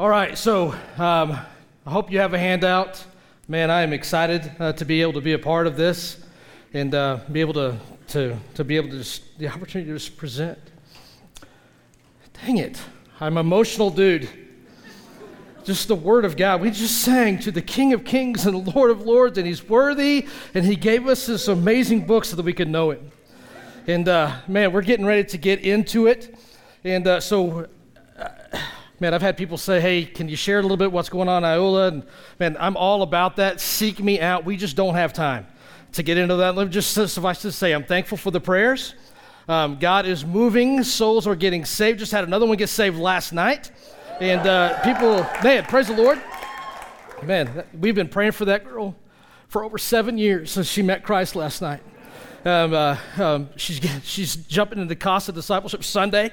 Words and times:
All 0.00 0.08
right, 0.08 0.38
so 0.38 0.74
um, 0.96 1.32
I 1.84 1.90
hope 1.90 2.10
you 2.10 2.20
have 2.20 2.32
a 2.32 2.38
handout. 2.38 3.04
Man, 3.48 3.70
I 3.70 3.82
am 3.82 3.92
excited 3.92 4.50
uh, 4.58 4.72
to 4.72 4.86
be 4.86 5.02
able 5.02 5.12
to 5.12 5.20
be 5.20 5.34
a 5.34 5.38
part 5.38 5.66
of 5.66 5.76
this 5.76 6.24
and 6.72 6.94
uh, 6.94 7.18
be 7.30 7.42
able 7.42 7.52
to, 7.52 7.76
to, 8.08 8.34
to 8.54 8.64
be 8.64 8.76
able 8.76 8.88
to 8.88 8.96
just, 8.96 9.38
the 9.38 9.48
opportunity 9.48 9.90
to 9.90 9.98
just 9.98 10.16
present. 10.16 10.58
Dang 12.32 12.56
it, 12.56 12.80
I'm 13.20 13.36
emotional 13.36 13.90
dude. 13.90 14.26
Just 15.64 15.86
the 15.86 15.96
Word 15.96 16.24
of 16.24 16.34
God. 16.34 16.62
We 16.62 16.70
just 16.70 17.02
sang 17.02 17.38
to 17.40 17.50
the 17.50 17.60
King 17.60 17.92
of 17.92 18.02
Kings 18.02 18.46
and 18.46 18.54
the 18.54 18.70
Lord 18.70 18.90
of 18.90 19.02
Lords, 19.02 19.36
and 19.36 19.46
He's 19.46 19.68
worthy, 19.68 20.26
and 20.54 20.64
He 20.64 20.76
gave 20.76 21.08
us 21.08 21.26
this 21.26 21.46
amazing 21.46 22.06
book 22.06 22.24
so 22.24 22.36
that 22.36 22.44
we 22.46 22.54
could 22.54 22.70
know 22.70 22.92
Him. 22.92 23.10
And 23.86 24.08
uh, 24.08 24.36
man, 24.48 24.72
we're 24.72 24.80
getting 24.80 25.04
ready 25.04 25.24
to 25.24 25.36
get 25.36 25.60
into 25.60 26.06
it. 26.06 26.38
And 26.84 27.06
uh, 27.06 27.20
so 27.20 27.68
man, 29.00 29.14
I've 29.14 29.22
had 29.22 29.36
people 29.36 29.56
say, 29.56 29.80
hey, 29.80 30.04
can 30.04 30.28
you 30.28 30.36
share 30.36 30.58
a 30.58 30.62
little 30.62 30.76
bit 30.76 30.92
what's 30.92 31.08
going 31.08 31.28
on 31.28 31.42
in 31.42 31.50
Iola? 31.50 31.88
And 31.88 32.06
man, 32.38 32.56
I'm 32.60 32.76
all 32.76 33.02
about 33.02 33.36
that. 33.36 33.60
Seek 33.60 33.98
me 33.98 34.20
out. 34.20 34.44
We 34.44 34.56
just 34.56 34.76
don't 34.76 34.94
have 34.94 35.14
time 35.14 35.46
to 35.92 36.02
get 36.02 36.18
into 36.18 36.36
that. 36.36 36.54
Let 36.54 36.66
me 36.66 36.72
just 36.72 36.92
suffice 36.92 37.40
to 37.42 37.50
say, 37.50 37.72
I'm 37.72 37.84
thankful 37.84 38.18
for 38.18 38.30
the 38.30 38.40
prayers. 38.40 38.94
Um, 39.48 39.78
God 39.78 40.06
is 40.06 40.24
moving. 40.24 40.84
Souls 40.84 41.26
are 41.26 41.34
getting 41.34 41.64
saved. 41.64 41.98
Just 41.98 42.12
had 42.12 42.24
another 42.24 42.46
one 42.46 42.58
get 42.58 42.68
saved 42.68 42.98
last 42.98 43.32
night. 43.32 43.72
And 44.20 44.46
uh, 44.46 44.80
people, 44.82 45.26
man, 45.42 45.64
praise 45.64 45.88
the 45.88 45.94
Lord. 45.94 46.20
Man, 47.22 47.64
we've 47.78 47.94
been 47.94 48.08
praying 48.08 48.32
for 48.32 48.44
that 48.44 48.64
girl 48.64 48.94
for 49.48 49.64
over 49.64 49.78
seven 49.78 50.18
years 50.18 50.50
since 50.50 50.68
she 50.68 50.82
met 50.82 51.02
Christ 51.02 51.34
last 51.34 51.62
night. 51.62 51.80
Um, 52.44 52.72
uh, 52.72 52.96
um, 53.18 53.48
she's, 53.56 53.80
she's 54.04 54.36
jumping 54.36 54.78
into 54.78 54.94
Casa 54.94 55.32
Discipleship 55.32 55.84
Sunday 55.84 56.32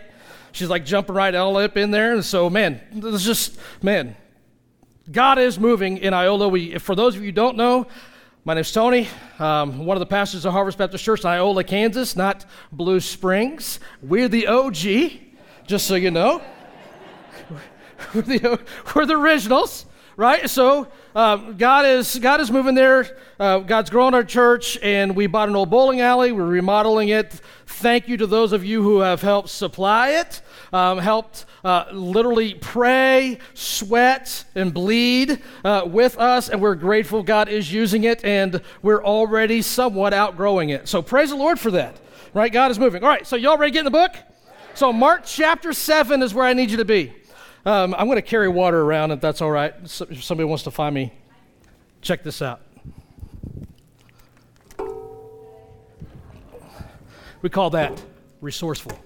she's 0.51 0.69
like 0.69 0.85
jumping 0.85 1.15
right 1.15 1.33
all 1.33 1.57
up 1.57 1.77
in 1.77 1.91
there. 1.91 2.13
And 2.13 2.23
so, 2.23 2.49
man, 2.49 2.81
it's 2.91 3.23
just, 3.23 3.57
man, 3.81 4.15
God 5.11 5.39
is 5.39 5.59
moving 5.59 5.97
in 5.97 6.13
Iola. 6.13 6.49
We, 6.49 6.77
for 6.79 6.95
those 6.95 7.15
of 7.15 7.21
you 7.21 7.27
who 7.27 7.31
don't 7.31 7.57
know, 7.57 7.87
my 8.43 8.53
name's 8.53 8.71
Tony. 8.71 9.07
Um, 9.39 9.85
one 9.85 9.97
of 9.97 9.99
the 9.99 10.05
pastors 10.05 10.45
of 10.45 10.53
Harvest 10.53 10.77
Baptist 10.77 11.03
Church 11.03 11.21
in 11.21 11.27
Iola, 11.27 11.63
Kansas, 11.63 12.15
not 12.15 12.45
Blue 12.71 12.99
Springs. 12.99 13.79
We're 14.01 14.29
the 14.29 14.47
OG, 14.47 14.77
just 15.65 15.85
so 15.85 15.95
you 15.95 16.11
know. 16.11 16.41
we're, 18.13 18.21
the, 18.21 18.59
we're 18.95 19.05
the 19.05 19.15
originals, 19.15 19.85
right? 20.15 20.49
So 20.49 20.87
um, 21.17 21.57
God 21.57 21.87
is 21.87 22.19
God 22.19 22.41
is 22.41 22.51
moving 22.51 22.75
there. 22.75 23.17
Uh, 23.39 23.57
God's 23.57 23.89
growing 23.89 24.13
our 24.13 24.23
church, 24.23 24.77
and 24.83 25.15
we 25.15 25.25
bought 25.25 25.49
an 25.49 25.55
old 25.55 25.71
bowling 25.71 25.99
alley. 25.99 26.31
We're 26.31 26.45
remodeling 26.45 27.09
it. 27.09 27.41
Thank 27.65 28.07
you 28.07 28.17
to 28.17 28.27
those 28.27 28.51
of 28.51 28.63
you 28.63 28.83
who 28.83 28.99
have 28.99 29.23
helped 29.23 29.49
supply 29.49 30.11
it, 30.11 30.41
um, 30.71 30.99
helped 30.99 31.45
uh, 31.63 31.85
literally 31.91 32.53
pray, 32.53 33.39
sweat, 33.55 34.45
and 34.53 34.71
bleed 34.71 35.41
uh, 35.65 35.85
with 35.87 36.19
us, 36.19 36.49
and 36.49 36.61
we're 36.61 36.75
grateful 36.75 37.23
God 37.23 37.49
is 37.49 37.73
using 37.73 38.03
it, 38.03 38.23
and 38.23 38.61
we're 38.83 39.03
already 39.03 39.63
somewhat 39.63 40.13
outgrowing 40.13 40.69
it. 40.69 40.87
So 40.87 41.01
praise 41.01 41.31
the 41.31 41.35
Lord 41.35 41.59
for 41.59 41.71
that. 41.71 41.99
Right? 42.35 42.53
God 42.53 42.69
is 42.69 42.77
moving. 42.77 43.03
All 43.03 43.09
right. 43.09 43.25
So 43.25 43.37
y'all 43.37 43.57
ready 43.57 43.71
to 43.71 43.73
get 43.73 43.79
in 43.79 43.85
the 43.85 43.91
book? 43.91 44.15
So 44.75 44.93
Mark 44.93 45.23
chapter 45.25 45.73
seven 45.73 46.21
is 46.21 46.35
where 46.35 46.45
I 46.45 46.53
need 46.53 46.69
you 46.69 46.77
to 46.77 46.85
be. 46.85 47.11
Um, 47.67 47.93
I'm 47.97 48.05
going 48.07 48.15
to 48.15 48.21
carry 48.21 48.47
water 48.47 48.81
around 48.81 49.11
if 49.11 49.19
that's 49.19 49.41
all 49.41 49.51
right. 49.51 49.73
If 49.83 50.23
somebody 50.23 50.45
wants 50.45 50.63
to 50.63 50.71
find 50.71 50.95
me, 50.95 51.11
check 52.01 52.23
this 52.23 52.41
out. 52.41 52.61
We 57.41 57.49
call 57.49 57.71
that 57.71 58.01
resourceful. 58.39 58.97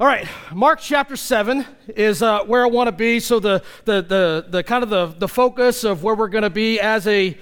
All 0.00 0.08
right, 0.08 0.26
Mark 0.52 0.80
chapter 0.80 1.14
7 1.14 1.64
is 1.86 2.20
uh, 2.20 2.42
where 2.46 2.64
I 2.64 2.68
want 2.68 2.88
to 2.88 2.92
be. 2.92 3.20
So, 3.20 3.38
the, 3.38 3.62
the, 3.84 4.02
the, 4.02 4.46
the 4.48 4.62
kind 4.64 4.82
of 4.82 4.90
the, 4.90 5.06
the 5.06 5.28
focus 5.28 5.84
of 5.84 6.02
where 6.02 6.16
we're 6.16 6.26
going 6.26 6.42
to 6.42 6.50
be 6.50 6.80
as 6.80 7.06
a 7.06 7.38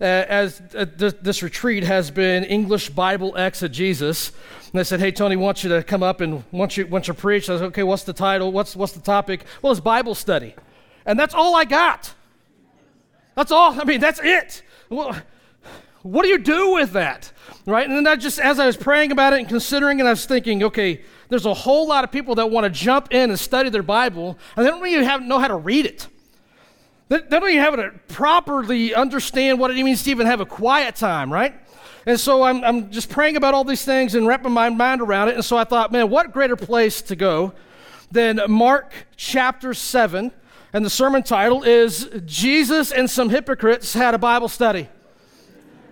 uh, 0.00 0.04
as 0.04 0.60
uh, 0.74 0.84
this, 0.96 1.42
retreat 1.42 1.82
has 1.82 2.10
been 2.10 2.44
English 2.44 2.90
Bible 2.90 3.34
exegesis. 3.36 4.30
And 4.64 4.72
they 4.74 4.84
said, 4.84 5.00
"Hey, 5.00 5.10
Tony, 5.10 5.36
want 5.36 5.64
you 5.64 5.70
to 5.70 5.82
come 5.82 6.02
up 6.02 6.20
and 6.20 6.44
want 6.52 6.76
you 6.76 6.86
want 6.86 7.08
you 7.08 7.14
to 7.14 7.20
preach." 7.20 7.48
I 7.48 7.56
said, 7.56 7.64
"Okay, 7.66 7.82
what's 7.82 8.04
the 8.04 8.12
title? 8.12 8.52
What's 8.52 8.76
what's 8.76 8.92
the 8.92 9.00
topic?" 9.00 9.44
Well, 9.62 9.72
it's 9.72 9.80
Bible 9.80 10.14
study, 10.14 10.54
and 11.06 11.18
that's 11.18 11.34
all 11.34 11.56
I 11.56 11.64
got. 11.64 12.14
That's 13.34 13.52
all. 13.52 13.78
I 13.80 13.84
mean, 13.84 14.00
that's 14.00 14.20
it. 14.22 14.62
Well, 14.88 15.16
what 16.02 16.22
do 16.22 16.28
you 16.28 16.38
do 16.38 16.72
with 16.72 16.92
that, 16.92 17.32
right? 17.66 17.86
And 17.86 17.96
then 17.96 18.06
I 18.06 18.16
just, 18.16 18.38
as 18.38 18.58
I 18.58 18.66
was 18.66 18.76
praying 18.76 19.12
about 19.12 19.32
it 19.32 19.40
and 19.40 19.48
considering, 19.48 20.00
and 20.00 20.08
I 20.08 20.12
was 20.12 20.24
thinking, 20.24 20.62
okay, 20.62 21.02
there's 21.28 21.46
a 21.46 21.54
whole 21.54 21.88
lot 21.88 22.04
of 22.04 22.12
people 22.12 22.36
that 22.36 22.50
want 22.50 22.64
to 22.64 22.70
jump 22.70 23.12
in 23.12 23.30
and 23.30 23.38
study 23.38 23.70
their 23.70 23.82
Bible, 23.82 24.38
and 24.56 24.64
they 24.64 24.70
don't 24.70 24.86
even 24.86 25.04
have, 25.04 25.22
know 25.22 25.38
how 25.38 25.48
to 25.48 25.56
read 25.56 25.84
it. 25.84 26.06
They, 27.08 27.18
they 27.18 27.40
don't 27.40 27.48
even 27.48 27.62
have 27.62 27.76
to 27.76 27.92
properly 28.08 28.94
understand 28.94 29.58
what 29.58 29.70
it 29.70 29.82
means 29.82 30.02
to 30.04 30.10
even 30.10 30.26
have 30.26 30.40
a 30.40 30.46
quiet 30.46 30.96
time, 30.96 31.32
right? 31.32 31.54
And 32.06 32.18
so 32.18 32.44
I'm, 32.44 32.62
I'm 32.64 32.90
just 32.90 33.08
praying 33.10 33.36
about 33.36 33.54
all 33.54 33.64
these 33.64 33.84
things 33.84 34.14
and 34.14 34.26
wrapping 34.26 34.52
my 34.52 34.70
mind 34.70 35.00
around 35.00 35.28
it. 35.28 35.34
And 35.34 35.44
so 35.44 35.56
I 35.56 35.64
thought, 35.64 35.90
man, 35.90 36.08
what 36.08 36.32
greater 36.32 36.56
place 36.56 37.02
to 37.02 37.16
go 37.16 37.52
than 38.10 38.40
Mark 38.48 38.92
chapter 39.16 39.74
7? 39.74 40.30
And 40.72 40.84
the 40.84 40.90
sermon 40.90 41.22
title 41.22 41.62
is 41.62 42.08
Jesus 42.24 42.92
and 42.92 43.08
Some 43.10 43.30
Hypocrites 43.30 43.92
Had 43.94 44.14
a 44.14 44.18
Bible 44.18 44.48
Study. 44.48 44.88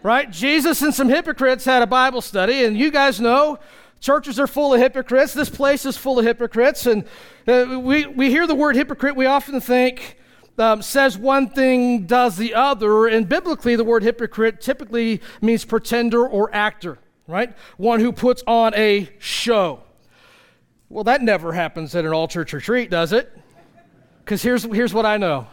Right? 0.05 0.31
Jesus 0.31 0.83
and 0.83 0.95
some 0.95 1.09
hypocrites 1.09 1.65
had 1.65 1.83
a 1.83 1.87
Bible 1.87 2.21
study. 2.21 2.67
And 2.67 2.77
you 2.77 2.91
guys 2.91 3.23
know 3.23 3.59
churches 4.01 4.39
are 4.39 4.47
full 4.47 4.75
of 4.75 4.81
hypocrites. 4.81 5.33
This 5.33 5.49
place 5.49 5.87
is 5.87 5.97
full 5.97 6.19
of 6.19 6.27
hypocrites. 6.27 6.85
And 6.85 7.05
uh, 7.49 7.81
we, 7.81 8.05
we 8.05 8.29
hear 8.29 8.47
the 8.47 8.55
word 8.55 8.77
hypocrite, 8.77 9.17
we 9.17 9.25
often 9.25 9.59
think, 9.63 10.19
um, 10.59 10.83
says 10.83 11.19
one 11.19 11.49
thing, 11.49 12.07
does 12.07 12.37
the 12.37 12.55
other. 12.55 13.07
And 13.07 13.29
biblically, 13.29 13.77
the 13.77 13.85
word 13.85 14.03
hypocrite 14.03 14.61
typically 14.61 15.21
means 15.41 15.65
pretender 15.65 16.27
or 16.27 16.55
actor, 16.55 16.99
right? 17.27 17.57
One 17.77 18.01
who 18.01 18.13
puts 18.13 18.43
on 18.47 18.75
a 18.75 19.09
show. 19.19 19.83
Well, 20.89 21.05
that 21.05 21.23
never 21.23 21.53
happens 21.53 21.95
at 21.95 22.05
an 22.05 22.13
all 22.13 22.29
church 22.29 22.53
retreat, 22.53 22.91
does 22.91 23.13
it? 23.13 23.37
Because 24.25 24.43
here's, 24.43 24.63
here's 24.65 24.95
what 24.95 25.07
I 25.07 25.17
know 25.17 25.49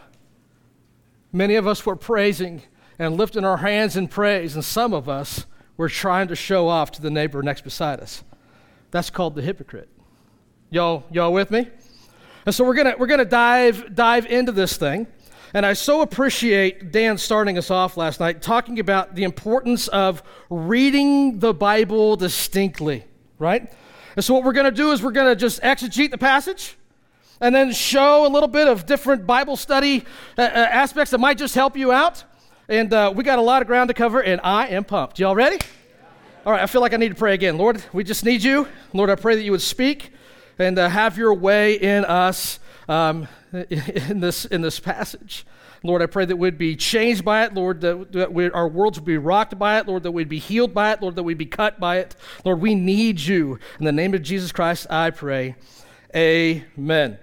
many 1.32 1.54
of 1.54 1.66
us 1.66 1.84
were 1.86 1.96
praising 1.96 2.62
and 2.98 3.16
lifting 3.16 3.44
our 3.44 3.56
hands 3.56 3.96
in 3.96 4.06
praise, 4.06 4.54
and 4.54 4.64
some 4.64 4.92
of 4.92 5.08
us 5.08 5.46
were 5.76 5.88
trying 5.88 6.28
to 6.28 6.36
show 6.36 6.68
off 6.68 6.92
to 6.92 7.02
the 7.02 7.10
neighbor 7.10 7.42
next 7.42 7.62
beside 7.62 8.00
us. 8.00 8.22
That's 8.90 9.10
called 9.10 9.34
the 9.34 9.42
hypocrite. 9.42 9.88
Y'all, 10.70 11.04
y'all 11.10 11.32
with 11.32 11.50
me? 11.50 11.70
And 12.44 12.54
so 12.54 12.64
we're 12.64 12.74
gonna 12.74 12.94
we're 12.98 13.06
gonna 13.06 13.24
dive 13.24 13.94
dive 13.94 14.26
into 14.26 14.52
this 14.52 14.76
thing. 14.76 15.06
And 15.54 15.66
I 15.66 15.74
so 15.74 16.00
appreciate 16.00 16.92
Dan 16.92 17.18
starting 17.18 17.58
us 17.58 17.70
off 17.70 17.96
last 17.96 18.20
night 18.20 18.40
talking 18.40 18.80
about 18.80 19.14
the 19.14 19.24
importance 19.24 19.86
of 19.88 20.22
reading 20.48 21.40
the 21.40 21.52
Bible 21.52 22.16
distinctly, 22.16 23.04
right? 23.38 23.70
And 24.16 24.24
so 24.24 24.34
what 24.34 24.44
we're 24.44 24.54
to 24.64 24.70
do 24.70 24.92
is 24.92 25.02
we're 25.02 25.12
to 25.12 25.36
just 25.36 25.60
exegete 25.62 26.10
the 26.10 26.18
passage 26.18 26.76
and 27.40 27.54
then 27.54 27.72
show 27.72 28.26
a 28.26 28.30
little 28.30 28.48
bit 28.48 28.66
of 28.66 28.86
different 28.86 29.26
Bible 29.26 29.56
study 29.56 30.04
uh, 30.38 30.42
uh, 30.42 30.44
aspects 30.44 31.10
that 31.10 31.18
might 31.18 31.36
just 31.36 31.54
help 31.54 31.76
you 31.76 31.92
out. 31.92 32.24
And 32.68 32.92
uh, 32.92 33.12
we 33.14 33.24
got 33.24 33.38
a 33.38 33.42
lot 33.42 33.60
of 33.60 33.68
ground 33.68 33.88
to 33.88 33.94
cover, 33.94 34.22
and 34.22 34.40
I 34.42 34.68
am 34.68 34.84
pumped. 34.84 35.18
Y'all 35.18 35.34
ready? 35.34 35.58
All 36.46 36.52
right, 36.52 36.62
I 36.62 36.66
feel 36.66 36.80
like 36.80 36.94
I 36.94 36.96
need 36.96 37.10
to 37.10 37.14
pray 37.14 37.34
again. 37.34 37.58
Lord, 37.58 37.82
we 37.92 38.04
just 38.04 38.24
need 38.24 38.42
you. 38.42 38.68
Lord, 38.92 39.10
I 39.10 39.16
pray 39.16 39.34
that 39.34 39.42
you 39.42 39.50
would 39.50 39.62
speak 39.62 40.12
and 40.58 40.78
uh, 40.78 40.88
have 40.88 41.18
your 41.18 41.34
way 41.34 41.74
in 41.74 42.04
us 42.04 42.58
um, 42.88 43.28
in, 43.52 44.20
this, 44.20 44.44
in 44.44 44.62
this 44.62 44.80
passage. 44.80 45.46
Lord, 45.84 46.00
I 46.00 46.06
pray 46.06 46.24
that 46.24 46.36
we'd 46.36 46.58
be 46.58 46.76
changed 46.76 47.24
by 47.24 47.44
it. 47.44 47.54
Lord, 47.54 47.80
that, 47.80 48.12
that 48.12 48.32
we, 48.32 48.50
our 48.50 48.68
worlds 48.68 48.98
would 48.98 49.06
be 49.06 49.18
rocked 49.18 49.58
by 49.58 49.78
it. 49.78 49.88
Lord, 49.88 50.04
that 50.04 50.12
we'd 50.12 50.28
be 50.28 50.38
healed 50.38 50.72
by 50.72 50.92
it. 50.92 51.02
Lord, 51.02 51.16
that 51.16 51.24
we'd 51.24 51.38
be 51.38 51.46
cut 51.46 51.80
by 51.80 51.98
it. 51.98 52.14
Lord, 52.44 52.60
we 52.60 52.74
need 52.74 53.20
you. 53.20 53.58
In 53.80 53.84
the 53.84 53.92
name 53.92 54.14
of 54.14 54.22
Jesus 54.22 54.52
Christ, 54.52 54.86
I 54.90 55.10
pray. 55.10 55.56
Amen. 56.14 57.18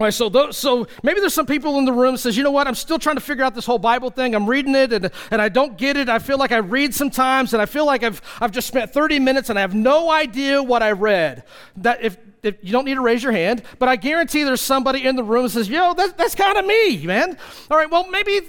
All 0.00 0.06
right, 0.06 0.12
so, 0.12 0.28
those, 0.28 0.56
so 0.56 0.88
maybe 1.04 1.20
there's 1.20 1.34
some 1.34 1.46
people 1.46 1.78
in 1.78 1.84
the 1.84 1.92
room 1.92 2.16
says, 2.16 2.36
you 2.36 2.42
know 2.42 2.50
what, 2.50 2.66
I'm 2.66 2.74
still 2.74 2.98
trying 2.98 3.14
to 3.14 3.20
figure 3.20 3.44
out 3.44 3.54
this 3.54 3.64
whole 3.64 3.78
Bible 3.78 4.10
thing. 4.10 4.34
I'm 4.34 4.50
reading 4.50 4.74
it 4.74 4.92
and, 4.92 5.08
and 5.30 5.40
I 5.40 5.48
don't 5.48 5.78
get 5.78 5.96
it. 5.96 6.08
I 6.08 6.18
feel 6.18 6.36
like 6.36 6.50
I 6.50 6.56
read 6.56 6.92
sometimes 6.92 7.52
and 7.52 7.62
I 7.62 7.66
feel 7.66 7.86
like 7.86 8.02
I've, 8.02 8.20
I've 8.40 8.50
just 8.50 8.66
spent 8.66 8.92
30 8.92 9.20
minutes 9.20 9.50
and 9.50 9.58
I 9.58 9.62
have 9.62 9.74
no 9.74 10.10
idea 10.10 10.60
what 10.60 10.82
I 10.82 10.90
read. 10.90 11.44
That 11.76 12.02
if, 12.02 12.16
if 12.16 12.33
you 12.44 12.72
don't 12.72 12.84
need 12.84 12.94
to 12.94 13.00
raise 13.00 13.22
your 13.22 13.32
hand, 13.32 13.62
but 13.78 13.88
I 13.88 13.96
guarantee 13.96 14.44
there's 14.44 14.60
somebody 14.60 15.06
in 15.06 15.16
the 15.16 15.24
room 15.24 15.44
that 15.44 15.50
says, 15.50 15.68
yo, 15.68 15.94
that, 15.94 16.18
that's 16.18 16.34
kind 16.34 16.56
of 16.56 16.66
me, 16.66 17.06
man. 17.06 17.36
All 17.70 17.76
right, 17.76 17.90
well, 17.90 18.06
maybe 18.08 18.40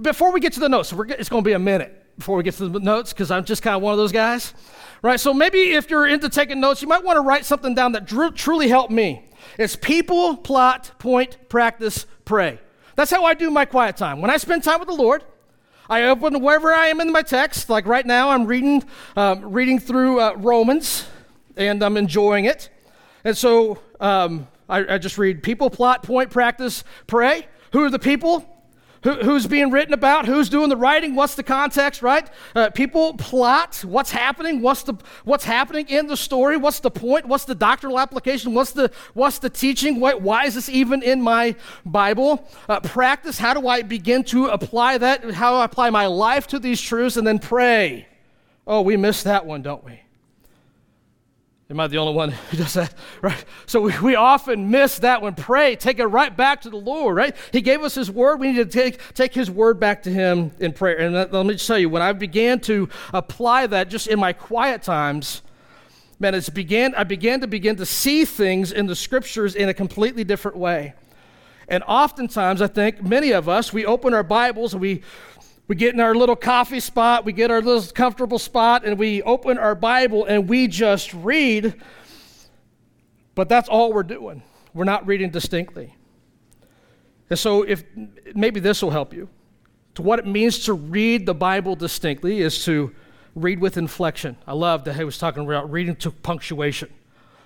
before 0.00 0.32
we 0.32 0.40
get 0.40 0.52
to 0.54 0.60
the 0.60 0.68
notes, 0.68 0.92
it's 0.92 1.28
going 1.28 1.42
to 1.42 1.48
be 1.48 1.52
a 1.52 1.58
minute 1.58 2.04
before 2.18 2.36
we 2.36 2.42
get 2.42 2.54
to 2.54 2.68
the 2.68 2.80
notes 2.80 3.12
because 3.12 3.30
I'm 3.30 3.44
just 3.44 3.62
kind 3.62 3.76
of 3.76 3.82
one 3.82 3.92
of 3.92 3.98
those 3.98 4.12
guys. 4.12 4.54
Right, 5.02 5.20
so 5.20 5.34
maybe 5.34 5.74
if 5.74 5.90
you're 5.90 6.06
into 6.06 6.28
taking 6.28 6.58
notes, 6.58 6.82
you 6.82 6.88
might 6.88 7.04
want 7.04 7.16
to 7.16 7.20
write 7.20 7.44
something 7.44 7.74
down 7.74 7.92
that 7.92 8.06
truly 8.34 8.68
helped 8.68 8.90
me. 8.90 9.28
It's 9.58 9.76
people, 9.76 10.36
plot, 10.36 10.92
point, 10.98 11.36
practice, 11.48 12.06
pray. 12.24 12.58
That's 12.96 13.10
how 13.10 13.24
I 13.24 13.34
do 13.34 13.50
my 13.50 13.66
quiet 13.66 13.96
time. 13.96 14.20
When 14.20 14.30
I 14.30 14.38
spend 14.38 14.64
time 14.64 14.80
with 14.80 14.88
the 14.88 14.94
Lord, 14.94 15.22
I 15.88 16.04
open 16.04 16.40
wherever 16.40 16.72
I 16.72 16.88
am 16.88 17.00
in 17.00 17.12
my 17.12 17.22
text. 17.22 17.68
Like 17.68 17.86
right 17.86 18.04
now, 18.04 18.30
I'm 18.30 18.46
reading, 18.46 18.82
um, 19.14 19.52
reading 19.52 19.78
through 19.78 20.20
uh, 20.20 20.34
Romans, 20.36 21.06
and 21.56 21.82
I'm 21.82 21.96
enjoying 21.96 22.46
it. 22.46 22.70
And 23.26 23.36
so, 23.36 23.80
um, 23.98 24.46
I, 24.68 24.94
I 24.94 24.98
just 24.98 25.18
read 25.18 25.42
people, 25.42 25.68
plot, 25.68 26.04
point, 26.04 26.30
practice, 26.30 26.84
pray. 27.08 27.48
Who 27.72 27.82
are 27.82 27.90
the 27.90 27.98
people? 27.98 28.48
Who, 29.02 29.14
who's 29.14 29.48
being 29.48 29.72
written 29.72 29.92
about? 29.92 30.26
Who's 30.26 30.48
doing 30.48 30.68
the 30.68 30.76
writing? 30.76 31.16
What's 31.16 31.34
the 31.34 31.42
context, 31.42 32.02
right? 32.02 32.30
Uh, 32.54 32.70
people 32.70 33.14
plot 33.14 33.82
what's 33.84 34.12
happening. 34.12 34.62
What's 34.62 34.84
the 34.84 34.94
what's 35.24 35.42
happening 35.42 35.88
in 35.88 36.06
the 36.06 36.16
story? 36.16 36.56
What's 36.56 36.78
the 36.78 36.90
point? 36.92 37.26
What's 37.26 37.46
the 37.46 37.56
doctrinal 37.56 37.98
application? 37.98 38.54
What's 38.54 38.70
the 38.70 38.92
what's 39.14 39.40
the 39.40 39.50
teaching? 39.50 39.98
Why, 39.98 40.14
why 40.14 40.44
is 40.44 40.54
this 40.54 40.68
even 40.68 41.02
in 41.02 41.20
my 41.20 41.56
Bible? 41.84 42.48
Uh, 42.68 42.78
practice. 42.78 43.38
How 43.38 43.54
do 43.54 43.66
I 43.66 43.82
begin 43.82 44.22
to 44.26 44.46
apply 44.46 44.98
that? 44.98 45.28
How 45.32 45.50
do 45.50 45.56
I 45.56 45.64
apply 45.64 45.90
my 45.90 46.06
life 46.06 46.46
to 46.48 46.60
these 46.60 46.80
truths? 46.80 47.16
And 47.16 47.26
then 47.26 47.40
pray. 47.40 48.06
Oh, 48.68 48.82
we 48.82 48.96
miss 48.96 49.24
that 49.24 49.46
one, 49.46 49.62
don't 49.62 49.82
we? 49.82 50.00
Am 51.68 51.80
I 51.80 51.88
the 51.88 51.98
only 51.98 52.14
one 52.14 52.30
who 52.30 52.56
does 52.58 52.74
that? 52.74 52.94
Right? 53.22 53.44
So 53.66 53.80
we, 53.80 53.98
we 54.00 54.14
often 54.14 54.70
miss 54.70 55.00
that 55.00 55.20
one. 55.20 55.34
Pray, 55.34 55.74
take 55.74 55.98
it 55.98 56.06
right 56.06 56.34
back 56.36 56.60
to 56.60 56.70
the 56.70 56.76
Lord, 56.76 57.16
right? 57.16 57.34
He 57.52 57.60
gave 57.60 57.82
us 57.82 57.94
His 57.94 58.10
word. 58.10 58.38
We 58.38 58.52
need 58.52 58.58
to 58.58 58.66
take, 58.66 59.00
take 59.14 59.34
His 59.34 59.50
word 59.50 59.80
back 59.80 60.04
to 60.04 60.10
Him 60.10 60.52
in 60.60 60.72
prayer. 60.72 60.98
And 60.98 61.14
let, 61.14 61.32
let 61.32 61.44
me 61.44 61.54
just 61.54 61.66
tell 61.66 61.78
you, 61.78 61.88
when 61.88 62.02
I 62.02 62.12
began 62.12 62.60
to 62.60 62.88
apply 63.12 63.66
that 63.68 63.88
just 63.88 64.06
in 64.06 64.20
my 64.20 64.32
quiet 64.32 64.82
times, 64.82 65.42
man, 66.20 66.34
it's 66.34 66.48
began, 66.48 66.94
I 66.94 67.02
began 67.02 67.40
to 67.40 67.48
begin 67.48 67.76
to 67.76 67.86
see 67.86 68.24
things 68.24 68.70
in 68.70 68.86
the 68.86 68.96
scriptures 68.96 69.56
in 69.56 69.68
a 69.68 69.74
completely 69.74 70.22
different 70.22 70.56
way. 70.56 70.94
And 71.68 71.82
oftentimes, 71.84 72.62
I 72.62 72.68
think 72.68 73.02
many 73.02 73.32
of 73.32 73.48
us, 73.48 73.72
we 73.72 73.84
open 73.84 74.14
our 74.14 74.22
Bibles 74.22 74.72
and 74.72 74.80
we 74.80 75.02
we 75.68 75.74
get 75.74 75.94
in 75.94 76.00
our 76.00 76.14
little 76.14 76.36
coffee 76.36 76.80
spot, 76.80 77.24
we 77.24 77.32
get 77.32 77.50
our 77.50 77.60
little 77.60 77.90
comfortable 77.92 78.38
spot, 78.38 78.84
and 78.84 78.98
we 78.98 79.22
open 79.22 79.58
our 79.58 79.74
Bible 79.74 80.24
and 80.24 80.48
we 80.48 80.68
just 80.68 81.12
read. 81.12 81.74
But 83.34 83.48
that's 83.48 83.68
all 83.68 83.92
we're 83.92 84.04
doing. 84.04 84.42
We're 84.74 84.84
not 84.84 85.06
reading 85.06 85.30
distinctly. 85.30 85.94
And 87.28 87.38
so, 87.38 87.62
if 87.62 87.82
maybe 88.34 88.60
this 88.60 88.82
will 88.82 88.90
help 88.90 89.12
you. 89.12 89.28
To 89.96 90.02
what 90.02 90.18
it 90.18 90.26
means 90.26 90.60
to 90.66 90.74
read 90.74 91.26
the 91.26 91.34
Bible 91.34 91.74
distinctly 91.74 92.40
is 92.40 92.64
to 92.66 92.94
read 93.34 93.60
with 93.60 93.76
inflection. 93.76 94.36
I 94.46 94.52
love 94.52 94.84
that 94.84 94.94
he 94.94 95.04
was 95.04 95.18
talking 95.18 95.44
about 95.44 95.70
reading 95.70 95.96
to 95.96 96.10
punctuation. 96.10 96.90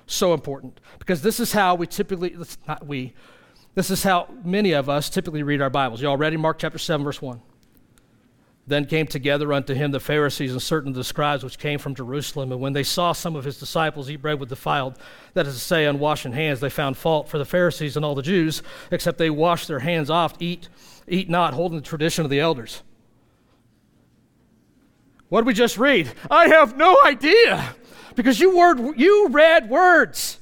So 0.07 0.35
important. 0.35 0.81
Because 0.99 1.23
this 1.23 1.39
is 1.39 1.53
how 1.53 1.77
we 1.77 1.87
typically, 1.87 2.37
not 2.67 2.85
we, 2.87 3.15
this 3.77 3.91
is 3.91 4.03
how 4.03 4.29
many 4.45 4.73
of 4.73 4.89
us 4.89 5.09
typically 5.09 5.45
read 5.45 5.63
our 5.63 5.71
Bibles. 5.71 6.03
You 6.03 6.09
all 6.09 6.17
ready? 6.17 6.37
Mark 6.37 6.59
chapter 6.59 6.79
7, 6.79 7.05
verse 7.05 7.23
1. 7.23 7.41
Then 8.67 8.85
came 8.85 9.07
together 9.07 9.53
unto 9.53 9.75
him 9.75 9.91
the 9.91 10.01
Pharisees 10.01 10.53
and 10.53 10.63
certain 10.63 10.91
of 10.91 10.95
the 10.95 11.03
scribes 11.03 11.43
which 11.43 11.59
came 11.59 11.79
from 11.79 11.95
Jerusalem. 11.95 12.53
And 12.53 12.61
when 12.61 12.73
they 12.73 12.83
saw 12.83 13.13
some 13.13 13.35
of 13.35 13.45
his 13.45 13.59
disciples 13.59 14.09
eat 14.11 14.23
bread 14.23 14.39
with 14.39 14.49
defiled, 14.49 14.97
that 15.35 15.47
is 15.47 15.55
to 15.55 15.61
say, 15.61 15.87
unwashing 15.87 16.33
hands, 16.33 16.61
they 16.61 16.71
found 16.71 16.97
fault 16.97 17.29
for 17.29 17.39
the 17.39 17.45
Pharisees 17.45 17.97
and 17.97 18.05
all 18.05 18.15
the 18.15 18.23
Jews, 18.23 18.63
except 18.91 19.19
they 19.19 19.31
wash 19.31 19.67
their 19.67 19.81
hands 19.81 20.11
oft, 20.11 20.41
eat, 20.41 20.69
eat 21.09 21.29
not, 21.29 21.55
holding 21.55 21.79
the 21.79 21.85
tradition 21.85 22.25
of 22.25 22.31
the 22.31 22.41
elders. 22.41 22.83
What 25.31 25.41
did 25.41 25.47
we 25.47 25.55
just 25.55 25.79
read? 25.79 26.13
I 26.31 26.49
have 26.49 26.77
no 26.77 26.97
idea. 27.05 27.77
Because 28.17 28.41
you, 28.41 28.57
word, 28.57 28.99
you 28.99 29.29
read 29.29 29.71
words. 29.71 30.40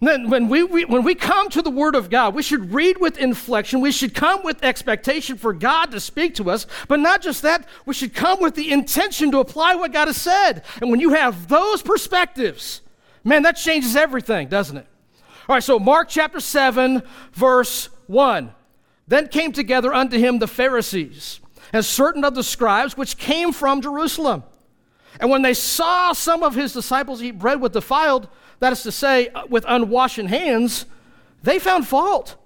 Then 0.00 0.30
when 0.30 0.48
we, 0.48 0.62
we, 0.62 0.86
when 0.86 1.04
we 1.04 1.14
come 1.14 1.50
to 1.50 1.60
the 1.60 1.70
Word 1.70 1.94
of 1.94 2.08
God, 2.08 2.34
we 2.34 2.42
should 2.42 2.72
read 2.72 2.98
with 2.98 3.18
inflection. 3.18 3.82
We 3.82 3.92
should 3.92 4.14
come 4.14 4.42
with 4.42 4.64
expectation 4.64 5.36
for 5.36 5.52
God 5.52 5.90
to 5.90 6.00
speak 6.00 6.34
to 6.36 6.50
us. 6.50 6.66
But 6.88 7.00
not 7.00 7.20
just 7.20 7.42
that, 7.42 7.66
we 7.84 7.92
should 7.92 8.14
come 8.14 8.40
with 8.40 8.54
the 8.54 8.72
intention 8.72 9.30
to 9.32 9.40
apply 9.40 9.74
what 9.74 9.92
God 9.92 10.08
has 10.08 10.16
said. 10.16 10.64
And 10.80 10.90
when 10.90 11.00
you 11.00 11.10
have 11.10 11.48
those 11.48 11.82
perspectives, 11.82 12.80
man, 13.24 13.42
that 13.42 13.56
changes 13.56 13.94
everything, 13.94 14.48
doesn't 14.48 14.78
it? 14.78 14.86
All 15.48 15.56
right, 15.56 15.62
so 15.62 15.78
Mark 15.78 16.08
chapter 16.08 16.40
7, 16.40 17.02
verse 17.32 17.90
1. 18.06 18.54
Then 19.06 19.28
came 19.28 19.52
together 19.52 19.92
unto 19.92 20.18
him 20.18 20.38
the 20.38 20.46
Pharisees 20.46 21.40
and 21.72 21.84
certain 21.84 22.24
of 22.24 22.34
the 22.34 22.44
scribes 22.44 22.96
which 22.96 23.18
came 23.18 23.52
from 23.52 23.82
Jerusalem. 23.82 24.44
And 25.18 25.30
when 25.30 25.42
they 25.42 25.54
saw 25.54 26.12
some 26.12 26.42
of 26.42 26.54
his 26.54 26.72
disciples 26.72 27.22
eat 27.22 27.38
bread 27.38 27.60
with 27.60 27.72
defiled, 27.72 28.28
that 28.60 28.72
is 28.72 28.82
to 28.84 28.92
say, 28.92 29.28
uh, 29.28 29.46
with 29.48 29.64
unwashed 29.66 30.16
hands, 30.16 30.86
they 31.42 31.58
found 31.58 31.88
fault. 31.88 32.36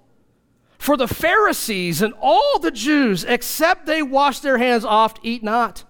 For 0.77 0.97
the 0.97 1.07
Pharisees 1.07 2.01
and 2.01 2.13
all 2.21 2.59
the 2.59 2.71
Jews, 2.71 3.23
except 3.23 3.85
they 3.85 4.01
wash 4.01 4.39
their 4.39 4.57
hands 4.57 4.85
oft, 4.85 5.19
eat 5.23 5.43
not, 5.43 5.83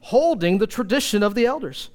holding 0.00 0.58
the 0.58 0.66
tradition 0.66 1.22
of 1.22 1.34
the 1.34 1.46
elders. 1.46 1.90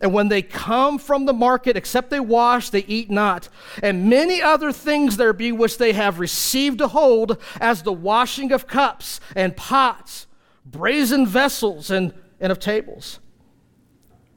And 0.00 0.12
when 0.12 0.28
they 0.28 0.42
come 0.42 0.98
from 0.98 1.24
the 1.24 1.32
market, 1.32 1.76
except 1.76 2.10
they 2.10 2.20
wash, 2.20 2.70
they 2.70 2.84
eat 2.84 3.10
not. 3.10 3.48
And 3.82 4.10
many 4.10 4.42
other 4.42 4.72
things 4.72 5.16
there 5.16 5.32
be 5.32 5.52
which 5.52 5.78
they 5.78 5.92
have 5.92 6.18
received 6.18 6.78
to 6.78 6.88
hold, 6.88 7.40
as 7.60 7.82
the 7.82 7.92
washing 7.92 8.52
of 8.52 8.66
cups 8.66 9.20
and 9.36 9.56
pots, 9.56 10.26
brazen 10.66 11.26
vessels, 11.26 11.90
and, 11.90 12.12
and 12.40 12.50
of 12.50 12.58
tables. 12.58 13.20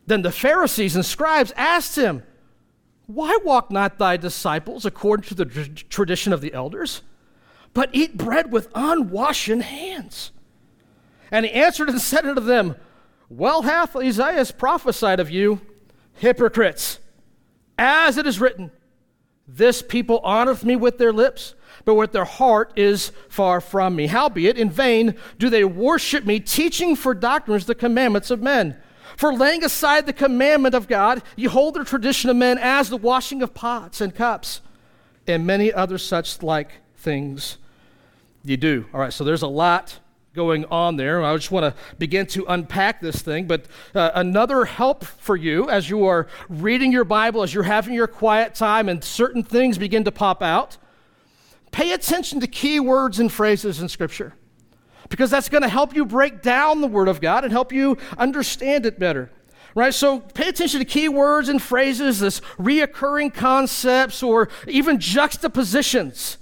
Then 0.05 0.21
the 0.21 0.31
Pharisees 0.31 0.95
and 0.95 1.05
scribes 1.05 1.51
asked 1.57 1.97
him, 1.97 2.23
why 3.07 3.37
walk 3.43 3.71
not 3.71 3.97
thy 3.97 4.17
disciples 4.17 4.85
according 4.85 5.23
to 5.29 5.35
the 5.35 5.45
tradition 5.45 6.33
of 6.33 6.41
the 6.41 6.53
elders, 6.53 7.01
but 7.73 7.89
eat 7.93 8.17
bread 8.17 8.51
with 8.51 8.67
unwashed 8.75 9.47
hands? 9.47 10.31
And 11.31 11.45
he 11.45 11.51
answered 11.51 11.89
and 11.89 12.01
said 12.01 12.25
unto 12.25 12.41
them, 12.41 12.75
Well 13.29 13.63
hath 13.63 13.95
Isaiah 13.95 14.45
prophesied 14.57 15.21
of 15.21 15.31
you, 15.31 15.61
hypocrites, 16.15 16.99
as 17.77 18.17
it 18.17 18.27
is 18.27 18.41
written, 18.41 18.71
This 19.47 19.81
people 19.81 20.19
honoreth 20.21 20.65
me 20.65 20.75
with 20.75 20.97
their 20.97 21.13
lips, 21.13 21.55
but 21.85 21.95
with 21.95 22.11
their 22.11 22.25
heart 22.25 22.73
is 22.75 23.13
far 23.29 23.61
from 23.61 23.95
me. 23.95 24.07
Howbeit, 24.07 24.57
in 24.57 24.69
vain 24.69 25.15
do 25.37 25.49
they 25.49 25.63
worship 25.63 26.25
me, 26.25 26.41
teaching 26.41 26.95
for 26.95 27.13
doctrines 27.13 27.67
the 27.67 27.75
commandments 27.75 28.31
of 28.31 28.41
men. 28.41 28.75
For 29.17 29.33
laying 29.33 29.63
aside 29.63 30.05
the 30.05 30.13
commandment 30.13 30.75
of 30.75 30.87
God, 30.87 31.23
you 31.35 31.49
hold 31.49 31.73
the 31.73 31.83
tradition 31.83 32.29
of 32.29 32.35
men 32.35 32.59
as 32.59 32.89
the 32.89 32.97
washing 32.97 33.41
of 33.41 33.55
pots 33.55 33.99
and 33.99 34.13
cups, 34.13 34.61
and 35.25 35.45
many 35.45 35.73
other 35.73 35.97
such 35.97 36.43
like 36.43 36.71
things 36.95 37.57
you 38.43 38.57
do. 38.57 38.85
All 38.93 38.99
right, 38.99 39.11
so 39.11 39.23
there's 39.23 39.41
a 39.41 39.47
lot 39.47 39.99
going 40.35 40.65
on 40.65 40.97
there. 40.97 41.23
I 41.23 41.35
just 41.35 41.49
want 41.49 41.63
to 41.63 41.95
begin 41.97 42.27
to 42.27 42.45
unpack 42.47 43.01
this 43.01 43.23
thing. 43.23 43.47
But 43.47 43.65
uh, 43.95 44.11
another 44.13 44.65
help 44.65 45.03
for 45.03 45.35
you 45.35 45.67
as 45.67 45.89
you 45.89 46.05
are 46.05 46.27
reading 46.47 46.91
your 46.91 47.03
Bible, 47.03 47.41
as 47.41 47.55
you're 47.55 47.63
having 47.63 47.95
your 47.95 48.05
quiet 48.05 48.53
time, 48.53 48.87
and 48.87 49.03
certain 49.03 49.41
things 49.41 49.79
begin 49.79 50.03
to 50.03 50.11
pop 50.11 50.43
out, 50.43 50.77
pay 51.71 51.91
attention 51.91 52.39
to 52.41 52.47
key 52.47 52.79
words 52.79 53.19
and 53.19 53.31
phrases 53.31 53.81
in 53.81 53.89
Scripture 53.89 54.35
because 55.09 55.29
that's 55.29 55.49
going 55.49 55.63
to 55.63 55.69
help 55.69 55.95
you 55.95 56.05
break 56.05 56.41
down 56.41 56.81
the 56.81 56.87
Word 56.87 57.07
of 57.07 57.21
God 57.21 57.43
and 57.43 57.51
help 57.51 57.71
you 57.71 57.97
understand 58.17 58.85
it 58.85 58.99
better. 58.99 59.31
Right? 59.75 59.93
So 59.93 60.19
pay 60.19 60.49
attention 60.49 60.79
to 60.79 60.85
key 60.85 61.07
words 61.07 61.49
and 61.49 61.61
phrases, 61.61 62.19
this 62.19 62.39
reoccurring 62.57 63.33
concepts, 63.33 64.23
or 64.23 64.49
even 64.67 64.99
juxtapositions. 64.99 66.37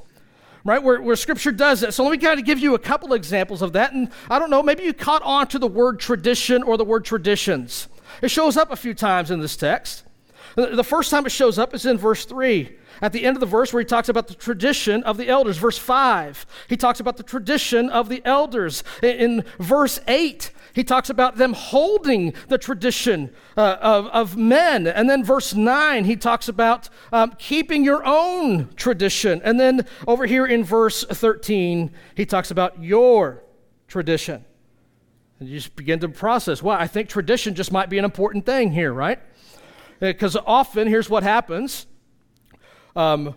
Right, 0.64 0.82
where, 0.82 1.00
where 1.00 1.16
scripture 1.16 1.52
does 1.52 1.82
that. 1.82 1.94
So 1.94 2.02
let 2.02 2.12
me 2.12 2.18
kind 2.18 2.40
of 2.40 2.46
give 2.46 2.58
you 2.58 2.74
a 2.74 2.80
couple 2.80 3.14
examples 3.14 3.62
of 3.62 3.74
that. 3.74 3.94
And 3.94 4.10
I 4.32 4.40
don't 4.40 4.50
know, 4.50 4.64
maybe 4.64 4.82
you 4.82 4.94
caught 4.94 5.22
on 5.22 5.46
to 5.50 5.60
the 5.60 5.68
word 5.68 6.00
tradition 6.00 6.64
or 6.64 6.76
the 6.76 6.84
word 6.84 7.06
traditions. 7.06 7.88
It 8.24 8.32
shows 8.32 8.58
up 8.58 8.72
a 8.72 8.76
few 8.76 8.96
times 8.96 9.30
in 9.30 9.42
this 9.42 9.56
text. 9.56 10.06
The 10.56 10.84
first 10.84 11.12
time 11.12 11.26
it 11.28 11.32
shows 11.32 11.60
up 11.60 11.76
is 11.76 11.86
in 11.86 12.00
verse 12.00 12.26
3. 12.26 12.76
At 13.02 13.14
the 13.14 13.25
end 13.25 13.36
of 13.36 13.40
the 13.40 13.46
verse, 13.46 13.74
where 13.74 13.82
he 13.82 13.86
talks 13.86 14.10
about 14.10 14.28
the 14.28 14.36
tradition 14.36 15.04
of 15.04 15.18
the 15.18 15.28
elders, 15.28 15.58
verse 15.58 15.78
5, 15.78 16.46
he 16.70 16.78
talks 16.78 17.00
about 17.00 17.18
the 17.18 17.24
tradition 17.24 17.90
of 17.90 18.10
the 18.10 18.22
elders. 18.25 18.84
In, 19.04 19.44
verse 19.60 20.00
8, 20.08 20.52
he 20.74 20.84
talks 20.84 21.10
about 21.10 21.38
them 21.38 21.54
holding 21.54 22.34
the 22.48 22.58
tradition 22.58 23.34
uh, 23.58 23.78
of, 23.82 24.08
of 24.08 24.38
men. 24.38 24.88
And 24.88 25.10
then 25.10 25.24
verse 25.24 25.54
9, 25.54 26.06
he 26.06 26.16
talks 26.16 26.48
about 26.48 26.90
um, 27.12 27.34
keeping 27.38 27.84
your 27.84 28.04
own 28.06 28.74
tradition. 28.75 29.42
And 29.44 29.60
then 29.60 29.86
over 30.08 30.25
here 30.25 30.46
in 30.46 30.64
verse 30.64 31.04
13, 31.04 31.92
he 32.16 32.25
talks 32.25 32.52
about 32.52 32.82
your 32.82 33.44
tradition. 33.88 34.46
And 35.40 35.50
you 35.50 35.58
just 35.58 35.75
begin 35.75 36.00
to 36.00 36.10
process, 36.10 36.64
well, 36.64 36.78
I 36.78 36.88
think 36.88 37.10
tradition 37.10 37.56
just 37.56 37.72
might 37.72 37.90
be 37.90 37.98
an 37.98 38.06
important 38.06 38.46
thing 38.46 38.72
here, 38.72 38.94
right? 38.94 39.20
Because 40.00 40.36
often, 40.36 40.88
here's 40.88 41.10
what 41.10 41.24
happens 41.24 41.88
um, 42.96 43.36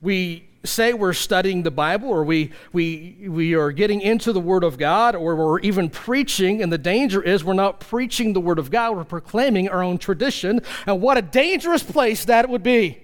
we 0.00 0.48
say 0.64 0.92
we're 0.92 1.12
studying 1.12 1.62
the 1.62 1.70
Bible 1.70 2.08
or 2.08 2.24
we, 2.24 2.52
we, 2.72 3.26
we 3.28 3.54
are 3.54 3.72
getting 3.72 4.00
into 4.00 4.32
the 4.32 4.40
Word 4.40 4.64
of 4.64 4.76
God 4.78 5.14
or 5.14 5.36
we're 5.36 5.60
even 5.60 5.88
preaching, 5.88 6.62
and 6.62 6.72
the 6.72 6.78
danger 6.78 7.22
is 7.22 7.44
we're 7.44 7.54
not 7.54 7.80
preaching 7.80 8.32
the 8.32 8.40
Word 8.40 8.58
of 8.58 8.70
God, 8.70 8.96
we're 8.96 9.04
proclaiming 9.04 9.68
our 9.68 9.82
own 9.82 9.98
tradition. 9.98 10.60
And 10.86 11.00
what 11.00 11.16
a 11.16 11.22
dangerous 11.22 11.82
place 11.82 12.24
that 12.26 12.48
would 12.48 12.62
be. 12.62 13.00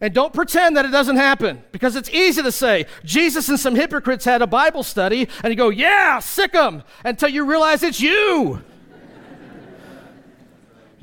And 0.00 0.12
don't 0.12 0.34
pretend 0.34 0.76
that 0.76 0.84
it 0.84 0.90
doesn't 0.90 1.16
happen 1.16 1.62
because 1.72 1.96
it's 1.96 2.10
easy 2.10 2.42
to 2.42 2.52
say, 2.52 2.86
Jesus 3.04 3.48
and 3.48 3.58
some 3.58 3.74
hypocrites 3.74 4.24
had 4.24 4.42
a 4.42 4.46
Bible 4.46 4.82
study, 4.82 5.28
and 5.42 5.50
you 5.50 5.56
go, 5.56 5.70
yeah, 5.70 6.18
sick 6.18 6.52
them, 6.52 6.82
until 7.04 7.28
you 7.28 7.44
realize 7.44 7.82
it's 7.82 8.00
you. 8.00 8.62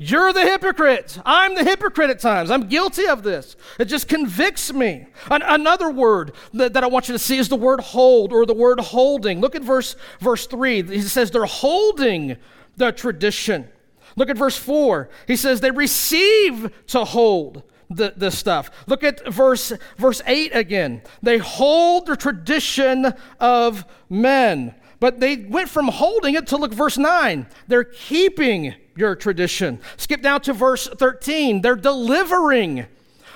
You're 0.02 0.32
the 0.32 0.42
hypocrite. 0.42 1.18
I'm 1.24 1.54
the 1.54 1.62
hypocrite 1.62 2.10
at 2.10 2.18
times. 2.18 2.50
I'm 2.50 2.68
guilty 2.68 3.06
of 3.06 3.22
this. 3.22 3.56
It 3.78 3.84
just 3.84 4.08
convicts 4.08 4.72
me. 4.72 5.06
An- 5.30 5.42
another 5.42 5.90
word 5.90 6.32
that, 6.54 6.72
that 6.72 6.82
I 6.82 6.88
want 6.88 7.08
you 7.08 7.12
to 7.12 7.20
see 7.20 7.38
is 7.38 7.48
the 7.48 7.56
word 7.56 7.80
hold 7.80 8.32
or 8.32 8.44
the 8.44 8.54
word 8.54 8.80
holding. 8.80 9.40
Look 9.40 9.54
at 9.54 9.62
verse, 9.62 9.94
verse 10.18 10.46
3. 10.46 10.82
He 10.82 11.02
says 11.02 11.30
they're 11.30 11.44
holding 11.44 12.36
the 12.76 12.90
tradition. 12.90 13.68
Look 14.16 14.28
at 14.28 14.36
verse 14.36 14.56
4. 14.56 15.08
He 15.28 15.36
says 15.36 15.60
they 15.60 15.70
receive 15.70 16.72
to 16.88 17.04
hold 17.04 17.62
the, 17.88 18.12
the 18.16 18.32
stuff. 18.32 18.70
Look 18.88 19.04
at 19.04 19.24
verse, 19.32 19.72
verse 19.98 20.20
8 20.26 20.50
again. 20.52 21.02
They 21.22 21.38
hold 21.38 22.06
the 22.06 22.16
tradition 22.16 23.12
of 23.38 23.84
men. 24.10 24.74
But 24.98 25.20
they 25.20 25.36
went 25.36 25.68
from 25.68 25.88
holding 25.88 26.34
it 26.34 26.48
to 26.48 26.56
look 26.56 26.72
verse 26.72 26.98
9. 26.98 27.46
They're 27.68 27.84
keeping 27.84 28.74
your 28.96 29.16
tradition. 29.16 29.80
Skip 29.96 30.22
down 30.22 30.40
to 30.42 30.52
verse 30.52 30.86
13. 30.88 31.62
They're 31.62 31.76
delivering 31.76 32.86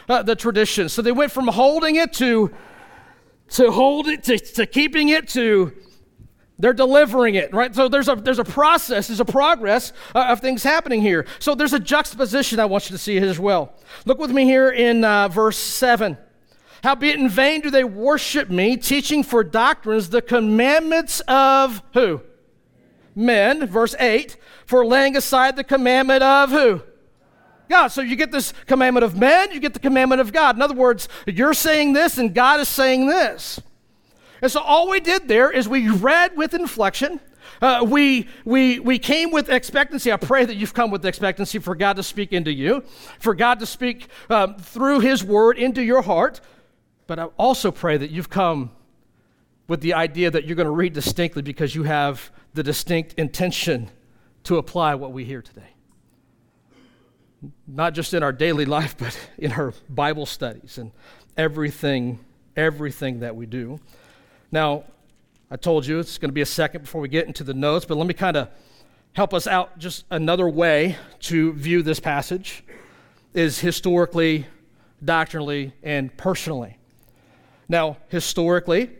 uh, 0.08 0.22
the 0.22 0.36
tradition. 0.36 0.88
So 0.88 1.02
they 1.02 1.12
went 1.12 1.32
from 1.32 1.48
holding 1.48 1.96
it 1.96 2.12
to 2.14 2.52
to 3.48 3.70
hold 3.70 4.08
it 4.08 4.24
to, 4.24 4.38
to 4.38 4.66
keeping 4.66 5.08
it 5.08 5.28
to 5.28 5.72
they're 6.58 6.72
delivering 6.72 7.34
it, 7.34 7.52
right? 7.52 7.74
So 7.74 7.88
there's 7.88 8.08
a, 8.08 8.16
there's 8.16 8.38
a 8.38 8.44
process, 8.44 9.08
there's 9.08 9.20
a 9.20 9.26
progress 9.26 9.92
uh, 10.14 10.26
of 10.28 10.40
things 10.40 10.62
happening 10.62 11.02
here. 11.02 11.26
So 11.38 11.54
there's 11.54 11.74
a 11.74 11.78
juxtaposition 11.78 12.58
I 12.58 12.64
want 12.64 12.88
you 12.88 12.96
to 12.96 13.02
see 13.02 13.18
as 13.18 13.38
well. 13.38 13.74
Look 14.06 14.18
with 14.18 14.30
me 14.30 14.44
here 14.44 14.70
in 14.70 15.04
uh, 15.04 15.28
verse 15.28 15.58
7. 15.58 16.16
Howbeit 16.82 17.16
in 17.16 17.28
vain 17.28 17.60
do 17.60 17.70
they 17.70 17.84
worship 17.84 18.48
me, 18.48 18.76
teaching 18.76 19.22
for 19.22 19.44
doctrines 19.44 20.08
the 20.08 20.22
commandments 20.22 21.20
of 21.28 21.82
who? 21.92 22.22
Men. 23.16 23.66
Verse 23.66 23.96
8. 23.98 24.36
For 24.66 24.86
laying 24.86 25.16
aside 25.16 25.56
the 25.56 25.64
commandment 25.64 26.22
of 26.22 26.50
who? 26.50 26.82
God. 27.68 27.88
So 27.88 28.00
you 28.00 28.16
get 28.16 28.30
this 28.30 28.52
commandment 28.66 29.04
of 29.04 29.18
men, 29.18 29.50
you 29.52 29.60
get 29.60 29.74
the 29.74 29.80
commandment 29.80 30.20
of 30.20 30.32
God. 30.32 30.56
In 30.56 30.62
other 30.62 30.74
words, 30.74 31.08
you're 31.26 31.54
saying 31.54 31.92
this 31.92 32.18
and 32.18 32.34
God 32.34 32.60
is 32.60 32.68
saying 32.68 33.06
this. 33.06 33.60
And 34.42 34.52
so 34.52 34.60
all 34.60 34.88
we 34.88 35.00
did 35.00 35.28
there 35.28 35.50
is 35.50 35.68
we 35.68 35.88
read 35.88 36.36
with 36.36 36.54
inflection. 36.54 37.20
Uh, 37.60 37.84
we, 37.88 38.28
we, 38.44 38.78
we 38.80 38.98
came 38.98 39.30
with 39.30 39.48
expectancy. 39.48 40.12
I 40.12 40.16
pray 40.16 40.44
that 40.44 40.56
you've 40.56 40.74
come 40.74 40.90
with 40.90 41.04
expectancy 41.06 41.58
for 41.58 41.74
God 41.74 41.96
to 41.96 42.02
speak 42.02 42.32
into 42.32 42.52
you, 42.52 42.82
for 43.18 43.34
God 43.34 43.60
to 43.60 43.66
speak 43.66 44.08
um, 44.28 44.56
through 44.56 45.00
His 45.00 45.24
word 45.24 45.58
into 45.58 45.82
your 45.82 46.02
heart. 46.02 46.40
But 47.06 47.18
I 47.18 47.24
also 47.38 47.70
pray 47.70 47.96
that 47.96 48.10
you've 48.10 48.28
come 48.28 48.72
with 49.68 49.80
the 49.80 49.94
idea 49.94 50.30
that 50.30 50.44
you're 50.44 50.56
going 50.56 50.66
to 50.66 50.70
read 50.70 50.92
distinctly 50.92 51.42
because 51.42 51.74
you 51.74 51.84
have 51.84 52.30
the 52.56 52.62
distinct 52.62 53.12
intention 53.18 53.90
to 54.44 54.56
apply 54.56 54.94
what 54.94 55.12
we 55.12 55.24
hear 55.24 55.42
today. 55.42 55.74
Not 57.66 57.92
just 57.92 58.14
in 58.14 58.22
our 58.22 58.32
daily 58.32 58.64
life, 58.64 58.96
but 58.98 59.16
in 59.38 59.52
our 59.52 59.74
Bible 59.90 60.24
studies 60.24 60.78
and 60.78 60.90
everything, 61.36 62.18
everything 62.56 63.20
that 63.20 63.36
we 63.36 63.44
do. 63.44 63.78
Now, 64.50 64.84
I 65.50 65.56
told 65.56 65.86
you 65.86 65.98
it's 65.98 66.16
going 66.16 66.30
to 66.30 66.34
be 66.34 66.40
a 66.40 66.46
second 66.46 66.80
before 66.80 67.02
we 67.02 67.08
get 67.08 67.26
into 67.26 67.44
the 67.44 67.52
notes, 67.52 67.84
but 67.84 67.98
let 67.98 68.06
me 68.06 68.14
kind 68.14 68.38
of 68.38 68.48
help 69.12 69.34
us 69.34 69.46
out 69.46 69.78
just 69.78 70.06
another 70.10 70.48
way 70.48 70.96
to 71.20 71.52
view 71.52 71.82
this 71.82 72.00
passage 72.00 72.64
is 73.34 73.60
historically, 73.60 74.46
doctrinally, 75.04 75.74
and 75.82 76.16
personally. 76.16 76.78
Now, 77.68 77.98
historically, 78.08 78.90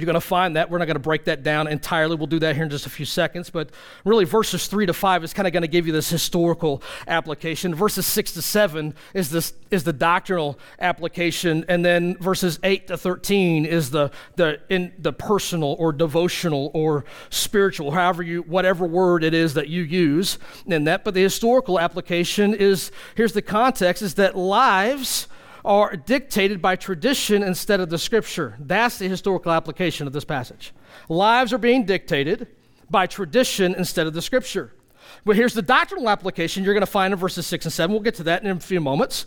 you're 0.00 0.06
going 0.06 0.14
to 0.14 0.20
find 0.20 0.56
that. 0.56 0.70
We're 0.70 0.78
not 0.78 0.86
going 0.86 0.96
to 0.96 1.00
break 1.00 1.24
that 1.26 1.42
down 1.42 1.68
entirely. 1.68 2.16
We'll 2.16 2.26
do 2.26 2.40
that 2.40 2.56
here 2.56 2.64
in 2.64 2.70
just 2.70 2.86
a 2.86 2.90
few 2.90 3.06
seconds. 3.06 3.50
But 3.50 3.70
really, 4.04 4.24
verses 4.24 4.66
3 4.66 4.86
to 4.86 4.92
5 4.92 5.22
is 5.22 5.32
kind 5.32 5.46
of 5.46 5.52
going 5.52 5.62
to 5.62 5.68
give 5.68 5.86
you 5.86 5.92
this 5.92 6.10
historical 6.10 6.82
application. 7.06 7.74
Verses 7.74 8.04
6 8.06 8.32
to 8.32 8.42
7 8.42 8.94
is, 9.14 9.30
this, 9.30 9.52
is 9.70 9.84
the 9.84 9.92
doctrinal 9.92 10.58
application. 10.80 11.64
And 11.68 11.84
then 11.84 12.16
verses 12.16 12.58
8 12.64 12.88
to 12.88 12.96
13 12.96 13.66
is 13.66 13.90
the, 13.90 14.10
the, 14.34 14.60
in, 14.68 14.92
the 14.98 15.12
personal 15.12 15.76
or 15.78 15.92
devotional 15.92 16.72
or 16.74 17.04
spiritual, 17.30 17.92
however 17.92 18.22
you, 18.22 18.42
whatever 18.42 18.86
word 18.86 19.22
it 19.22 19.32
is 19.32 19.54
that 19.54 19.68
you 19.68 19.82
use 19.82 20.38
in 20.66 20.84
that. 20.84 21.04
But 21.04 21.14
the 21.14 21.22
historical 21.22 21.78
application 21.78 22.52
is 22.52 22.90
here's 23.14 23.32
the 23.32 23.42
context 23.42 24.02
is 24.02 24.14
that 24.14 24.36
lives 24.36 25.28
are 25.64 25.96
dictated 25.96 26.60
by 26.60 26.76
tradition 26.76 27.42
instead 27.42 27.80
of 27.80 27.88
the 27.88 27.98
scripture. 27.98 28.54
That's 28.58 28.98
the 28.98 29.08
historical 29.08 29.52
application 29.52 30.06
of 30.06 30.12
this 30.12 30.24
passage. 30.24 30.72
Lives 31.08 31.52
are 31.52 31.58
being 31.58 31.86
dictated 31.86 32.48
by 32.90 33.06
tradition 33.06 33.74
instead 33.74 34.06
of 34.06 34.12
the 34.12 34.22
scripture. 34.22 34.74
But 35.24 35.36
here's 35.36 35.54
the 35.54 35.62
doctrinal 35.62 36.08
application 36.08 36.64
you're 36.64 36.74
going 36.74 36.82
to 36.82 36.86
find 36.86 37.12
in 37.12 37.18
verses 37.18 37.46
6 37.46 37.66
and 37.66 37.72
7. 37.72 37.92
We'll 37.92 38.02
get 38.02 38.16
to 38.16 38.24
that 38.24 38.42
in 38.42 38.50
a 38.50 38.60
few 38.60 38.80
moments. 38.80 39.26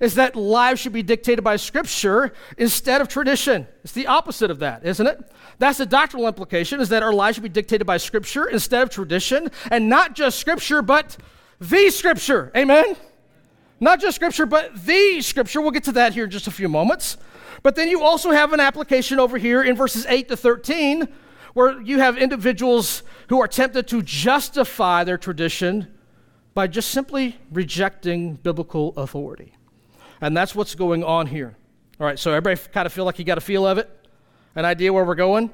Is 0.00 0.16
that 0.16 0.36
lives 0.36 0.80
should 0.80 0.92
be 0.92 1.02
dictated 1.02 1.44
by 1.44 1.56
scripture 1.56 2.32
instead 2.58 3.00
of 3.00 3.08
tradition. 3.08 3.66
It's 3.82 3.92
the 3.92 4.08
opposite 4.08 4.50
of 4.50 4.58
that, 4.58 4.84
isn't 4.84 5.06
it? 5.06 5.30
That's 5.58 5.78
the 5.78 5.86
doctrinal 5.86 6.26
implication 6.26 6.80
is 6.80 6.88
that 6.90 7.02
our 7.02 7.12
lives 7.12 7.36
should 7.36 7.44
be 7.44 7.48
dictated 7.48 7.86
by 7.86 7.96
scripture 7.96 8.46
instead 8.46 8.82
of 8.82 8.90
tradition, 8.90 9.50
and 9.70 9.88
not 9.88 10.14
just 10.14 10.38
scripture, 10.38 10.82
but 10.82 11.16
the 11.60 11.88
scripture. 11.90 12.50
Amen? 12.54 12.96
Not 13.78 14.00
just 14.00 14.16
scripture, 14.16 14.46
but 14.46 14.86
the 14.86 15.20
scripture. 15.20 15.60
We'll 15.60 15.70
get 15.70 15.84
to 15.84 15.92
that 15.92 16.14
here 16.14 16.24
in 16.24 16.30
just 16.30 16.46
a 16.46 16.50
few 16.50 16.68
moments. 16.68 17.16
But 17.62 17.76
then 17.76 17.88
you 17.88 18.02
also 18.02 18.30
have 18.30 18.52
an 18.52 18.60
application 18.60 19.18
over 19.18 19.38
here 19.38 19.62
in 19.62 19.76
verses 19.76 20.06
8 20.06 20.28
to 20.28 20.36
13 20.36 21.08
where 21.52 21.80
you 21.80 21.98
have 21.98 22.18
individuals 22.18 23.02
who 23.28 23.40
are 23.40 23.48
tempted 23.48 23.88
to 23.88 24.02
justify 24.02 25.04
their 25.04 25.16
tradition 25.16 25.88
by 26.52 26.66
just 26.66 26.90
simply 26.90 27.36
rejecting 27.50 28.34
biblical 28.34 28.92
authority. 28.96 29.54
And 30.20 30.36
that's 30.36 30.54
what's 30.54 30.74
going 30.74 31.02
on 31.02 31.26
here. 31.26 31.56
All 31.98 32.06
right, 32.06 32.18
so 32.18 32.30
everybody 32.32 32.60
kind 32.72 32.84
of 32.84 32.92
feel 32.92 33.06
like 33.06 33.18
you 33.18 33.24
got 33.24 33.38
a 33.38 33.42
feel 33.42 33.66
of 33.66 33.78
it? 33.78 33.90
An 34.54 34.66
idea 34.66 34.92
where 34.92 35.04
we're 35.04 35.14
going? 35.14 35.50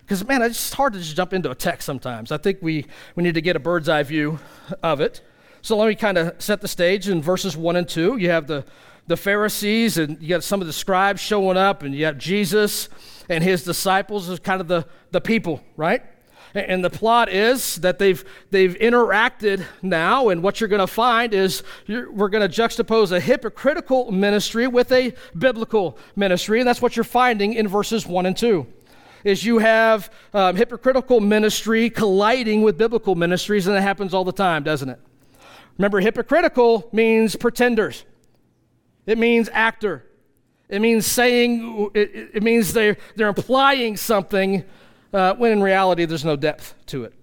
Because, 0.00 0.26
man, 0.26 0.42
it's 0.42 0.72
hard 0.72 0.92
to 0.92 0.98
just 0.98 1.16
jump 1.16 1.32
into 1.32 1.50
a 1.50 1.54
text 1.54 1.86
sometimes. 1.86 2.30
I 2.30 2.36
think 2.36 2.58
we, 2.60 2.86
we 3.14 3.22
need 3.22 3.34
to 3.34 3.40
get 3.40 3.56
a 3.56 3.58
bird's 3.58 3.88
eye 3.88 4.02
view 4.02 4.38
of 4.82 5.00
it. 5.00 5.22
So 5.66 5.76
let 5.76 5.88
me 5.88 5.96
kind 5.96 6.16
of 6.16 6.40
set 6.40 6.60
the 6.60 6.68
stage 6.68 7.08
in 7.08 7.20
verses 7.20 7.56
1 7.56 7.74
and 7.74 7.88
2. 7.88 8.18
You 8.18 8.30
have 8.30 8.46
the, 8.46 8.64
the 9.08 9.16
Pharisees, 9.16 9.98
and 9.98 10.22
you 10.22 10.28
got 10.28 10.44
some 10.44 10.60
of 10.60 10.68
the 10.68 10.72
scribes 10.72 11.20
showing 11.20 11.56
up, 11.56 11.82
and 11.82 11.92
you 11.92 12.04
have 12.04 12.18
Jesus 12.18 12.88
and 13.28 13.42
his 13.42 13.64
disciples 13.64 14.28
as 14.28 14.38
kind 14.38 14.60
of 14.60 14.68
the, 14.68 14.86
the 15.10 15.20
people, 15.20 15.60
right? 15.76 16.04
And 16.54 16.84
the 16.84 16.88
plot 16.88 17.28
is 17.30 17.78
that 17.78 17.98
they've, 17.98 18.24
they've 18.52 18.76
interacted 18.76 19.66
now, 19.82 20.28
and 20.28 20.40
what 20.40 20.60
you're 20.60 20.68
going 20.68 20.78
to 20.78 20.86
find 20.86 21.34
is 21.34 21.64
we're 21.88 22.28
going 22.28 22.48
to 22.48 22.62
juxtapose 22.62 23.10
a 23.10 23.18
hypocritical 23.18 24.12
ministry 24.12 24.68
with 24.68 24.92
a 24.92 25.14
biblical 25.36 25.98
ministry, 26.14 26.60
and 26.60 26.68
that's 26.68 26.80
what 26.80 26.94
you're 26.94 27.02
finding 27.02 27.54
in 27.54 27.66
verses 27.66 28.06
1 28.06 28.24
and 28.24 28.36
2 28.36 28.64
is 29.24 29.44
you 29.44 29.58
have 29.58 30.12
um, 30.32 30.54
hypocritical 30.54 31.18
ministry 31.18 31.90
colliding 31.90 32.62
with 32.62 32.78
biblical 32.78 33.16
ministries, 33.16 33.66
and 33.66 33.76
it 33.76 33.80
happens 33.80 34.14
all 34.14 34.22
the 34.22 34.30
time, 34.30 34.62
doesn't 34.62 34.90
it? 34.90 35.00
Remember, 35.78 36.00
hypocritical 36.00 36.88
means 36.92 37.36
pretenders, 37.36 38.04
it 39.06 39.18
means 39.18 39.48
actor. 39.52 40.04
It 40.68 40.80
means 40.80 41.06
saying, 41.06 41.90
it, 41.94 42.30
it 42.34 42.42
means 42.42 42.72
they're, 42.72 42.96
they're 43.14 43.28
implying 43.28 43.96
something 43.96 44.64
uh, 45.12 45.34
when 45.34 45.52
in 45.52 45.62
reality 45.62 46.04
there's 46.06 46.24
no 46.24 46.34
depth 46.34 46.74
to 46.86 47.04
it. 47.04 47.14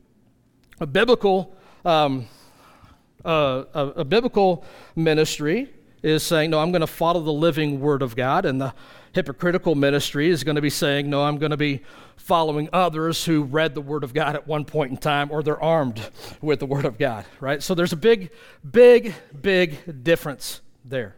A 0.80 0.86
biblical, 0.86 1.54
um, 1.84 2.28
uh, 3.26 3.66
a, 3.74 3.88
a 3.88 4.06
biblical 4.06 4.64
ministry 4.96 5.74
is 6.02 6.24
saying, 6.24 6.52
No, 6.52 6.60
I'm 6.60 6.72
going 6.72 6.82
to 6.82 6.88
follow 6.88 7.22
the 7.22 7.34
living 7.34 7.80
word 7.80 8.02
of 8.02 8.16
God, 8.16 8.46
and 8.46 8.62
the 8.62 8.74
hypocritical 9.14 9.76
ministry 9.76 10.30
is 10.30 10.44
going 10.44 10.56
to 10.56 10.62
be 10.62 10.70
saying, 10.70 11.10
No, 11.10 11.24
I'm 11.24 11.38
going 11.38 11.52
to 11.52 11.58
be 11.58 11.82
following 12.18 12.70
others 12.74 13.24
who 13.24 13.44
read 13.44 13.74
the 13.76 13.82
Word 13.82 14.04
of 14.04 14.14
God 14.14 14.36
at 14.36 14.48
one 14.48 14.66
point 14.66 14.92
in 14.92 14.98
time 14.98 15.32
or 15.32 15.42
they're 15.42 15.62
armed 15.62 16.10
with 16.42 16.60
the 16.60 16.66
Word 16.66 16.86
of 16.86 16.98
God, 16.98 17.26
right? 17.40 17.64
So 17.64 17.74
there's 17.74 17.94
a 17.94 17.98
big, 17.98 18.32
big, 18.70 19.14
big 19.42 20.04
difference 20.04 20.62
there. 20.84 21.16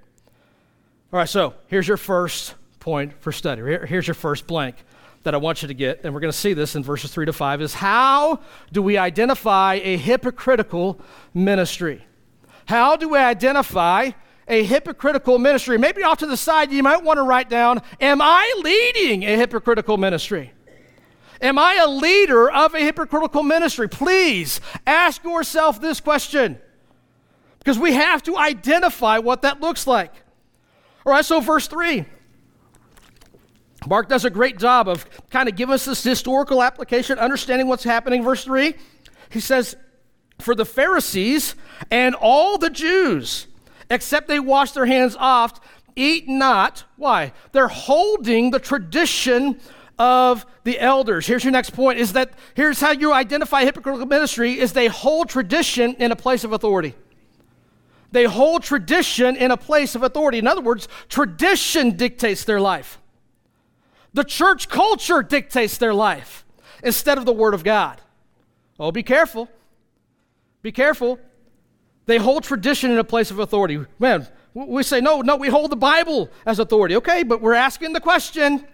All 1.12 1.20
right, 1.20 1.30
so 1.30 1.54
here's 1.68 1.88
your 1.88 1.98
first 1.98 2.56
point 2.80 3.14
for 3.22 3.32
study. 3.32 3.62
Here's 3.88 4.08
your 4.08 4.14
first 4.14 4.46
blank 4.48 4.76
that 5.24 5.34
I 5.34 5.38
want 5.38 5.64
you 5.64 5.68
to 5.68 5.74
get, 5.74 6.04
and 6.04 6.14
we're 6.14 6.20
going 6.20 6.32
to 6.32 6.38
see 6.38 6.54
this 6.54 6.76
in 6.76 6.84
verses 6.84 7.12
3 7.12 7.26
to 7.26 7.34
5 7.34 7.62
is 7.62 7.74
how 7.74 8.42
do 8.72 8.82
we 8.82 8.98
identify 8.98 9.80
a 9.82 9.98
hypocritical 9.98 11.02
ministry? 11.34 12.06
How 12.66 12.96
do 12.96 13.10
we 13.10 13.18
identify 13.18 14.12
a 14.48 14.64
hypocritical 14.64 15.40
ministry. 15.40 15.78
Maybe 15.78 16.04
off 16.04 16.20
to 16.20 16.28
the 16.28 16.38
side, 16.38 16.72
you 16.72 16.84
might 16.84 17.04
want 17.04 17.18
to 17.18 17.24
write 17.24 17.50
down 17.50 17.82
Am 18.00 18.22
I 18.22 18.54
leading 18.64 19.24
a 19.24 19.36
hypocritical 19.36 19.98
ministry? 19.98 20.52
Am 21.42 21.60
I 21.60 21.76
a 21.76 21.88
leader 21.88 22.50
of 22.50 22.74
a 22.74 22.80
hypocritical 22.80 23.44
ministry? 23.44 23.90
Please 23.90 24.62
ask 24.88 25.24
yourself 25.24 25.82
this 25.82 26.00
question 26.00 26.58
because 27.60 27.78
we 27.78 27.94
have 27.94 28.24
to 28.24 28.38
identify 28.38 29.18
what 29.18 29.42
that 29.42 29.60
looks 29.60 29.86
like. 29.86 30.14
All 31.06 31.14
right, 31.14 31.26
so 31.26 31.40
verse 31.42 31.68
3. 31.68 32.06
Mark 33.88 34.10
does 34.10 34.26
a 34.26 34.30
great 34.30 34.58
job 34.58 34.88
of 34.88 35.06
kind 35.30 35.48
of 35.50 35.56
giving 35.56 35.74
us 35.74 35.86
this 35.86 36.04
historical 36.04 36.64
application, 36.64 37.20
understanding 37.20 37.68
what's 37.68 37.84
happening. 37.84 38.24
Verse 38.24 38.44
3, 38.44 38.74
he 39.30 39.40
says, 39.40 39.76
For 40.40 40.56
the 40.56 40.66
Pharisees 40.66 41.56
and 41.92 42.16
all 42.16 42.58
the 42.58 42.70
Jews, 42.70 43.48
except 43.90 44.28
they 44.28 44.40
wash 44.40 44.72
their 44.72 44.86
hands 44.86 45.16
oft, 45.20 45.64
eat 45.96 46.28
not. 46.28 46.84
Why? 46.98 47.34
They're 47.52 47.68
holding 47.68 48.52
the 48.52 48.60
tradition 48.60 49.60
of 49.98 50.46
the 50.64 50.80
elders. 50.80 51.26
Here's 51.26 51.44
your 51.44 51.54
next 51.54 51.72
point 51.72 52.00
is 52.00 52.14
that 52.14 52.34
here's 52.54 52.82
how 52.82 52.92
you 52.92 53.14
identify 53.14 53.64
hypocritical 53.64 54.06
ministry 54.06 54.60
is 54.60 54.74
they 54.74 54.88
hold 54.88 55.30
tradition 55.30 55.96
in 55.96 56.12
a 56.12 56.16
place 56.16 56.44
of 56.44 56.52
authority. 56.52 56.96
They 58.12 58.26
hold 58.26 58.64
tradition 58.64 59.36
in 59.36 59.52
a 59.52 59.58
place 59.58 59.96
of 59.96 60.04
authority. 60.04 60.38
In 60.38 60.48
other 60.48 60.62
words, 60.62 60.88
tradition 61.10 61.98
dictates 61.98 62.46
their 62.46 62.62
life. 62.62 63.00
The 64.14 64.24
church 64.24 64.70
culture 64.70 65.22
dictates 65.22 65.78
their 65.78 65.94
life 65.94 66.46
instead 66.84 67.18
of 67.18 67.26
the 67.26 67.34
word 67.34 67.54
of 67.54 67.64
God. 67.64 68.00
Oh, 68.80 68.92
be 68.92 69.04
careful. 69.04 69.50
Be 70.62 70.72
careful. 70.72 71.20
They 72.06 72.18
hold 72.18 72.44
tradition 72.44 72.92
in 72.92 72.98
a 72.98 73.04
place 73.04 73.32
of 73.32 73.40
authority. 73.40 73.84
Man, 74.00 74.28
we 74.54 74.84
say, 74.84 75.02
no, 75.02 75.22
no, 75.22 75.36
we 75.36 75.50
hold 75.50 75.72
the 75.72 75.76
Bible 75.76 76.30
as 76.46 76.60
authority. 76.60 76.96
Okay, 76.98 77.24
but 77.24 77.42
we're 77.42 77.54
asking 77.54 77.94
the 77.94 78.00
question 78.00 78.66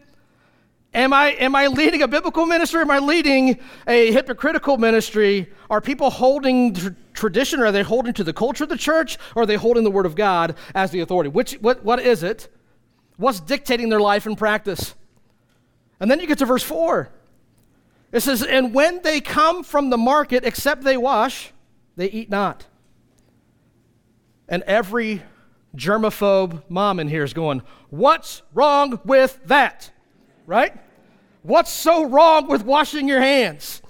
Am 0.94 1.14
I, 1.14 1.30
am 1.30 1.56
I 1.56 1.68
leading 1.68 2.02
a 2.02 2.08
biblical 2.08 2.46
ministry? 2.46 2.82
Am 2.82 2.92
I 2.92 3.00
leading 3.00 3.60
a 3.88 4.12
hypocritical 4.12 4.78
ministry? 4.78 5.50
Are 5.70 5.80
people 5.80 6.10
holding 6.10 6.74
tr- 6.74 6.90
tradition? 7.14 7.62
Or 7.62 7.68
are 7.68 7.72
they 7.72 7.82
holding 7.82 8.14
to 8.14 8.26
the 8.26 8.34
culture 8.34 8.66
of 8.66 8.70
the 8.70 8.78
church? 8.78 9.18
Or 9.34 9.44
are 9.44 9.46
they 9.46 9.56
holding 9.56 9.86
the 9.86 9.92
Word 9.92 10.06
of 10.06 10.16
God 10.16 10.58
as 10.76 10.92
the 10.92 11.00
authority? 11.00 11.30
Which, 11.30 11.54
what, 11.62 11.86
what 11.86 12.02
is 12.02 12.24
it? 12.24 12.50
What's 13.16 13.40
dictating 13.40 13.88
their 13.88 14.02
life 14.02 14.26
and 14.26 14.38
practice? 14.38 14.94
And 16.02 16.12
then 16.12 16.20
you 16.20 16.28
get 16.28 16.40
to 16.40 16.46
verse 16.46 16.64
4. 16.64 17.10
It 18.12 18.20
says, 18.20 18.44
And 18.44 18.74
when 18.74 19.02
they 19.02 19.22
come 19.22 19.64
from 19.64 19.92
the 19.92 19.98
market, 19.98 20.44
except 20.44 20.84
they 20.84 20.98
wash, 20.98 21.54
they 21.96 22.10
eat 22.10 22.30
not. 22.30 22.66
And 24.52 24.62
every 24.64 25.24
germaphobe 25.76 26.62
mom 26.70 27.00
in 27.00 27.08
here 27.08 27.24
is 27.24 27.34
going, 27.34 27.64
What's 27.90 28.44
wrong 28.54 29.00
with 29.04 29.40
that? 29.48 29.90
right? 30.52 30.74
What's 31.44 31.72
so 31.72 32.06
wrong 32.06 32.48
with 32.48 32.66
washing 32.66 33.08
your 33.08 33.22
hands? 33.22 33.82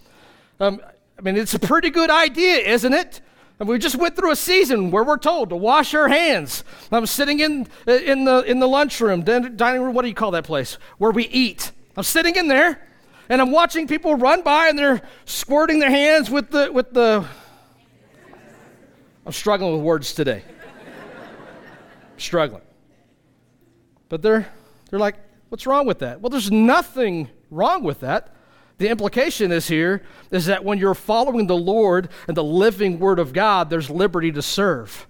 Um, 0.60 0.80
I 1.18 1.22
mean, 1.24 1.36
it's 1.36 1.56
a 1.56 1.60
pretty 1.60 1.89
good 1.89 2.12
idea, 2.12 2.58
isn't 2.58 2.94
it? 2.94 3.22
And 3.60 3.68
we 3.68 3.80
just 3.80 3.96
went 3.96 4.15
through 4.15 4.32
a 4.32 4.36
season 4.36 4.91
where 4.91 5.03
we're 5.03 5.18
told 5.18 5.50
to 5.50 5.56
wash 5.56 5.94
our 5.96 6.08
hands. 6.08 6.63
I'm 6.91 7.06
sitting 7.06 7.39
in, 7.39 7.68
in, 7.88 8.25
the, 8.25 8.44
in 8.44 8.60
the 8.60 8.68
lunchroom, 8.68 9.24
dining 9.24 9.82
room, 9.82 9.94
what 9.94 10.03
do 10.03 10.08
you 10.08 10.13
call 10.13 10.32
that 10.32 10.46
place? 10.46 10.77
Where 11.00 11.12
we 11.12 11.27
eat. 11.30 11.72
I'm 11.98 12.03
sitting 12.03 12.36
in 12.36 12.48
there 12.48 12.88
and 13.27 13.41
I'm 13.41 13.51
watching 13.51 13.88
people 13.88 14.15
run 14.15 14.44
by 14.44 14.70
and 14.70 14.77
they're 14.77 15.01
squirting 15.25 15.80
their 15.80 15.89
hands 15.89 16.30
with 16.30 16.51
the, 16.51 16.72
with 16.72 16.94
the, 16.94 17.25
I'm 19.25 19.32
struggling 19.32 19.74
with 19.74 19.84
words 19.84 20.13
today. 20.13 20.44
struggling. 22.18 22.63
But 24.10 24.22
they're, 24.22 24.48
they're 24.90 25.00
like, 25.00 25.16
What's 25.51 25.68
wrong 25.68 25.86
with 25.86 26.00
that? 26.00 26.22
Well, 26.22 26.30
there's 26.30 26.50
nothing 26.50 27.30
wrong 27.50 27.84
with 27.84 28.00
that. 28.00 28.34
The 28.78 28.88
implication 28.88 29.51
is 29.51 29.68
here 29.68 30.01
is 30.32 30.46
that 30.46 30.63
when 30.63 30.78
you're 30.78 30.96
following 30.96 31.46
the 31.46 31.58
Lord 31.58 32.08
and 32.25 32.38
the 32.38 32.44
living 32.44 33.00
Word 33.00 33.20
of 33.20 33.34
God, 33.34 33.70
there's 33.70 33.90
liberty 33.90 34.32
to 34.32 34.42
serve. 34.42 35.08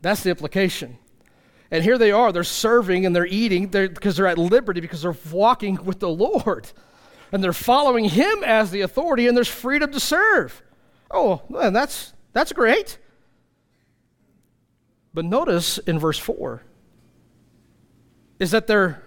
That's 0.00 0.22
the 0.22 0.30
implication. 0.30 0.96
And 1.70 1.84
here 1.84 1.98
they 1.98 2.12
are, 2.12 2.32
they're 2.32 2.44
serving 2.44 3.04
and 3.04 3.14
they're 3.14 3.26
eating 3.26 3.68
they're, 3.68 3.90
because 3.90 4.16
they're 4.16 4.26
at 4.26 4.38
liberty, 4.38 4.80
because 4.80 5.02
they're 5.02 5.16
walking 5.30 5.84
with 5.84 6.00
the 6.00 6.08
Lord. 6.08 6.72
And 7.30 7.44
they're 7.44 7.52
following 7.52 8.06
Him 8.06 8.42
as 8.42 8.70
the 8.70 8.80
authority, 8.80 9.26
and 9.26 9.36
there's 9.36 9.48
freedom 9.48 9.92
to 9.92 10.00
serve. 10.00 10.62
Oh, 11.10 11.42
man, 11.50 11.74
that's, 11.74 12.14
that's 12.32 12.54
great. 12.54 12.96
But 15.14 15.24
notice 15.24 15.78
in 15.78 15.98
verse 15.98 16.18
4 16.18 16.62
is 18.38 18.50
that 18.50 18.66
they're 18.66 19.02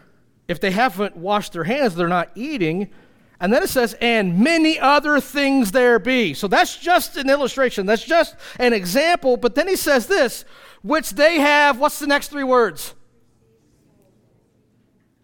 if 0.47 0.59
they 0.59 0.71
haven't 0.71 1.17
washed 1.17 1.53
their 1.53 1.63
hands, 1.63 1.95
they're 1.95 2.07
not 2.07 2.31
eating. 2.35 2.91
And 3.39 3.51
then 3.51 3.63
it 3.63 3.69
says, 3.69 3.95
and 3.99 4.39
many 4.39 4.79
other 4.79 5.19
things 5.19 5.71
there 5.71 5.99
be. 5.99 6.33
So 6.33 6.47
that's 6.47 6.77
just 6.77 7.17
an 7.17 7.29
illustration. 7.29 7.85
That's 7.85 8.03
just 8.03 8.35
an 8.59 8.71
example. 8.71 9.37
But 9.37 9.55
then 9.55 9.67
he 9.67 9.75
says 9.75 10.07
this, 10.07 10.45
which 10.83 11.11
they 11.11 11.39
have, 11.39 11.79
what's 11.79 11.99
the 11.99 12.07
next 12.07 12.29
three 12.29 12.43
words? 12.43 12.93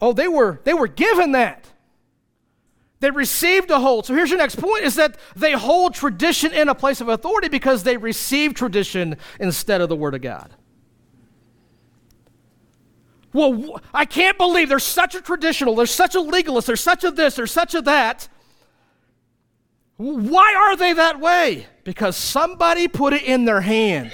Oh, 0.02 0.14
they 0.14 0.28
were, 0.28 0.60
they 0.64 0.74
were 0.74 0.88
given 0.88 1.34
that. 1.34 1.68
They 3.00 3.12
received 3.12 3.72
a 3.72 3.80
hold. 3.80 4.06
So 4.06 4.14
here's 4.14 4.30
your 4.30 4.40
next 4.40 4.56
point 4.56 4.84
is 4.84 4.96
that 4.96 5.18
they 5.36 5.54
hold 5.54 5.94
tradition 5.94 6.52
in 6.52 6.70
a 6.70 6.76
place 6.76 7.02
of 7.02 7.10
authority 7.10 7.48
because 7.48 7.84
they 7.84 7.98
receive 7.98 8.54
tradition 8.54 9.18
instead 9.40 9.82
of 9.82 9.90
the 9.90 9.96
Word 9.96 10.16
of 10.16 10.22
God. 10.22 10.54
Well, 13.34 13.82
I 13.94 14.06
can't 14.06 14.38
believe 14.38 14.68
there's 14.70 14.84
such 14.84 15.16
a 15.16 15.22
traditional, 15.22 15.76
there's 15.76 15.92
such 15.92 16.16
a 16.16 16.22
legalist, 16.22 16.68
there's 16.68 16.82
such 16.82 17.04
a 17.04 17.12
this, 17.12 17.36
there's 17.36 17.52
such 17.52 17.74
a 17.76 17.82
that. 17.84 18.28
Why 19.98 20.56
are 20.58 20.76
they 20.76 20.94
that 20.94 21.20
way? 21.20 21.68
Because 21.84 22.18
somebody 22.18 22.88
put 22.88 23.14
it 23.14 23.24
in 23.24 23.46
their 23.46 23.62
hand. 23.62 24.12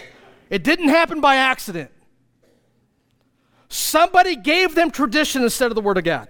It 0.49 0.63
didn't 0.63 0.89
happen 0.89 1.21
by 1.21 1.38
accident. 1.38 1.91
Somebody 3.69 4.36
gave 4.36 4.75
them 4.75 4.91
tradition 4.91 5.43
instead 5.43 5.71
of 5.71 5.75
the 5.75 5.82
Word 5.82 5.97
of 5.97 6.03
God. 6.03 6.30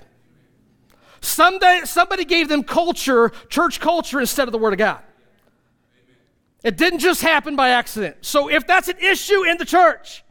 Someday, 1.21 1.81
somebody 1.83 2.23
gave 2.23 2.47
them 2.47 2.63
culture, 2.63 3.31
church 3.49 3.79
culture, 3.79 4.19
instead 4.19 4.47
of 4.47 4.51
the 4.51 4.57
Word 4.57 4.73
of 4.73 4.79
God. 4.79 5.01
It 6.63 6.77
didn't 6.77 6.99
just 6.99 7.21
happen 7.21 7.55
by 7.55 7.69
accident. 7.69 8.17
So 8.21 8.49
if 8.49 8.65
that's 8.65 8.87
an 8.87 8.97
issue 8.99 9.43
in 9.43 9.57
the 9.57 9.65
church, 9.65 10.23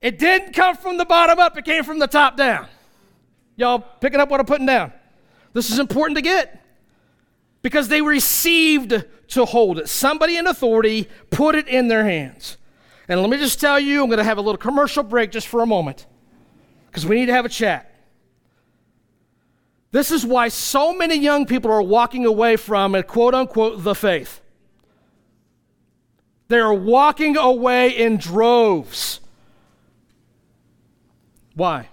it 0.00 0.18
didn't 0.18 0.52
come 0.52 0.76
from 0.76 0.96
the 0.96 1.04
bottom 1.04 1.38
up, 1.38 1.56
it 1.56 1.64
came 1.64 1.84
from 1.84 1.98
the 1.98 2.06
top 2.06 2.36
down. 2.36 2.66
Y'all 3.56 3.78
picking 3.78 4.20
up 4.20 4.30
what 4.30 4.40
I'm 4.40 4.46
putting 4.46 4.66
down? 4.66 4.92
This 5.52 5.70
is 5.70 5.78
important 5.78 6.16
to 6.16 6.22
get 6.22 6.62
because 7.62 7.88
they 7.88 8.00
received 8.00 9.04
to 9.28 9.44
hold 9.44 9.78
it. 9.78 9.88
Somebody 9.88 10.36
in 10.36 10.46
authority 10.46 11.08
put 11.30 11.54
it 11.54 11.68
in 11.68 11.88
their 11.88 12.04
hands. 12.04 12.56
And 13.08 13.20
let 13.20 13.28
me 13.28 13.36
just 13.36 13.60
tell 13.60 13.78
you, 13.78 14.02
I'm 14.02 14.08
going 14.08 14.18
to 14.18 14.24
have 14.24 14.38
a 14.38 14.40
little 14.40 14.56
commercial 14.56 15.02
break 15.02 15.32
just 15.32 15.48
for 15.48 15.62
a 15.62 15.66
moment 15.66 16.06
because 16.86 17.04
we 17.04 17.16
need 17.16 17.26
to 17.26 17.32
have 17.32 17.44
a 17.44 17.50
chat. 17.50 17.86
This 19.92 20.10
is 20.10 20.24
why 20.24 20.48
so 20.48 20.94
many 20.94 21.16
young 21.16 21.46
people 21.46 21.70
are 21.70 21.82
walking 21.82 22.24
away 22.24 22.56
from 22.56 22.94
a 22.94 23.02
quote 23.02 23.34
unquote 23.34 23.82
the 23.82 23.94
faith. 23.94 24.40
They 26.48 26.60
are 26.60 26.74
walking 26.74 27.36
away 27.36 27.90
in 27.90 28.16
droves 28.16 29.19
why? 31.54 31.88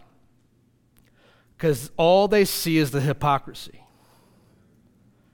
Because 1.57 1.91
all 1.97 2.27
they 2.27 2.45
see 2.45 2.77
is 2.77 2.91
the 2.91 3.01
hypocrisy. 3.01 3.81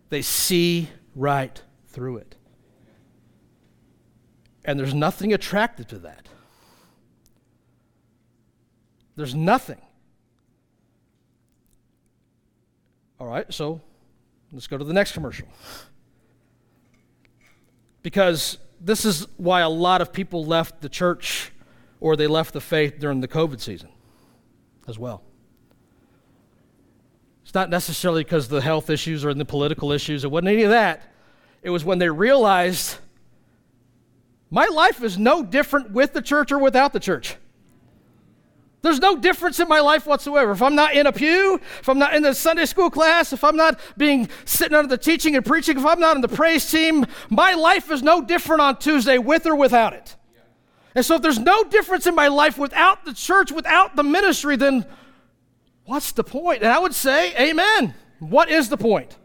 They 0.09 0.21
see 0.21 0.89
right 1.15 1.61
through 1.87 2.17
it. 2.17 2.35
And 4.65 4.79
there's 4.79 4.93
nothing 4.93 5.33
attractive 5.33 5.87
to 5.87 5.99
that. 5.99 6.29
There's 9.15 9.35
nothing. 9.35 9.81
All 13.19 13.27
right, 13.27 13.51
so 13.53 13.81
let's 14.51 14.67
go 14.67 14.77
to 14.77 14.83
the 14.83 14.93
next 14.93 15.11
commercial. 15.11 15.47
Because 18.01 18.57
this 18.79 19.05
is 19.05 19.27
why 19.37 19.61
a 19.61 19.69
lot 19.69 20.01
of 20.01 20.13
people 20.13 20.45
left 20.45 20.81
the 20.81 20.89
church 20.89 21.51
or 21.99 22.15
they 22.15 22.27
left 22.27 22.53
the 22.53 22.61
faith 22.61 22.99
during 22.99 23.21
the 23.21 23.27
COVID 23.27 23.59
season 23.59 23.89
as 24.87 24.97
well. 24.99 25.23
It's 27.43 27.53
not 27.53 27.69
necessarily 27.69 28.23
because 28.23 28.47
the 28.47 28.61
health 28.61 28.89
issues 28.89 29.23
or 29.25 29.33
the 29.33 29.45
political 29.45 29.91
issues, 29.91 30.23
it 30.23 30.31
wasn't 30.31 30.49
any 30.49 30.63
of 30.63 30.71
that. 30.71 31.03
It 31.61 31.69
was 31.69 31.85
when 31.85 31.99
they 31.99 32.09
realized 32.09 32.97
my 34.49 34.67
life 34.67 35.03
is 35.03 35.17
no 35.17 35.43
different 35.43 35.91
with 35.91 36.13
the 36.13 36.21
church 36.21 36.51
or 36.51 36.59
without 36.59 36.93
the 36.93 36.99
church. 36.99 37.35
There's 38.83 38.99
no 38.99 39.15
difference 39.15 39.61
in 39.61 39.69
my 39.69 39.79
life 39.79 40.05
whatsoever. 40.05 40.51
If 40.51 40.61
I'm 40.61 40.75
not 40.75 40.93
in 40.93 41.07
a 41.07 41.13
pew, 41.13 41.59
if 41.79 41.87
I'm 41.87 41.97
not 41.97 42.13
in 42.13 42.21
the 42.21 42.33
Sunday 42.33 42.65
school 42.65 42.89
class, 42.89 43.31
if 43.31 43.43
I'm 43.43 43.55
not 43.55 43.79
being 43.97 44.27
sitting 44.43 44.75
under 44.75 44.89
the 44.89 44.97
teaching 44.97 45.37
and 45.37 45.45
preaching, 45.45 45.77
if 45.77 45.85
I'm 45.85 46.01
not 46.01 46.17
in 46.17 46.21
the 46.21 46.27
praise 46.27 46.69
team, 46.69 47.05
my 47.29 47.53
life 47.53 47.89
is 47.89 48.03
no 48.03 48.21
different 48.21 48.61
on 48.61 48.77
Tuesday 48.77 49.17
with 49.17 49.45
or 49.45 49.55
without 49.55 49.93
it. 49.93 50.17
And 50.95 51.05
so, 51.05 51.15
if 51.15 51.21
there's 51.21 51.39
no 51.39 51.63
difference 51.63 52.05
in 52.05 52.15
my 52.15 52.27
life 52.27 52.57
without 52.57 53.05
the 53.05 53.13
church, 53.13 53.51
without 53.51 53.95
the 53.95 54.03
ministry, 54.03 54.55
then 54.55 54.85
what's 55.85 56.11
the 56.11 56.23
point? 56.23 56.61
And 56.61 56.71
I 56.71 56.79
would 56.79 56.93
say, 56.93 57.35
Amen. 57.35 57.95
What 58.19 58.49
is 58.49 58.69
the 58.69 58.77
point? 58.77 59.17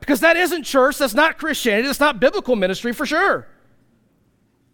Because 0.00 0.20
that 0.20 0.36
isn't 0.36 0.64
church, 0.64 0.98
that's 0.98 1.14
not 1.14 1.38
Christianity, 1.38 1.86
that's 1.86 2.00
not 2.00 2.20
biblical 2.20 2.56
ministry 2.56 2.92
for 2.92 3.06
sure. 3.06 3.46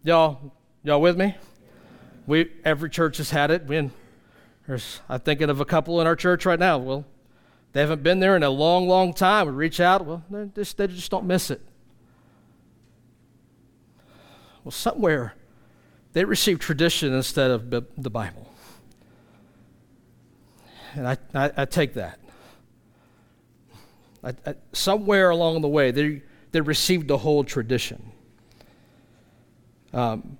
Y'all, 0.03 0.51
y'all 0.83 1.01
with 1.01 1.17
me? 1.17 1.35
We 2.27 2.51
every 2.65 2.89
church 2.89 3.17
has 3.17 3.29
had 3.29 3.51
it. 3.51 3.65
We, 3.65 3.91
there's, 4.67 5.01
I'm 5.07 5.19
thinking 5.19 5.49
of 5.49 5.59
a 5.59 5.65
couple 5.65 6.01
in 6.01 6.07
our 6.07 6.15
church 6.15 6.45
right 6.45 6.59
now. 6.59 6.77
Well, 6.77 7.05
they 7.73 7.81
haven't 7.81 8.03
been 8.03 8.19
there 8.19 8.35
in 8.35 8.43
a 8.43 8.49
long, 8.49 8.87
long 8.87 9.13
time. 9.13 9.47
We 9.47 9.53
reach 9.53 9.79
out, 9.79 10.05
well, 10.05 10.23
they 10.29 10.45
just, 10.55 10.77
they 10.77 10.87
just 10.87 11.11
don't 11.11 11.25
miss 11.25 11.51
it. 11.51 11.61
Well, 14.63 14.71
somewhere 14.71 15.33
they 16.13 16.25
received 16.25 16.61
tradition 16.61 17.13
instead 17.13 17.51
of 17.51 17.69
the 17.69 18.09
Bible. 18.09 18.51
And 20.93 21.07
I, 21.07 21.17
I, 21.33 21.51
I 21.57 21.65
take 21.65 21.93
that. 21.93 22.19
I, 24.23 24.33
I, 24.45 24.55
somewhere 24.73 25.29
along 25.29 25.61
the 25.61 25.67
way, 25.67 25.91
they, 25.91 26.21
they 26.51 26.61
received 26.61 27.07
the 27.07 27.17
whole 27.17 27.43
tradition. 27.43 28.11
Um, 29.93 30.37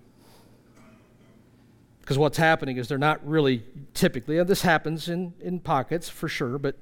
because 2.01 2.17
what's 2.17 2.37
happening 2.37 2.77
is 2.77 2.87
they're 2.89 2.97
not 2.97 3.25
really 3.25 3.63
typically, 3.93 4.37
and 4.37 4.49
this 4.49 4.61
happens 4.63 5.07
in, 5.07 5.33
in 5.39 5.59
pockets 5.59 6.09
for 6.09 6.27
sure, 6.27 6.57
but 6.57 6.75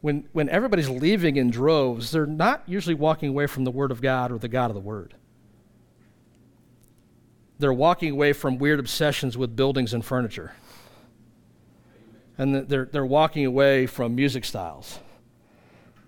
when, 0.00 0.28
when 0.32 0.48
everybody's 0.48 0.88
leaving 0.88 1.36
in 1.36 1.50
droves, 1.50 2.10
they're 2.10 2.26
not 2.26 2.62
usually 2.66 2.94
walking 2.94 3.30
away 3.30 3.46
from 3.46 3.64
the 3.64 3.70
Word 3.70 3.90
of 3.90 4.00
God 4.00 4.32
or 4.32 4.38
the 4.38 4.48
God 4.48 4.70
of 4.70 4.74
the 4.74 4.80
Word. 4.80 5.14
They're 7.58 7.72
walking 7.72 8.10
away 8.10 8.32
from 8.32 8.58
weird 8.58 8.80
obsessions 8.80 9.38
with 9.38 9.54
buildings 9.54 9.94
and 9.94 10.04
furniture. 10.04 10.54
And 12.36 12.68
they're, 12.68 12.86
they're 12.86 13.06
walking 13.06 13.46
away 13.46 13.86
from 13.86 14.14
music 14.14 14.44
styles. 14.44 14.98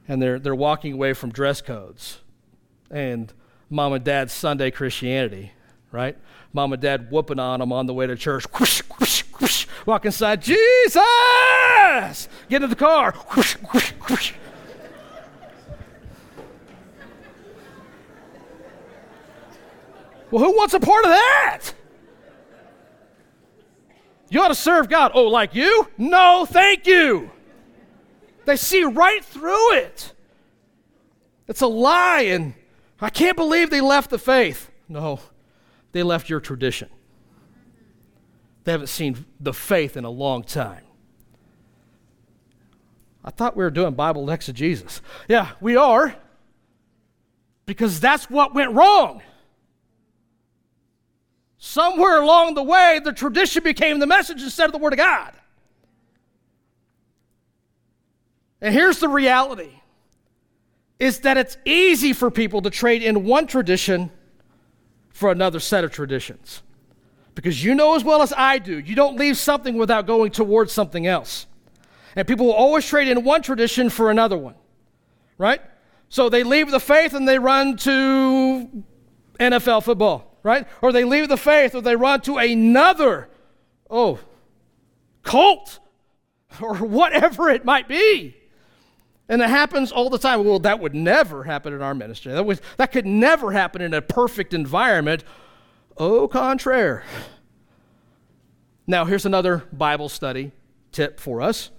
And 0.08 0.20
they're, 0.20 0.38
they're 0.38 0.54
walking 0.54 0.92
away 0.92 1.12
from 1.12 1.30
dress 1.30 1.60
codes 1.60 2.20
and 2.90 3.32
mom 3.70 3.92
and 3.92 4.04
dad's 4.04 4.32
Sunday 4.32 4.70
Christianity, 4.70 5.52
right? 5.90 6.16
Mom 6.52 6.72
and 6.72 6.80
dad 6.80 7.10
whooping 7.10 7.38
on 7.38 7.60
them 7.60 7.72
on 7.72 7.86
the 7.86 7.94
way 7.94 8.06
to 8.06 8.16
church. 8.16 8.44
Whoosh, 8.58 8.82
whoosh, 8.98 9.22
whoosh, 9.40 9.66
walk 9.84 10.06
inside, 10.06 10.42
Jesus! 10.42 11.04
Get 12.48 12.62
in 12.62 12.70
the 12.70 12.76
car. 12.76 13.12
Whoosh, 13.12 13.54
whoosh, 13.72 13.90
whoosh. 14.08 14.32
Well, 20.30 20.44
who 20.44 20.56
wants 20.56 20.74
a 20.74 20.80
part 20.80 21.04
of 21.04 21.10
that? 21.10 21.60
You 24.28 24.40
ought 24.42 24.48
to 24.48 24.54
serve 24.54 24.88
God. 24.88 25.12
Oh, 25.14 25.28
like 25.28 25.54
you? 25.54 25.88
No, 25.96 26.46
thank 26.48 26.86
you. 26.86 27.30
They 28.44 28.56
see 28.56 28.84
right 28.84 29.24
through 29.24 29.74
it. 29.74 30.12
It's 31.48 31.60
a 31.60 31.66
lie, 31.66 32.22
and 32.22 32.54
I 33.00 33.10
can't 33.10 33.36
believe 33.36 33.70
they 33.70 33.80
left 33.80 34.10
the 34.10 34.18
faith. 34.18 34.70
No, 34.88 35.20
they 35.92 36.02
left 36.02 36.28
your 36.28 36.40
tradition. 36.40 36.88
They 38.64 38.72
haven't 38.72 38.88
seen 38.88 39.24
the 39.38 39.52
faith 39.52 39.96
in 39.96 40.04
a 40.04 40.10
long 40.10 40.42
time. 40.42 40.82
I 43.24 43.30
thought 43.30 43.56
we 43.56 43.62
were 43.64 43.70
doing 43.70 43.94
Bible 43.94 44.28
exegesis. 44.30 45.00
Yeah, 45.28 45.52
we 45.60 45.76
are. 45.76 46.16
Because 47.64 47.98
that's 48.00 48.30
what 48.30 48.54
went 48.54 48.72
wrong. 48.72 49.22
Somewhere 51.66 52.22
along 52.22 52.54
the 52.54 52.62
way, 52.62 53.00
the 53.02 53.12
tradition 53.12 53.64
became 53.64 53.98
the 53.98 54.06
message 54.06 54.40
instead 54.40 54.66
of 54.66 54.72
the 54.72 54.78
Word 54.78 54.92
of 54.92 54.98
God. 54.98 55.32
And 58.60 58.72
here's 58.72 59.00
the 59.00 59.08
reality 59.08 59.72
is 61.00 61.18
that 61.20 61.36
it's 61.36 61.58
easy 61.64 62.12
for 62.12 62.30
people 62.30 62.62
to 62.62 62.70
trade 62.70 63.02
in 63.02 63.24
one 63.24 63.48
tradition 63.48 64.12
for 65.10 65.32
another 65.32 65.58
set 65.58 65.82
of 65.82 65.90
traditions. 65.90 66.62
Because 67.34 67.64
you 67.64 67.74
know 67.74 67.96
as 67.96 68.04
well 68.04 68.22
as 68.22 68.32
I 68.36 68.58
do, 68.58 68.78
you 68.78 68.94
don't 68.94 69.16
leave 69.16 69.36
something 69.36 69.76
without 69.76 70.06
going 70.06 70.30
towards 70.30 70.72
something 70.72 71.04
else. 71.08 71.46
And 72.14 72.28
people 72.28 72.46
will 72.46 72.54
always 72.54 72.86
trade 72.86 73.08
in 73.08 73.24
one 73.24 73.42
tradition 73.42 73.90
for 73.90 74.12
another 74.12 74.38
one, 74.38 74.54
right? 75.36 75.60
So 76.10 76.28
they 76.28 76.44
leave 76.44 76.70
the 76.70 76.80
faith 76.80 77.12
and 77.12 77.26
they 77.26 77.40
run 77.40 77.76
to 77.78 78.84
NFL 79.40 79.82
football 79.82 80.35
right? 80.46 80.66
Or 80.80 80.92
they 80.92 81.04
leave 81.04 81.28
the 81.28 81.36
faith 81.36 81.74
or 81.74 81.82
they 81.82 81.96
run 81.96 82.20
to 82.22 82.38
another, 82.38 83.28
oh, 83.90 84.20
cult 85.24 85.80
or 86.62 86.76
whatever 86.76 87.50
it 87.50 87.64
might 87.64 87.88
be. 87.88 88.36
And 89.28 89.42
it 89.42 89.50
happens 89.50 89.90
all 89.90 90.08
the 90.08 90.18
time. 90.18 90.44
Well, 90.44 90.60
that 90.60 90.78
would 90.78 90.94
never 90.94 91.42
happen 91.42 91.72
in 91.72 91.82
our 91.82 91.94
ministry. 91.94 92.32
That, 92.32 92.46
was, 92.46 92.60
that 92.76 92.92
could 92.92 93.06
never 93.06 93.50
happen 93.50 93.82
in 93.82 93.92
a 93.92 94.00
perfect 94.00 94.54
environment. 94.54 95.24
Au 95.98 96.28
contraire. 96.28 97.02
Now, 98.86 99.04
here's 99.04 99.26
another 99.26 99.64
Bible 99.72 100.08
study 100.08 100.52
tip 100.92 101.18
for 101.18 101.42
us 101.42 101.70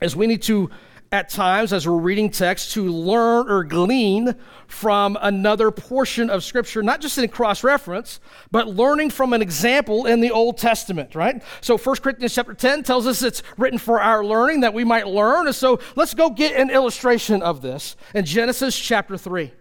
is 0.00 0.16
we 0.16 0.26
need 0.26 0.40
to 0.42 0.70
at 1.12 1.28
times 1.28 1.72
as 1.72 1.88
we're 1.88 1.98
reading 1.98 2.30
text 2.30 2.72
to 2.72 2.84
learn 2.84 3.50
or 3.50 3.64
glean 3.64 4.34
from 4.68 5.18
another 5.20 5.72
portion 5.72 6.30
of 6.30 6.44
Scripture, 6.44 6.82
not 6.82 7.00
just 7.00 7.18
in 7.18 7.28
cross 7.28 7.64
reference, 7.64 8.20
but 8.52 8.68
learning 8.68 9.10
from 9.10 9.32
an 9.32 9.42
example 9.42 10.06
in 10.06 10.20
the 10.20 10.30
Old 10.30 10.56
Testament, 10.56 11.16
right? 11.16 11.42
So 11.60 11.76
1 11.76 11.96
Corinthians 11.96 12.32
chapter 12.32 12.54
10 12.54 12.84
tells 12.84 13.08
us 13.08 13.22
it's 13.22 13.42
written 13.56 13.78
for 13.78 14.00
our 14.00 14.24
learning 14.24 14.60
that 14.60 14.72
we 14.72 14.84
might 14.84 15.08
learn. 15.08 15.46
And 15.46 15.54
so 15.54 15.80
let's 15.96 16.14
go 16.14 16.30
get 16.30 16.54
an 16.54 16.70
illustration 16.70 17.42
of 17.42 17.60
this 17.60 17.96
in 18.14 18.24
Genesis 18.24 18.78
chapter 18.78 19.16
3. 19.16 19.52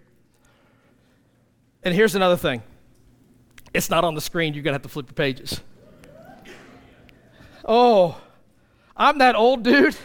And 1.84 1.96
here's 1.96 2.14
another 2.14 2.38
thing 2.38 2.62
it's 3.74 3.90
not 3.90 4.04
on 4.04 4.14
the 4.14 4.22
screen, 4.22 4.54
you're 4.54 4.64
going 4.64 4.74
to 4.74 4.76
have 4.76 4.84
to 4.84 4.90
flip 4.90 5.08
the 5.08 5.14
pages. 5.14 5.62
Oh, 7.66 8.20
I'm 8.96 9.18
that 9.20 9.36
old 9.36 9.64
dude 9.64 9.96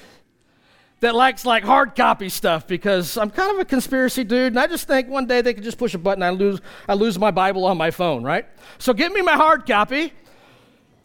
that 1.04 1.14
likes 1.14 1.44
like 1.44 1.64
hard 1.64 1.94
copy 1.94 2.28
stuff 2.28 2.66
because 2.66 3.16
I'm 3.16 3.30
kind 3.30 3.52
of 3.52 3.58
a 3.58 3.64
conspiracy 3.64 4.24
dude, 4.24 4.52
and 4.52 4.58
I 4.58 4.66
just 4.66 4.86
think 4.86 5.08
one 5.08 5.26
day 5.26 5.42
they 5.42 5.54
could 5.54 5.62
just 5.62 5.78
push 5.78 5.94
a 5.94 5.98
button, 5.98 6.22
I 6.22 6.30
lose, 6.30 6.60
I 6.88 6.94
lose 6.94 7.18
my 7.18 7.30
Bible 7.30 7.66
on 7.66 7.76
my 7.76 7.90
phone, 7.90 8.22
right? 8.22 8.46
So 8.78 8.92
give 8.92 9.12
me 9.12 9.22
my 9.22 9.34
hard 9.34 9.66
copy. 9.66 10.12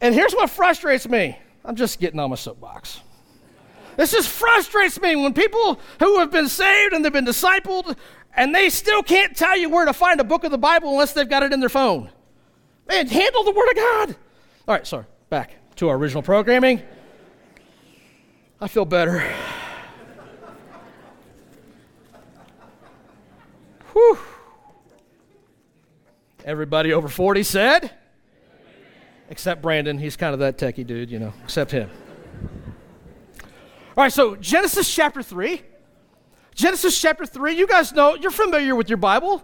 And 0.01 0.15
here's 0.15 0.33
what 0.33 0.49
frustrates 0.49 1.07
me. 1.07 1.38
I'm 1.65 1.75
just 1.75 1.99
getting 1.99 2.19
on 2.19 2.29
my 2.29 2.38
soapbox. 2.38 3.01
This 3.97 4.12
just 4.12 4.29
frustrates 4.29 4.99
me 5.01 5.17
when 5.17 5.33
people 5.33 5.77
who 5.99 6.19
have 6.19 6.31
been 6.31 6.47
saved 6.47 6.93
and 6.93 7.03
they've 7.03 7.12
been 7.12 7.25
discipled 7.25 7.97
and 8.33 8.55
they 8.55 8.69
still 8.69 9.03
can't 9.03 9.35
tell 9.35 9.57
you 9.57 9.69
where 9.69 9.85
to 9.85 9.91
find 9.91 10.21
a 10.21 10.23
book 10.23 10.45
of 10.45 10.51
the 10.51 10.57
Bible 10.57 10.91
unless 10.91 11.12
they've 11.12 11.27
got 11.27 11.43
it 11.43 11.51
in 11.51 11.59
their 11.59 11.67
phone. 11.67 12.09
Man, 12.88 13.07
handle 13.07 13.43
the 13.43 13.51
Word 13.51 13.69
of 13.69 13.75
God. 13.75 14.15
All 14.65 14.75
right, 14.75 14.88
sorry, 14.88 15.05
back 15.29 15.55
to 15.75 15.89
our 15.89 15.97
original 15.97 16.23
programming. 16.23 16.81
I 18.62 18.69
feel 18.69 18.85
better. 18.85 19.29
Whew. 23.99 24.17
Everybody 26.45 26.93
over 26.93 27.09
40 27.09 27.43
said? 27.43 27.91
Except 29.29 29.62
Brandon. 29.62 29.97
He's 29.97 30.15
kind 30.15 30.33
of 30.33 30.39
that 30.39 30.57
techie 30.57 30.88
dude, 30.88 31.12
you 31.12 31.19
know, 31.19 31.33
except 31.43 31.71
him. 31.71 31.89
All 33.97 34.03
right, 34.05 34.13
so 34.13 34.38
Genesis 34.38 34.93
chapter 34.93 35.21
3. 35.21 35.62
Genesis 36.55 36.99
chapter 36.99 37.25
3, 37.25 37.53
you 37.53 37.67
guys 37.67 37.91
know, 37.91 38.15
you're 38.15 38.31
familiar 38.31 38.73
with 38.73 38.89
your 38.89 38.97
Bible. 38.97 39.43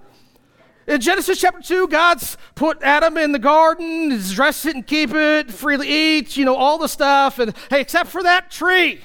In 0.87 1.01
Genesis 1.01 1.39
chapter 1.39 1.61
2, 1.61 1.89
God's 1.89 2.37
put 2.55 2.81
Adam 2.81 3.17
in 3.17 3.33
the 3.33 3.39
garden, 3.39 4.17
dress 4.31 4.65
it 4.65 4.75
and 4.75 4.87
keep 4.87 5.13
it, 5.13 5.51
freely 5.51 5.87
eat, 5.87 6.37
you 6.37 6.45
know, 6.45 6.55
all 6.55 6.77
the 6.77 6.87
stuff. 6.87 7.39
And 7.39 7.53
hey, 7.69 7.81
except 7.81 8.09
for 8.09 8.23
that 8.23 8.51
tree, 8.51 9.01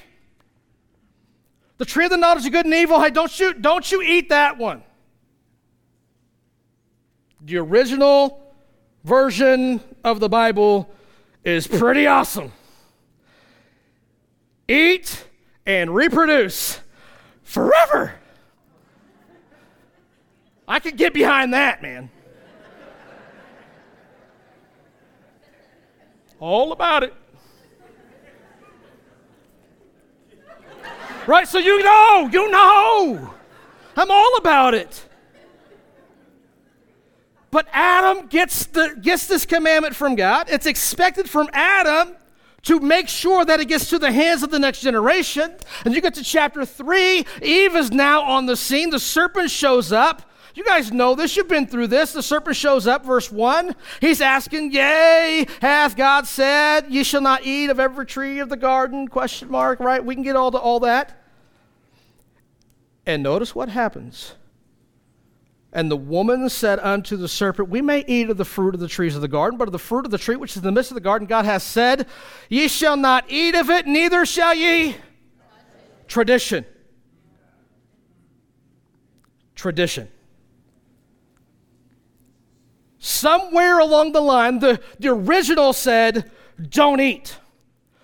the 1.77 1.85
tree 1.85 2.05
of 2.05 2.11
the 2.11 2.17
knowledge 2.17 2.45
of 2.45 2.53
good 2.53 2.65
and 2.65 2.73
evil, 2.73 3.01
hey, 3.01 3.09
don't 3.09 3.37
you, 3.39 3.53
don't 3.53 3.91
you 3.91 4.01
eat 4.01 4.29
that 4.29 4.57
one. 4.57 4.83
The 7.51 7.57
original 7.57 8.41
version 9.03 9.81
of 10.05 10.21
the 10.21 10.29
Bible 10.29 10.89
is 11.43 11.67
pretty 11.67 12.07
awesome. 12.07 12.53
Eat 14.69 15.25
and 15.65 15.93
reproduce 15.93 16.79
forever. 17.43 18.13
I 20.65 20.79
could 20.79 20.95
get 20.95 21.13
behind 21.13 21.53
that, 21.53 21.81
man. 21.81 22.09
All 26.39 26.71
about 26.71 27.03
it. 27.03 27.13
Right? 31.27 31.49
So 31.49 31.57
you 31.59 31.83
know, 31.83 32.29
you 32.31 32.49
know. 32.49 33.33
I'm 33.97 34.09
all 34.09 34.37
about 34.37 34.73
it. 34.73 35.05
But 37.51 37.67
Adam 37.73 38.27
gets, 38.27 38.65
the, 38.67 38.97
gets 39.01 39.27
this 39.27 39.45
commandment 39.45 39.95
from 39.95 40.15
God. 40.15 40.47
It's 40.49 40.65
expected 40.65 41.29
from 41.29 41.49
Adam 41.51 42.15
to 42.63 42.79
make 42.79 43.09
sure 43.09 43.43
that 43.43 43.59
it 43.59 43.65
gets 43.65 43.89
to 43.89 43.99
the 43.99 44.11
hands 44.11 44.41
of 44.41 44.51
the 44.51 44.59
next 44.59 44.81
generation. 44.81 45.55
And 45.83 45.93
you 45.93 46.01
get 46.01 46.13
to 46.13 46.23
chapter 46.23 46.65
3, 46.65 47.25
Eve 47.41 47.75
is 47.75 47.91
now 47.91 48.21
on 48.21 48.45
the 48.45 48.55
scene. 48.55 48.89
The 48.89 48.99
serpent 48.99 49.51
shows 49.51 49.91
up. 49.91 50.29
You 50.53 50.63
guys 50.63 50.91
know 50.91 51.15
this. 51.15 51.35
You've 51.35 51.47
been 51.47 51.67
through 51.67 51.87
this. 51.87 52.13
The 52.13 52.21
serpent 52.21 52.55
shows 52.55 52.85
up, 52.87 53.05
verse 53.05 53.31
1. 53.31 53.75
He's 53.99 54.21
asking, 54.21 54.73
Yea, 54.73 55.45
hath 55.61 55.95
God 55.95 56.27
said, 56.27 56.87
Ye 56.89 57.03
shall 57.03 57.21
not 57.21 57.45
eat 57.45 57.69
of 57.69 57.79
every 57.79 58.05
tree 58.05 58.39
of 58.39 58.49
the 58.49 58.57
garden? 58.57 59.07
Question 59.07 59.49
mark, 59.49 59.79
right? 59.79 60.03
We 60.03 60.13
can 60.13 60.23
get 60.23 60.35
all, 60.35 60.51
to 60.51 60.57
all 60.57 60.81
that. 60.81 61.21
And 63.05 63.23
notice 63.23 63.55
what 63.55 63.69
happens 63.69 64.35
And 65.73 65.89
the 65.89 65.97
woman 65.97 66.49
said 66.49 66.79
unto 66.79 67.15
the 67.15 67.29
serpent, 67.29 67.69
We 67.69 67.81
may 67.81 68.03
eat 68.05 68.29
of 68.29 68.37
the 68.37 68.45
fruit 68.45 68.73
of 68.73 68.81
the 68.81 68.89
trees 68.89 69.15
of 69.15 69.21
the 69.21 69.29
garden, 69.29 69.57
but 69.57 69.69
of 69.69 69.71
the 69.71 69.79
fruit 69.79 70.05
of 70.05 70.11
the 70.11 70.17
tree 70.17 70.35
which 70.35 70.51
is 70.51 70.57
in 70.57 70.63
the 70.63 70.71
midst 70.71 70.91
of 70.91 70.95
the 70.95 71.01
garden, 71.01 71.27
God 71.27 71.45
has 71.45 71.63
said, 71.63 72.07
Ye 72.49 72.67
shall 72.67 72.97
not 72.97 73.25
eat 73.29 73.55
of 73.55 73.69
it, 73.69 73.87
neither 73.87 74.25
shall 74.25 74.53
ye. 74.53 74.97
Tradition. 76.07 76.65
Tradition. 79.55 80.09
Somewhere 82.99 83.79
along 83.79 84.11
the 84.11 84.21
line, 84.21 84.59
the, 84.59 84.81
the 84.99 85.07
original 85.07 85.71
said, 85.71 86.29
Don't 86.69 86.99
eat. 86.99 87.37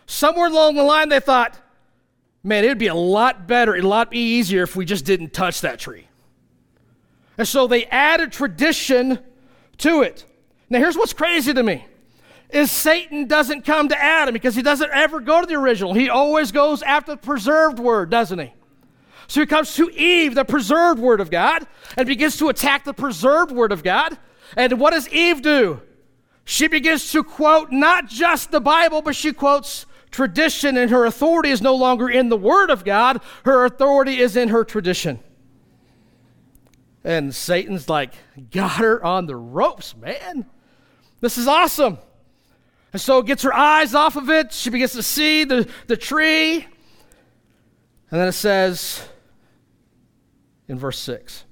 Somewhere 0.06 0.47
along 0.47 0.75
the 0.75 0.84
line, 0.84 1.10
they 1.10 1.19
thought, 1.19 1.60
Man, 2.43 2.63
it 2.63 2.69
would 2.69 2.77
be 2.77 2.88
a 2.88 2.95
lot 2.95 3.45
better, 3.45 3.75
a 3.75 3.82
lot 3.82 4.13
easier 4.13 4.63
if 4.63 4.77
we 4.77 4.86
just 4.86 5.03
didn't 5.03 5.34
touch 5.34 5.60
that 5.62 5.80
tree. 5.80 6.06
And 7.38 7.47
so 7.47 7.67
they 7.67 7.86
added 7.86 8.32
tradition 8.32 9.19
to 9.80 10.02
it. 10.02 10.26
Now 10.69 10.80
here's 10.80 10.97
what's 10.97 11.13
crazy 11.13 11.54
to 11.54 11.63
me 11.63 11.86
is 12.50 12.71
Satan 12.71 13.28
doesn't 13.28 13.65
come 13.65 13.89
to 13.89 14.02
Adam 14.02 14.34
because 14.34 14.56
he 14.56 14.62
doesn't 14.62 14.89
ever 14.91 15.19
go 15.19 15.41
to 15.41 15.47
the 15.47 15.56
original. 15.56 15.93
He 15.93 16.10
always 16.10 16.52
goes 16.52 16.82
after 16.82 17.12
the 17.12 17.17
preserved 17.17 17.78
word, 17.78 18.10
doesn't 18.10 18.39
he? 18.39 18.54
So 19.28 19.41
he 19.41 19.45
comes 19.45 19.76
to 19.76 19.89
Eve, 19.89 20.36
the 20.36 20.45
preserved 20.45 21.02
word 21.02 21.19
of 21.19 21.30
God, 21.30 21.67
and 21.97 22.08
begins 22.08 22.38
to 22.38 22.47
attack 22.47 22.86
the 22.86 22.93
preserved 22.93 23.52
word 23.52 23.73
of 23.73 23.84
God. 23.84 24.17
And 24.56 24.80
what 24.80 24.91
does 24.91 25.10
Eve 25.10 25.41
do? 25.41 25.82
She 26.45 26.69
begins 26.69 27.12
to 27.12 27.26
quote 27.26 27.73
not 27.73 28.08
just 28.08 28.52
the 28.52 28.62
Bible, 28.62 29.02
but 29.02 29.17
she 29.17 29.34
quotes 29.34 29.86
tradition, 30.12 30.78
and 30.78 30.89
her 30.89 31.06
authority 31.06 31.50
is 31.50 31.62
no 31.62 31.76
longer 31.76 32.10
in 32.10 32.30
the 32.30 32.38
word 32.38 32.69
of 32.69 32.86
God, 32.86 33.21
her 33.43 33.65
authority 33.65 34.21
is 34.21 34.38
in 34.38 34.47
her 34.47 34.63
tradition. 34.63 35.19
And 37.03 37.33
Satan's 37.33 37.88
like, 37.88 38.13
got 38.51 38.77
her 38.77 39.03
on 39.03 39.25
the 39.27 39.36
ropes, 39.36 39.95
man. 39.95 40.45
This 41.21 41.38
is 41.38 41.47
awesome. 41.47 41.97
And 42.93 43.01
so 43.01 43.21
gets 43.21 43.43
her 43.43 43.53
eyes 43.53 43.93
off 43.95 44.15
of 44.15 44.29
it. 44.29 44.51
She 44.53 44.69
begins 44.69 44.93
to 44.93 45.03
see 45.03 45.43
the, 45.43 45.69
the 45.88 45.97
tree. 45.97 46.67
And 48.10 48.21
then 48.21 48.27
it 48.27 48.33
says 48.33 49.07
in 50.67 50.79
verse 50.79 50.99
6 50.99 51.43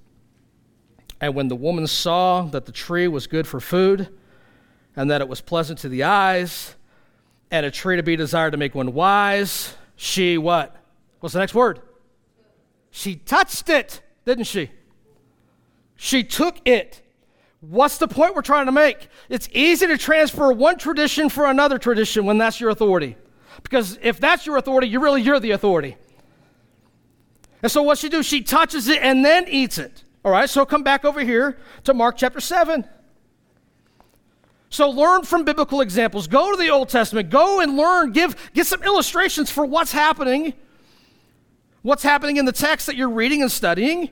And 1.19 1.35
when 1.35 1.47
the 1.47 1.55
woman 1.55 1.87
saw 1.87 2.43
that 2.43 2.65
the 2.65 2.71
tree 2.71 3.07
was 3.07 3.27
good 3.27 3.47
for 3.47 3.59
food, 3.59 4.09
and 4.95 5.11
that 5.11 5.21
it 5.21 5.27
was 5.27 5.41
pleasant 5.41 5.79
to 5.79 5.89
the 5.89 6.03
eyes, 6.03 6.75
and 7.51 7.65
a 7.65 7.71
tree 7.71 7.97
to 7.97 8.03
be 8.03 8.15
desired 8.15 8.51
to 8.51 8.57
make 8.57 8.73
one 8.73 8.93
wise, 8.93 9.75
she 9.95 10.37
what? 10.37 10.75
What's 11.19 11.33
the 11.33 11.39
next 11.39 11.53
word? 11.53 11.81
She 12.91 13.15
touched 13.15 13.69
it, 13.69 14.01
didn't 14.25 14.45
she? 14.45 14.71
She 15.95 16.23
took 16.23 16.57
it. 16.67 17.01
What's 17.61 17.97
the 17.97 18.07
point 18.07 18.35
we're 18.35 18.41
trying 18.41 18.67
to 18.67 18.71
make? 18.71 19.07
It's 19.29 19.49
easy 19.51 19.87
to 19.87 19.97
transfer 19.97 20.51
one 20.51 20.77
tradition 20.77 21.29
for 21.29 21.45
another 21.45 21.79
tradition 21.79 22.25
when 22.25 22.37
that's 22.37 22.59
your 22.59 22.69
authority. 22.69 23.15
Because 23.63 23.97
if 24.01 24.19
that's 24.19 24.45
your 24.45 24.57
authority, 24.57 24.87
you 24.87 24.99
really 24.99 25.21
you're 25.21 25.39
the 25.39 25.51
authority. 25.51 25.97
And 27.63 27.71
so 27.71 27.81
what 27.81 27.97
she 27.97 28.09
do? 28.09 28.21
She 28.21 28.43
touches 28.43 28.87
it 28.87 29.01
and 29.01 29.25
then 29.25 29.47
eats 29.47 29.77
it. 29.77 30.03
All 30.23 30.31
right, 30.31 30.49
so 30.49 30.65
come 30.65 30.83
back 30.83 31.05
over 31.05 31.21
here 31.21 31.57
to 31.83 31.93
Mark 31.93 32.17
chapter 32.17 32.39
7. 32.39 32.85
So 34.69 34.89
learn 34.89 35.23
from 35.23 35.45
biblical 35.45 35.81
examples. 35.81 36.27
Go 36.27 36.51
to 36.51 36.57
the 36.57 36.69
Old 36.69 36.89
Testament. 36.89 37.29
Go 37.29 37.61
and 37.61 37.77
learn. 37.77 38.11
Give, 38.11 38.35
get 38.53 38.67
some 38.67 38.83
illustrations 38.83 39.49
for 39.49 39.65
what's 39.65 39.91
happening. 39.91 40.53
What's 41.81 42.03
happening 42.03 42.37
in 42.37 42.45
the 42.45 42.51
text 42.51 42.87
that 42.87 42.95
you're 42.95 43.09
reading 43.09 43.41
and 43.41 43.51
studying. 43.51 44.09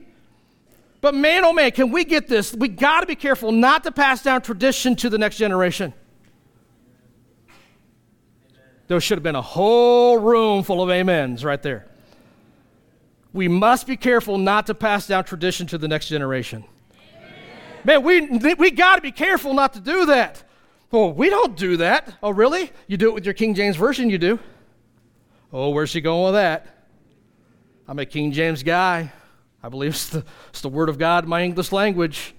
But 1.04 1.14
man, 1.14 1.44
oh 1.44 1.52
man, 1.52 1.70
can 1.72 1.90
we 1.90 2.06
get 2.06 2.28
this? 2.28 2.54
We 2.54 2.66
got 2.66 3.00
to 3.00 3.06
be 3.06 3.14
careful 3.14 3.52
not 3.52 3.84
to 3.84 3.92
pass 3.92 4.22
down 4.22 4.40
tradition 4.40 4.96
to 4.96 5.10
the 5.10 5.18
next 5.18 5.36
generation. 5.36 5.92
There 8.86 8.98
should 9.02 9.18
have 9.18 9.22
been 9.22 9.36
a 9.36 9.42
whole 9.42 10.16
room 10.16 10.62
full 10.62 10.82
of 10.82 10.88
amens 10.88 11.44
right 11.44 11.62
there. 11.62 11.86
We 13.34 13.48
must 13.48 13.86
be 13.86 13.98
careful 13.98 14.38
not 14.38 14.64
to 14.68 14.74
pass 14.74 15.06
down 15.06 15.24
tradition 15.24 15.66
to 15.66 15.76
the 15.76 15.88
next 15.88 16.08
generation. 16.08 16.64
Man, 17.84 18.02
we, 18.02 18.22
we 18.54 18.70
got 18.70 18.96
to 18.96 19.02
be 19.02 19.12
careful 19.12 19.52
not 19.52 19.74
to 19.74 19.80
do 19.80 20.06
that. 20.06 20.42
Oh, 20.90 21.08
we 21.08 21.28
don't 21.28 21.54
do 21.54 21.76
that. 21.76 22.14
Oh, 22.22 22.30
really? 22.30 22.72
You 22.86 22.96
do 22.96 23.10
it 23.10 23.14
with 23.14 23.26
your 23.26 23.34
King 23.34 23.54
James 23.54 23.76
Version, 23.76 24.08
you 24.08 24.16
do. 24.16 24.38
Oh, 25.52 25.68
where's 25.68 25.90
she 25.90 26.00
going 26.00 26.24
with 26.24 26.34
that? 26.40 26.86
I'm 27.86 27.98
a 27.98 28.06
King 28.06 28.32
James 28.32 28.62
guy. 28.62 29.12
I 29.64 29.70
believe 29.70 29.92
it's 29.92 30.10
the, 30.10 30.22
it's 30.50 30.60
the 30.60 30.68
Word 30.68 30.90
of 30.90 30.98
God 30.98 31.24
in 31.24 31.30
my 31.30 31.42
English 31.42 31.72
language. 31.72 32.34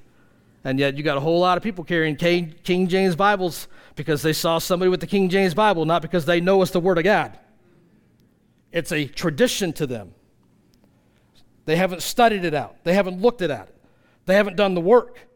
And 0.63 0.77
yet, 0.77 0.95
you 0.95 1.01
got 1.01 1.17
a 1.17 1.19
whole 1.19 1.39
lot 1.39 1.57
of 1.57 1.63
people 1.63 1.83
carrying 1.83 2.15
King, 2.15 2.53
King 2.63 2.87
James 2.87 3.15
Bibles 3.15 3.67
because 3.95 4.21
they 4.21 4.31
saw 4.31 4.59
somebody 4.59 4.89
with 4.89 4.99
the 4.99 5.07
King 5.07 5.29
James 5.29 5.55
Bible, 5.55 5.85
not 5.85 6.03
because 6.03 6.25
they 6.25 6.39
know 6.39 6.61
it's 6.61 6.69
the 6.69 6.79
Word 6.79 6.99
of 6.99 7.03
God. 7.03 7.39
It's 8.71 8.91
a 8.91 9.05
tradition 9.07 9.73
to 9.73 9.87
them. 9.87 10.13
They 11.65 11.77
haven't 11.77 12.03
studied 12.03 12.45
it 12.45 12.53
out, 12.53 12.83
they 12.83 12.93
haven't 12.93 13.19
looked 13.19 13.41
at 13.41 13.49
it, 13.49 13.75
they 14.27 14.35
haven't 14.35 14.55
done 14.55 14.75
the 14.75 14.81
work. 14.81 15.27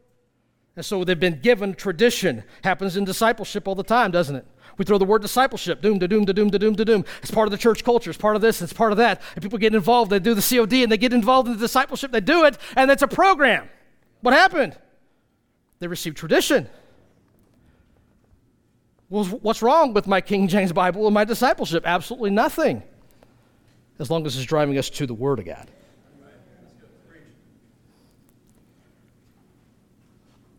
And 0.75 0.85
so 0.85 1.03
they've 1.03 1.19
been 1.19 1.41
given 1.41 1.73
tradition. 1.73 2.43
Happens 2.63 2.95
in 2.97 3.03
discipleship 3.03 3.67
all 3.67 3.75
the 3.75 3.83
time, 3.83 4.11
doesn't 4.11 4.35
it? 4.35 4.45
We 4.79 4.85
throw 4.85 4.97
the 4.97 5.03
word 5.03 5.21
discipleship, 5.21 5.81
doom, 5.81 5.99
da 5.99 6.07
doom, 6.07 6.23
da 6.23 6.31
doom, 6.31 6.49
da 6.49 6.57
doom, 6.57 6.73
da 6.73 6.85
doom. 6.85 7.03
It's 7.21 7.31
part 7.31 7.47
of 7.47 7.51
the 7.51 7.57
church 7.57 7.83
culture. 7.83 8.09
It's 8.09 8.17
part 8.17 8.37
of 8.37 8.41
this. 8.41 8.61
It's 8.61 8.71
part 8.71 8.93
of 8.93 8.97
that. 8.97 9.21
And 9.35 9.43
people 9.43 9.59
get 9.59 9.75
involved. 9.75 10.09
They 10.09 10.19
do 10.19 10.33
the 10.33 10.41
COD 10.41 10.83
and 10.83 10.91
they 10.91 10.97
get 10.97 11.11
involved 11.11 11.49
in 11.49 11.55
the 11.55 11.59
discipleship. 11.59 12.13
They 12.13 12.21
do 12.21 12.45
it, 12.45 12.57
and 12.77 12.89
it's 12.89 13.01
a 13.01 13.07
program. 13.07 13.67
What 14.21 14.33
happened? 14.33 14.77
They 15.79 15.87
received 15.87 16.15
tradition. 16.15 16.69
Well, 19.09 19.25
what's 19.25 19.61
wrong 19.61 19.93
with 19.93 20.07
my 20.07 20.21
King 20.21 20.47
James 20.47 20.71
Bible 20.71 21.05
and 21.07 21.13
my 21.13 21.25
discipleship? 21.25 21.83
Absolutely 21.85 22.29
nothing, 22.29 22.81
as 23.99 24.09
long 24.09 24.25
as 24.25 24.37
it's 24.37 24.45
driving 24.45 24.77
us 24.77 24.89
to 24.91 25.05
the 25.05 25.13
Word 25.13 25.39
of 25.39 25.45
God. 25.45 25.69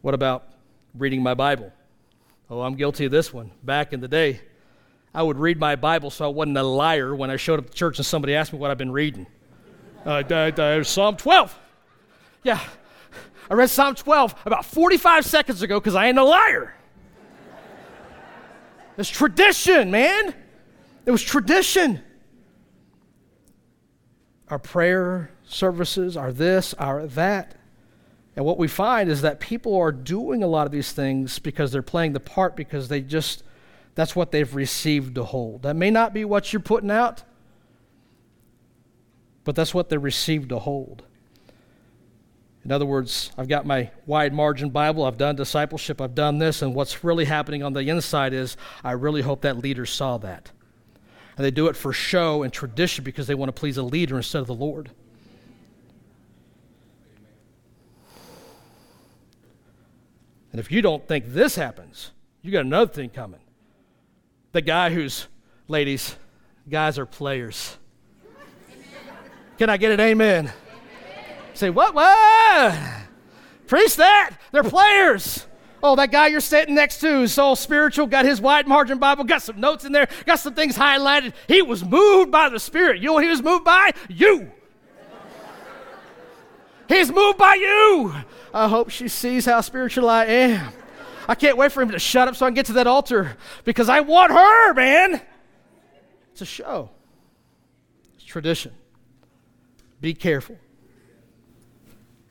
What 0.03 0.13
about 0.13 0.47
reading 0.95 1.23
my 1.23 1.33
Bible? 1.33 1.73
Oh, 2.51 2.63
I'm 2.63 2.75
guilty 2.75 3.05
of 3.05 3.13
this 3.13 3.33
one. 3.33 3.53
Back 3.63 3.93
in 3.93 4.01
the 4.01 4.09
day, 4.09 4.41
I 5.15 5.23
would 5.23 5.39
read 5.39 5.61
my 5.61 5.77
Bible 5.77 6.11
so 6.11 6.25
I 6.25 6.29
wasn't 6.29 6.59
a 6.59 6.65
liar 6.65 7.15
when 7.15 7.31
I 7.31 7.37
showed 7.37 7.61
up 7.61 7.71
to 7.71 7.73
church 7.73 7.99
and 7.99 8.07
somebody 8.07 8.35
asked 8.35 8.53
me 8.53 8.59
what 8.59 8.73
I've 8.73 8.79
been 8.79 8.91
reading. 8.91 9.27
Uh, 10.05 10.25
uh, 10.29 10.35
uh, 10.35 10.83
Psalm 10.83 11.17
12. 11.17 11.57
Yeah, 12.43 12.61
I 13.49 13.55
read 13.55 13.71
Psalm 13.71 13.95
12 13.95 14.35
about 14.47 14.65
45 14.65 15.25
seconds 15.25 15.63
ago 15.63 15.79
because 15.79 15.95
I 15.95 16.07
ain't 16.07 16.19
a 16.19 16.25
liar. 16.25 16.75
It's 18.97 19.09
tradition, 19.09 19.91
man. 19.93 20.35
It 21.07 21.11
was 21.11 21.23
tradition. 21.23 22.03
Our 24.49 24.59
prayer 24.59 25.31
services 25.45 26.17
are 26.17 26.33
this, 26.33 26.75
are 26.75 27.07
that. 27.07 27.55
And 28.41 28.47
what 28.47 28.57
we 28.57 28.69
find 28.69 29.11
is 29.11 29.21
that 29.21 29.39
people 29.39 29.77
are 29.77 29.93
doing 29.93 30.43
a 30.43 30.47
lot 30.47 30.65
of 30.65 30.73
these 30.73 30.93
things 30.93 31.39
because 31.39 31.73
they're 31.73 31.83
playing 31.83 32.15
the 32.15 32.21
part 32.21 32.57
because 32.57 32.89
they 32.89 33.03
just, 33.03 33.43
that's 33.95 34.17
what 34.17 34.31
they've 34.31 34.55
received 34.55 35.17
to 35.17 35.25
hold. 35.25 35.65
That 35.65 35.77
may 35.77 35.91
not 35.91 36.15
be 36.15 36.25
what 36.25 36.51
you're 36.51 36.61
putting 36.61 36.91
out, 36.91 37.23
but 39.45 39.55
that's 39.55 39.75
what 39.75 39.91
they 39.91 39.99
received 39.99 40.49
to 40.49 40.59
hold. 40.59 41.03
In 42.65 42.73
other 42.73 42.87
words, 42.87 43.31
I've 43.37 43.47
got 43.49 43.67
my 43.67 43.91
wide 44.07 44.33
margin 44.33 44.71
Bible, 44.71 45.05
I've 45.05 45.19
done 45.19 45.37
discipleship, 45.37 46.01
I've 46.01 46.15
done 46.15 46.39
this, 46.39 46.63
and 46.63 46.75
what's 46.75 47.05
really 47.05 47.27
happening 47.27 47.63
on 47.63 47.75
the 47.75 47.91
inside 47.91 48.33
is 48.33 48.57
I 48.83 48.93
really 48.93 49.21
hope 49.21 49.43
that 49.43 49.59
leader 49.59 49.85
saw 49.85 50.17
that. 50.17 50.51
And 51.37 51.45
they 51.45 51.51
do 51.51 51.67
it 51.67 51.77
for 51.77 51.93
show 51.93 52.43
and 52.43 52.51
tradition 52.51 53.05
because 53.05 53.27
they 53.27 53.35
want 53.35 53.55
to 53.55 53.61
please 53.61 53.77
a 53.77 53.83
leader 53.83 54.17
instead 54.17 54.41
of 54.41 54.47
the 54.47 54.55
Lord. 54.55 54.93
And 60.53 60.61
if 60.61 60.71
you 60.73 60.83
don't 60.83 61.07
think 61.07 61.27
this 61.29 61.55
happens, 61.55 62.11
you 62.43 62.51
got 62.51 62.65
another 62.65 62.93
thing 62.93 63.11
coming. 63.11 63.41
The 64.53 64.61
guy 64.61 64.91
who's, 64.91 65.29
ladies, 65.69 66.17
guys 66.69 66.99
are 66.99 67.07
players. 67.07 67.77
Can 69.59 69.71
I 69.71 69.77
get 69.77 69.93
an 69.93 70.01
amen? 70.01 70.47
amen? 70.47 70.55
Say, 71.55 71.71
what? 71.71 71.95
What? 71.95 72.75
Preach 73.67 73.97
that. 73.97 74.31
They're 74.51 74.65
players. 74.65 75.47
Oh, 75.83 75.97
that 75.97 76.11
guy 76.11 76.27
you're 76.27 76.41
sitting 76.41 76.75
next 76.75 76.99
to 76.99 77.23
is 77.23 77.33
so 77.33 77.55
spiritual, 77.55 78.07
got 78.07 78.25
his 78.25 78.41
wide 78.41 78.67
margin 78.67 78.99
Bible, 78.99 79.25
got 79.25 79.43
some 79.43 79.61
notes 79.61 79.85
in 79.85 79.93
there, 79.93 80.09
got 80.27 80.39
some 80.39 80.55
things 80.55 80.77
highlighted. 80.77 81.33
He 81.49 81.63
was 81.63 81.85
moved 81.85 82.31
by 82.31 82.49
the 82.49 82.61
Spirit. 82.61 83.01
You 83.01 83.07
know 83.07 83.13
what 83.15 83.25
he 83.25 83.31
was 83.31 83.43
moved 83.43 83.65
by? 83.65 83.93
You. 84.09 84.51
He's 86.91 87.13
moved 87.13 87.39
by 87.39 87.55
you. 87.55 88.13
I 88.53 88.67
hope 88.67 88.91
she 88.91 89.07
sees 89.07 89.47
how 89.47 89.61
spiritual 89.61 90.11
I 90.11 90.25
am. 90.25 90.73
I 91.29 91.37
can't 91.37 91.57
wait 91.57 91.71
for 91.71 91.83
him 91.83 91.91
to 91.91 92.01
shut 92.01 92.27
up 92.27 92.35
so 92.35 92.45
I 92.45 92.49
can 92.49 92.55
get 92.55 92.67
to 92.67 92.73
that 92.75 92.89
altar 92.89 93.37
because 93.65 93.89
I 93.89 94.01
want 94.01 94.33
her, 94.33 94.75
man. 94.75 95.21
It's 96.33 96.41
a 96.41 96.45
show, 96.45 96.91
it's 98.15 98.25
tradition. 98.25 98.73
Be 100.01 100.15
careful. 100.15 100.59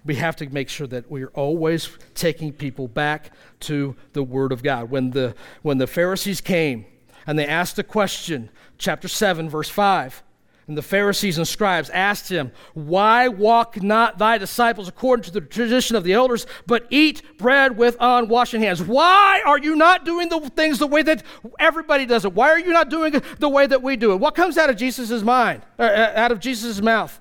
We 0.03 0.15
have 0.15 0.35
to 0.37 0.49
make 0.49 0.67
sure 0.67 0.87
that 0.87 1.09
we're 1.09 1.27
always 1.27 1.89
taking 2.13 2.51
people 2.51 2.89
back 2.89 3.31
to 3.61 3.95
the 4.11 4.23
Word 4.23 4.51
of 4.51 4.61
God. 4.61 4.89
When 4.89 5.11
the, 5.11 5.35
when 5.61 5.77
the 5.77 5.87
Pharisees 5.87 6.41
came 6.41 6.85
and 7.25 7.39
they 7.39 7.45
asked 7.45 7.79
a 7.79 7.83
question, 7.83 8.49
chapter 8.77 9.07
7, 9.07 9.49
verse 9.49 9.69
5, 9.69 10.21
and 10.69 10.77
the 10.77 10.83
Pharisees 10.83 11.39
and 11.39 11.47
scribes 11.47 11.89
asked 11.89 12.29
him, 12.29 12.51
Why 12.75 13.27
walk 13.27 13.81
not 13.81 14.19
thy 14.19 14.37
disciples 14.37 14.87
according 14.87 15.23
to 15.23 15.31
the 15.31 15.41
tradition 15.41 15.95
of 15.95 16.03
the 16.03 16.13
elders, 16.13 16.45
but 16.67 16.85
eat 16.91 17.23
bread 17.39 17.75
with 17.75 17.97
unwashing 17.99 18.61
hands? 18.61 18.79
Why 18.79 19.41
are 19.47 19.57
you 19.57 19.75
not 19.75 20.05
doing 20.05 20.29
the 20.29 20.39
things 20.55 20.77
the 20.77 20.85
way 20.85 21.01
that 21.01 21.23
everybody 21.57 22.05
does 22.05 22.23
it? 22.23 22.33
Why 22.33 22.49
are 22.49 22.59
you 22.59 22.71
not 22.71 22.91
doing 22.91 23.15
it 23.15 23.23
the 23.39 23.49
way 23.49 23.65
that 23.65 23.81
we 23.81 23.95
do 23.95 24.11
it? 24.11 24.17
What 24.17 24.35
comes 24.35 24.59
out 24.59 24.69
of 24.69 24.77
Jesus' 24.77 25.23
mind, 25.23 25.63
uh, 25.79 25.81
uh 25.81 26.13
out 26.13 26.31
of 26.31 26.39
Jesus' 26.39 26.79
mouth? 26.79 27.19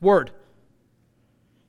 Word. 0.00 0.30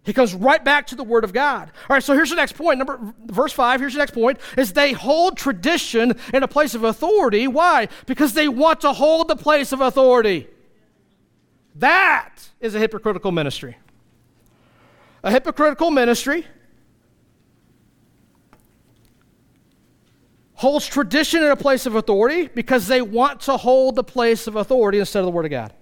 He 0.03 0.13
comes 0.13 0.35
right 0.35 0.63
back 0.63 0.85
to 0.87 0.95
the 0.95 1.03
Word 1.03 1.23
of 1.23 1.33
God. 1.33 1.71
All 1.89 1.95
right, 1.95 2.03
so 2.03 2.13
here's 2.13 2.29
the 2.29 2.35
next 2.35 2.53
point. 2.53 2.77
Number 2.77 2.99
verse 3.25 3.51
5, 3.51 3.79
here's 3.79 3.93
the 3.93 3.99
next 3.99 4.13
point, 4.13 4.37
is 4.55 4.73
they 4.73 4.93
hold 4.93 5.37
tradition 5.37 6.13
in 6.35 6.43
a 6.43 6.47
place 6.47 6.75
of 6.75 6.83
authority. 6.83 7.47
Why? 7.47 7.87
Because 8.05 8.33
they 8.33 8.47
want 8.47 8.81
to 8.81 8.93
hold 8.93 9.27
the 9.27 9.35
place 9.35 9.71
of 9.71 9.81
authority. 9.81 10.47
That 11.79 12.49
is 12.59 12.75
a 12.75 12.79
hypocritical 12.79 13.31
ministry. 13.31 13.77
A 15.23 15.31
hypocritical 15.31 15.91
ministry 15.91 16.45
holds 20.55 20.85
tradition 20.85 21.41
in 21.41 21.49
a 21.49 21.55
place 21.55 21.85
of 21.85 21.95
authority 21.95 22.47
because 22.47 22.87
they 22.87 23.01
want 23.01 23.39
to 23.41 23.55
hold 23.55 23.95
the 23.95 24.03
place 24.03 24.45
of 24.45 24.57
authority 24.57 24.99
instead 24.99 25.19
of 25.19 25.25
the 25.25 25.31
Word 25.31 25.45
of 25.45 25.51
God. 25.51 25.73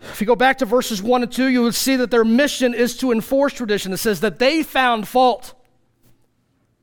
If 0.00 0.22
you 0.22 0.26
go 0.26 0.34
back 0.34 0.58
to 0.58 0.64
verses 0.64 1.02
1 1.02 1.24
and 1.24 1.30
2, 1.30 1.48
you 1.48 1.62
would 1.62 1.74
see 1.74 1.96
that 1.96 2.10
their 2.10 2.24
mission 2.24 2.72
is 2.72 2.96
to 2.98 3.12
enforce 3.12 3.52
tradition. 3.52 3.92
It 3.92 3.98
says 3.98 4.20
that 4.20 4.38
they 4.38 4.62
found 4.62 5.06
fault. 5.06 5.54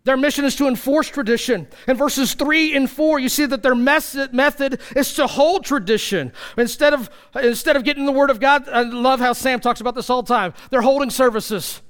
Their 0.05 0.17
mission 0.17 0.45
is 0.45 0.55
to 0.55 0.67
enforce 0.67 1.09
tradition. 1.09 1.67
In 1.87 1.97
verses 1.97 2.33
3 2.33 2.75
and 2.75 2.89
4, 2.89 3.19
you 3.19 3.29
see 3.29 3.45
that 3.45 3.61
their 3.61 3.75
method 3.75 4.79
is 4.95 5.13
to 5.15 5.27
hold 5.27 5.65
tradition. 5.65 6.31
Instead 6.57 6.93
of, 6.93 7.09
instead 7.35 7.75
of 7.75 7.83
getting 7.83 8.05
the 8.05 8.11
Word 8.11 8.29
of 8.29 8.39
God, 8.39 8.67
I 8.69 8.83
love 8.83 9.19
how 9.19 9.33
Sam 9.33 9.59
talks 9.59 9.81
about 9.81 9.95
this 9.95 10.09
all 10.09 10.23
the 10.23 10.33
time. 10.33 10.53
They're 10.69 10.81
holding 10.81 11.09
services. 11.09 11.81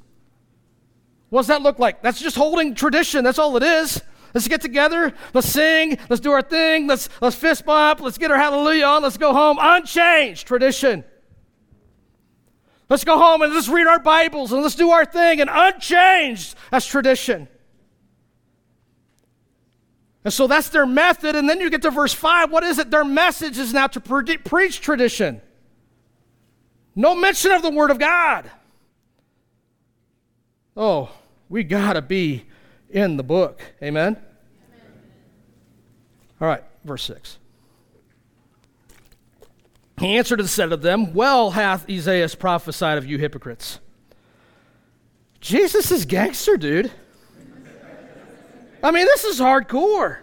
What 1.29 1.41
does 1.41 1.47
that 1.47 1.61
look 1.61 1.77
like? 1.77 2.01
That's 2.01 2.19
just 2.19 2.35
holding 2.35 2.73
tradition. 2.73 3.23
That's 3.23 3.37
all 3.37 3.55
it 3.57 3.63
is. 3.63 4.01
Let's 4.33 4.47
get 4.47 4.61
together. 4.61 5.13
Let's 5.33 5.49
sing. 5.49 5.97
Let's 6.09 6.19
do 6.19 6.31
our 6.31 6.41
thing. 6.41 6.87
Let's, 6.87 7.09
let's 7.21 7.35
fist 7.35 7.65
bump. 7.65 8.01
Let's 8.01 8.17
get 8.17 8.31
our 8.31 8.37
hallelujah 8.37 8.85
on. 8.85 9.03
Let's 9.03 9.17
go 9.17 9.33
home. 9.33 9.57
Unchanged 9.61 10.47
tradition. 10.47 11.03
Let's 12.89 13.03
go 13.03 13.19
home 13.19 13.43
and 13.43 13.53
let's 13.53 13.69
read 13.69 13.85
our 13.85 13.99
Bibles 13.99 14.51
and 14.51 14.63
let's 14.63 14.73
do 14.73 14.89
our 14.89 15.05
thing. 15.05 15.41
And 15.41 15.49
unchanged, 15.51 16.55
that's 16.71 16.87
tradition. 16.87 17.47
And 20.23 20.33
so 20.33 20.47
that's 20.47 20.69
their 20.69 20.85
method. 20.85 21.35
And 21.35 21.49
then 21.49 21.61
you 21.61 21.69
get 21.69 21.81
to 21.83 21.91
verse 21.91 22.13
5. 22.13 22.51
What 22.51 22.63
is 22.63 22.77
it? 22.77 22.91
Their 22.91 23.05
message 23.05 23.57
is 23.57 23.73
now 23.73 23.87
to 23.87 24.01
pre- 24.01 24.37
preach 24.37 24.81
tradition. 24.81 25.41
No 26.95 27.15
mention 27.15 27.51
of 27.51 27.61
the 27.61 27.71
Word 27.71 27.91
of 27.91 27.99
God. 27.99 28.51
Oh, 30.75 31.11
we 31.47 31.63
got 31.63 31.93
to 31.93 32.01
be 32.01 32.45
in 32.89 33.17
the 33.17 33.23
book. 33.23 33.61
Amen? 33.81 34.15
Amen? 34.15 34.23
All 36.41 36.47
right, 36.47 36.63
verse 36.83 37.03
6. 37.03 37.37
He 39.99 40.17
answered 40.17 40.39
and 40.39 40.49
said 40.49 40.69
to 40.69 40.77
them, 40.77 41.13
Well 41.13 41.51
hath 41.51 41.89
Isaiah 41.89 42.29
prophesied 42.29 42.97
of 42.97 43.05
you 43.05 43.17
hypocrites. 43.17 43.79
Jesus 45.41 45.91
is 45.91 46.05
gangster, 46.05 46.57
dude. 46.57 46.91
I 48.81 48.91
mean, 48.91 49.05
this 49.05 49.25
is 49.25 49.39
hardcore. 49.39 50.19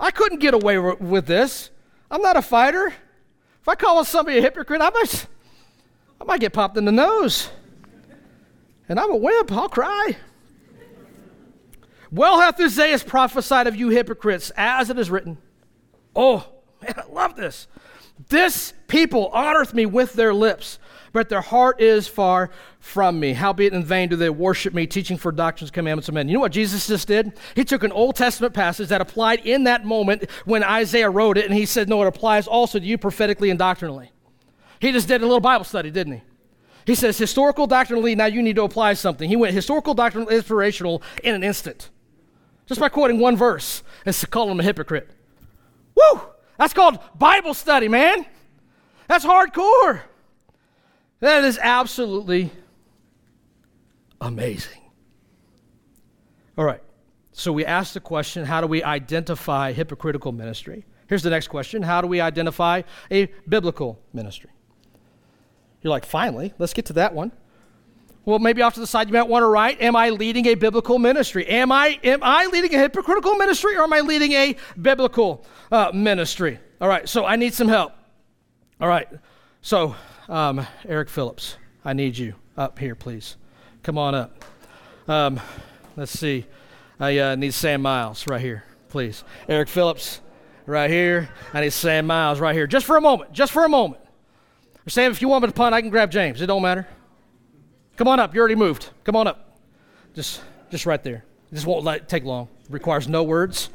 I 0.00 0.10
couldn't 0.10 0.40
get 0.40 0.54
away 0.54 0.78
with 0.78 1.26
this. 1.26 1.70
I'm 2.10 2.22
not 2.22 2.36
a 2.36 2.42
fighter. 2.42 2.92
If 3.60 3.68
I 3.68 3.74
call 3.74 4.04
somebody 4.04 4.38
a 4.38 4.42
hypocrite, 4.42 4.80
I 4.80 4.90
might, 4.90 5.26
I 6.20 6.24
might 6.24 6.40
get 6.40 6.52
popped 6.52 6.76
in 6.76 6.84
the 6.84 6.92
nose. 6.92 7.50
And 8.88 9.00
I'm 9.00 9.10
a 9.10 9.16
wimp, 9.16 9.50
I'll 9.52 9.68
cry. 9.68 10.16
Well 12.10 12.40
hath 12.40 12.60
Isaiah 12.60 12.98
prophesied 12.98 13.66
of 13.66 13.74
you 13.74 13.88
hypocrites, 13.88 14.52
as 14.56 14.90
it 14.90 14.98
is 14.98 15.10
written. 15.10 15.38
Oh, 16.14 16.46
man, 16.82 16.94
I 16.96 17.12
love 17.12 17.34
this. 17.34 17.66
This 18.28 18.72
people 18.86 19.30
honoreth 19.34 19.74
me 19.74 19.86
with 19.86 20.12
their 20.12 20.32
lips, 20.32 20.78
but 21.14 21.28
their 21.28 21.40
heart 21.40 21.80
is 21.80 22.08
far 22.08 22.50
from 22.80 23.20
me. 23.20 23.32
Howbeit 23.32 23.72
in 23.72 23.84
vain 23.84 24.08
do 24.08 24.16
they 24.16 24.28
worship 24.28 24.74
me, 24.74 24.84
teaching 24.86 25.16
for 25.16 25.30
doctrines, 25.30 25.70
commandments 25.70 26.08
of 26.08 26.14
men. 26.14 26.28
You 26.28 26.34
know 26.34 26.40
what 26.40 26.52
Jesus 26.52 26.88
just 26.88 27.06
did? 27.06 27.32
He 27.54 27.64
took 27.64 27.84
an 27.84 27.92
Old 27.92 28.16
Testament 28.16 28.52
passage 28.52 28.88
that 28.88 29.00
applied 29.00 29.46
in 29.46 29.64
that 29.64 29.86
moment 29.86 30.28
when 30.44 30.64
Isaiah 30.64 31.08
wrote 31.08 31.38
it, 31.38 31.46
and 31.46 31.54
he 31.54 31.66
said, 31.66 31.88
No, 31.88 32.02
it 32.02 32.08
applies 32.08 32.48
also 32.48 32.80
to 32.80 32.84
you 32.84 32.98
prophetically 32.98 33.48
and 33.48 33.58
doctrinally. 33.58 34.10
He 34.80 34.90
just 34.90 35.06
did 35.06 35.22
a 35.22 35.24
little 35.24 35.40
Bible 35.40 35.64
study, 35.64 35.92
didn't 35.92 36.14
he? 36.14 36.22
He 36.84 36.94
says, 36.94 37.16
historical 37.16 37.66
doctrinally, 37.66 38.14
now 38.14 38.26
you 38.26 38.42
need 38.42 38.56
to 38.56 38.64
apply 38.64 38.92
something. 38.94 39.26
He 39.26 39.36
went 39.36 39.54
historical 39.54 39.94
doctrinal 39.94 40.28
inspirational 40.28 41.00
in 41.22 41.34
an 41.34 41.42
instant. 41.42 41.88
Just 42.66 42.80
by 42.80 42.88
quoting 42.88 43.20
one 43.20 43.36
verse 43.36 43.82
and 44.04 44.14
calling 44.30 44.50
him 44.50 44.60
a 44.60 44.64
hypocrite. 44.64 45.08
Woo! 45.94 46.20
That's 46.58 46.74
called 46.74 46.98
Bible 47.14 47.54
study, 47.54 47.88
man. 47.88 48.26
That's 49.08 49.24
hardcore. 49.24 50.02
That 51.24 51.44
is 51.44 51.58
absolutely 51.58 52.50
amazing. 54.20 54.82
All 56.58 56.66
right. 56.66 56.82
So 57.32 57.50
we 57.50 57.64
asked 57.64 57.94
the 57.94 58.00
question 58.00 58.44
how 58.44 58.60
do 58.60 58.66
we 58.66 58.82
identify 58.82 59.72
hypocritical 59.72 60.32
ministry? 60.32 60.84
Here's 61.06 61.22
the 61.22 61.30
next 61.30 61.48
question 61.48 61.80
How 61.80 62.02
do 62.02 62.08
we 62.08 62.20
identify 62.20 62.82
a 63.10 63.32
biblical 63.48 63.98
ministry? 64.12 64.50
You're 65.80 65.92
like, 65.92 66.04
finally, 66.04 66.52
let's 66.58 66.74
get 66.74 66.84
to 66.86 66.92
that 66.92 67.14
one. 67.14 67.32
Well, 68.26 68.38
maybe 68.38 68.60
off 68.60 68.74
to 68.74 68.80
the 68.80 68.86
side 68.86 69.08
you 69.08 69.14
might 69.14 69.26
want 69.26 69.44
to 69.44 69.48
write, 69.48 69.80
Am 69.80 69.96
I 69.96 70.10
leading 70.10 70.44
a 70.44 70.56
biblical 70.56 70.98
ministry? 70.98 71.46
Am 71.46 71.72
I, 71.72 71.98
am 72.04 72.18
I 72.22 72.44
leading 72.52 72.74
a 72.74 72.78
hypocritical 72.78 73.36
ministry 73.36 73.78
or 73.78 73.84
am 73.84 73.94
I 73.94 74.00
leading 74.00 74.32
a 74.32 74.56
biblical 74.78 75.46
uh, 75.72 75.90
ministry? 75.94 76.58
All 76.82 76.88
right, 76.88 77.08
so 77.08 77.24
I 77.24 77.36
need 77.36 77.54
some 77.54 77.68
help. 77.68 77.94
All 78.78 78.88
right, 78.88 79.08
so 79.62 79.96
um, 80.28 80.66
Eric 80.86 81.08
Phillips, 81.08 81.56
I 81.84 81.92
need 81.92 82.16
you 82.18 82.34
up 82.56 82.78
here, 82.78 82.94
please. 82.94 83.36
Come 83.82 83.98
on 83.98 84.14
up. 84.14 84.44
Um, 85.08 85.40
let's 85.96 86.12
see. 86.12 86.46
I 86.98 87.18
uh, 87.18 87.34
need 87.34 87.52
Sam 87.54 87.82
Miles 87.82 88.26
right 88.26 88.40
here, 88.40 88.64
please. 88.88 89.24
Eric 89.48 89.68
Phillips 89.68 90.20
right 90.66 90.90
here. 90.90 91.28
I 91.52 91.60
need 91.60 91.72
Sam 91.72 92.06
Miles 92.06 92.40
right 92.40 92.54
here. 92.54 92.66
Just 92.66 92.86
for 92.86 92.96
a 92.96 93.00
moment. 93.00 93.32
Just 93.32 93.52
for 93.52 93.64
a 93.64 93.68
moment. 93.68 94.00
Sam, 94.86 95.10
if 95.10 95.22
you 95.22 95.28
want 95.28 95.42
me 95.42 95.48
to 95.48 95.54
punt, 95.54 95.74
I 95.74 95.80
can 95.80 95.90
grab 95.90 96.10
James. 96.10 96.40
It 96.40 96.46
don't 96.46 96.62
matter. 96.62 96.86
Come 97.96 98.08
on 98.08 98.20
up. 98.20 98.34
You 98.34 98.40
already 98.40 98.54
moved. 98.54 98.90
Come 99.04 99.16
on 99.16 99.26
up. 99.26 99.58
Just, 100.14 100.42
just 100.70 100.86
right 100.86 101.02
there. 101.02 101.24
This 101.50 101.64
won't 101.64 101.84
let, 101.84 102.08
take 102.08 102.24
long. 102.24 102.48
It 102.64 102.70
requires 102.72 103.08
no 103.08 103.22
words. 103.22 103.70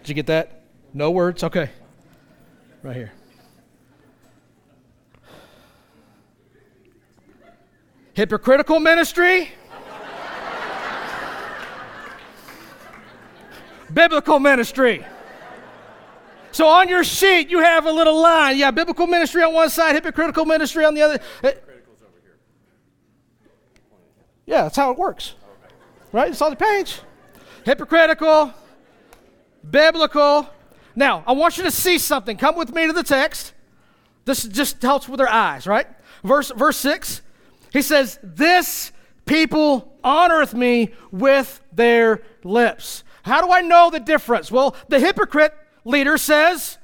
Did 0.00 0.08
you 0.08 0.14
get 0.14 0.26
that? 0.26 0.62
No 0.92 1.10
words? 1.10 1.44
Okay. 1.44 1.70
Right 2.82 2.96
here. 2.96 3.12
Hypocritical 8.16 8.80
ministry. 8.80 9.52
biblical 13.92 14.38
ministry. 14.38 15.04
So 16.50 16.66
on 16.66 16.88
your 16.88 17.04
sheet, 17.04 17.50
you 17.50 17.58
have 17.60 17.84
a 17.84 17.92
little 17.92 18.18
line. 18.18 18.56
Yeah, 18.56 18.70
biblical 18.70 19.06
ministry 19.06 19.42
on 19.42 19.52
one 19.52 19.68
side, 19.68 19.94
hypocritical 19.94 20.46
ministry 20.46 20.86
on 20.86 20.94
the 20.94 21.02
other. 21.02 21.20
Uh, 21.44 21.50
yeah, 24.46 24.62
that's 24.62 24.76
how 24.76 24.90
it 24.92 24.96
works. 24.96 25.34
Right? 26.10 26.30
It's 26.30 26.40
on 26.40 26.48
the 26.48 26.56
page. 26.56 27.00
Hypocritical, 27.66 28.54
biblical. 29.70 30.48
Now, 30.94 31.22
I 31.26 31.32
want 31.32 31.58
you 31.58 31.64
to 31.64 31.70
see 31.70 31.98
something. 31.98 32.38
Come 32.38 32.56
with 32.56 32.74
me 32.74 32.86
to 32.86 32.94
the 32.94 33.02
text. 33.02 33.52
This 34.24 34.44
just 34.44 34.80
helps 34.80 35.06
with 35.06 35.20
our 35.20 35.28
eyes, 35.28 35.66
right? 35.66 35.86
Verse, 36.24 36.50
verse 36.56 36.78
6. 36.78 37.20
He 37.76 37.82
says, 37.82 38.18
This 38.22 38.90
people 39.26 39.98
honoreth 40.02 40.54
me 40.54 40.94
with 41.10 41.60
their 41.74 42.22
lips. 42.42 43.04
How 43.22 43.44
do 43.44 43.52
I 43.52 43.60
know 43.60 43.90
the 43.90 44.00
difference? 44.00 44.50
Well, 44.50 44.74
the 44.88 44.98
hypocrite 44.98 45.52
leader 45.84 46.16
says, 46.16 46.78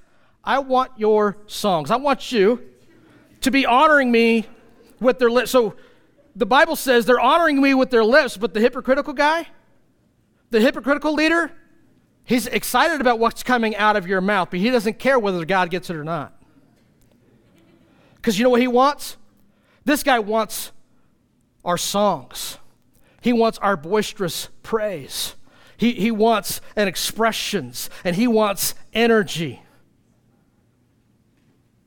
I 0.44 0.58
want 0.58 0.92
your 0.98 1.38
songs. 1.46 1.90
I 1.90 1.96
want 1.96 2.30
you 2.30 2.62
to 3.40 3.50
be 3.50 3.64
honoring 3.64 4.12
me 4.12 4.46
with 5.00 5.18
their 5.18 5.30
lips. 5.30 5.50
So 5.50 5.76
the 6.36 6.44
Bible 6.44 6.76
says 6.76 7.06
they're 7.06 7.18
honoring 7.18 7.62
me 7.62 7.72
with 7.72 7.88
their 7.88 8.04
lips, 8.04 8.36
but 8.36 8.52
the 8.52 8.60
hypocritical 8.60 9.14
guy, 9.14 9.46
the 10.50 10.60
hypocritical 10.60 11.14
leader, 11.14 11.50
he's 12.24 12.46
excited 12.46 13.00
about 13.00 13.18
what's 13.18 13.42
coming 13.42 13.74
out 13.76 13.96
of 13.96 14.06
your 14.06 14.20
mouth, 14.20 14.48
but 14.50 14.60
he 14.60 14.68
doesn't 14.68 14.98
care 14.98 15.18
whether 15.18 15.42
God 15.46 15.70
gets 15.70 15.88
it 15.88 15.96
or 15.96 16.04
not. 16.04 16.38
Because 18.16 18.38
you 18.38 18.44
know 18.44 18.50
what 18.50 18.60
he 18.60 18.68
wants? 18.68 19.16
This 19.86 20.02
guy 20.02 20.18
wants 20.18 20.70
our 21.64 21.78
songs, 21.78 22.58
he 23.20 23.32
wants 23.32 23.58
our 23.58 23.76
boisterous 23.76 24.48
praise. 24.62 25.36
He, 25.76 25.92
he 25.92 26.10
wants 26.10 26.60
an 26.76 26.88
expressions 26.88 27.90
and 28.04 28.16
he 28.16 28.26
wants 28.26 28.74
energy. 28.92 29.62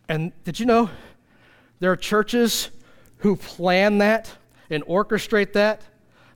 And 0.07 0.31
did 0.43 0.59
you 0.59 0.65
know 0.65 0.89
there 1.79 1.91
are 1.91 1.95
churches 1.95 2.69
who 3.17 3.35
plan 3.35 3.99
that 3.99 4.31
and 4.69 4.83
orchestrate 4.85 5.53
that, 5.53 5.81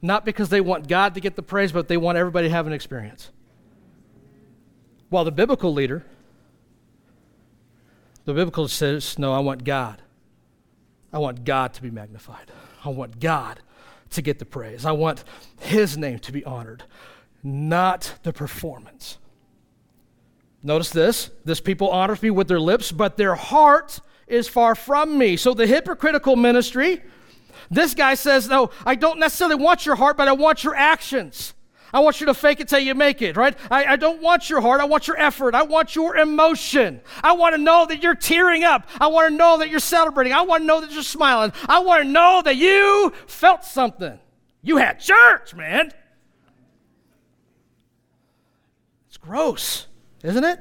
not 0.01 0.25
because 0.25 0.49
they 0.49 0.61
want 0.61 0.87
God 0.87 1.15
to 1.15 1.19
get 1.19 1.35
the 1.35 1.43
praise, 1.43 1.71
but 1.71 1.87
they 1.87 1.97
want 1.97 2.17
everybody 2.17 2.47
to 2.47 2.53
have 2.53 2.67
an 2.67 2.73
experience. 2.73 3.31
While 5.09 5.25
the 5.25 5.31
biblical 5.31 5.73
leader, 5.73 6.05
the 8.25 8.33
biblical 8.33 8.67
says, 8.67 9.17
no, 9.17 9.33
I 9.33 9.39
want 9.39 9.63
God. 9.63 10.01
I 11.11 11.17
want 11.17 11.43
God 11.43 11.73
to 11.73 11.81
be 11.81 11.89
magnified. 11.89 12.51
I 12.83 12.89
want 12.89 13.19
God 13.19 13.59
to 14.11 14.21
get 14.21 14.39
the 14.39 14.45
praise. 14.45 14.85
I 14.85 14.91
want 14.91 15.23
His 15.59 15.97
name 15.97 16.19
to 16.19 16.31
be 16.31 16.43
honored 16.45 16.83
not 17.43 18.15
the 18.23 18.33
performance. 18.33 19.17
Notice 20.61 20.89
this 20.89 21.31
this 21.45 21.61
people 21.61 21.89
honors 21.89 22.21
me 22.21 22.29
with 22.29 22.47
their 22.47 22.59
lips, 22.59 22.91
but 22.91 23.17
their 23.17 23.35
heart 23.35 23.99
is 24.27 24.47
far 24.47 24.75
from 24.75 25.17
me. 25.17 25.37
So 25.37 25.53
the 25.53 25.65
hypocritical 25.65 26.35
ministry, 26.35 27.01
this 27.71 27.93
guy 27.93 28.15
says, 28.15 28.47
No, 28.47 28.71
I 28.85 28.95
don't 28.95 29.19
necessarily 29.19 29.55
want 29.55 29.85
your 29.85 29.95
heart, 29.95 30.17
but 30.17 30.27
I 30.27 30.33
want 30.33 30.63
your 30.63 30.75
actions. 30.75 31.53
I 31.93 31.99
want 32.01 32.19
you 32.19 32.27
to 32.27 32.33
fake 32.33 32.59
it 32.59 32.67
till 32.67 32.79
you 32.79 32.93
make 32.93 33.21
it, 33.21 33.35
right? 33.35 33.57
I, 33.71 33.85
I, 33.85 33.95
don't 33.95 34.21
want 34.21 34.49
your 34.49 34.61
heart. 34.61 34.81
I 34.81 34.85
want 34.85 35.07
your 35.07 35.17
effort. 35.17 35.55
I 35.55 35.63
want 35.63 35.95
your 35.95 36.15
emotion. 36.17 37.01
I 37.23 37.33
want 37.33 37.55
to 37.55 37.61
know 37.61 37.85
that 37.87 38.03
you're 38.03 38.15
tearing 38.15 38.63
up. 38.63 38.87
I 38.99 39.07
want 39.07 39.31
to 39.31 39.35
know 39.35 39.57
that 39.59 39.69
you're 39.69 39.79
celebrating. 39.79 40.33
I 40.33 40.41
want 40.41 40.61
to 40.63 40.67
know 40.67 40.81
that 40.81 40.91
you're 40.91 41.03
smiling. 41.03 41.51
I 41.67 41.79
want 41.79 42.03
to 42.03 42.09
know 42.09 42.41
that 42.43 42.55
you 42.55 43.11
felt 43.27 43.63
something. 43.63 44.19
You 44.61 44.77
had 44.77 44.99
church, 44.99 45.55
man. 45.55 45.91
It's 49.07 49.17
gross, 49.17 49.87
isn't 50.23 50.43
it? 50.43 50.59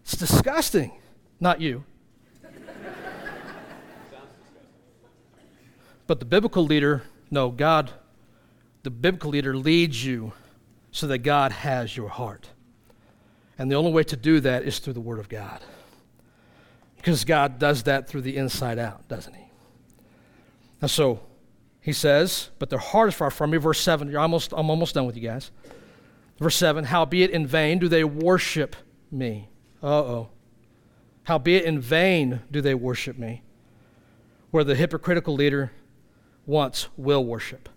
It's 0.00 0.16
disgusting. 0.16 0.92
Not 1.40 1.60
you. 1.60 1.84
but 6.06 6.18
the 6.18 6.26
biblical 6.26 6.64
leader, 6.64 7.02
no, 7.30 7.50
God, 7.50 7.92
the 8.82 8.90
biblical 8.90 9.30
leader 9.30 9.56
leads 9.56 10.04
you 10.04 10.32
so 10.90 11.06
that 11.06 11.18
God 11.18 11.52
has 11.52 11.96
your 11.96 12.08
heart. 12.08 12.48
And 13.58 13.70
the 13.70 13.76
only 13.76 13.92
way 13.92 14.04
to 14.04 14.16
do 14.16 14.40
that 14.40 14.62
is 14.62 14.78
through 14.78 14.94
the 14.94 15.00
Word 15.00 15.18
of 15.18 15.28
God. 15.28 15.60
Because 16.96 17.24
God 17.24 17.58
does 17.58 17.84
that 17.84 18.08
through 18.08 18.22
the 18.22 18.36
inside 18.36 18.78
out, 18.78 19.06
doesn't 19.08 19.34
He? 19.34 19.44
And 20.80 20.90
so 20.90 21.20
he 21.80 21.92
says, 21.92 22.50
but 22.58 22.70
their 22.70 22.78
heart 22.78 23.08
is 23.08 23.14
far 23.14 23.30
from 23.30 23.50
me. 23.50 23.58
Verse 23.58 23.80
7, 23.80 24.10
you're 24.10 24.20
almost, 24.20 24.52
I'm 24.52 24.70
almost 24.70 24.94
done 24.94 25.06
with 25.06 25.16
you 25.16 25.22
guys. 25.22 25.50
Verse 26.38 26.56
7 26.56 26.84
Howbeit 26.84 27.30
in 27.30 27.46
vain 27.46 27.78
do 27.78 27.88
they 27.88 28.04
worship 28.04 28.76
me. 29.10 29.48
Uh 29.82 29.86
oh. 29.86 30.28
Howbeit 31.24 31.64
in 31.64 31.80
vain 31.80 32.40
do 32.50 32.60
they 32.60 32.74
worship 32.74 33.18
me. 33.18 33.42
Where 34.50 34.64
the 34.64 34.74
hypocritical 34.74 35.34
leader 35.34 35.70
wants 36.46 36.88
will 36.96 37.24
worship, 37.24 37.68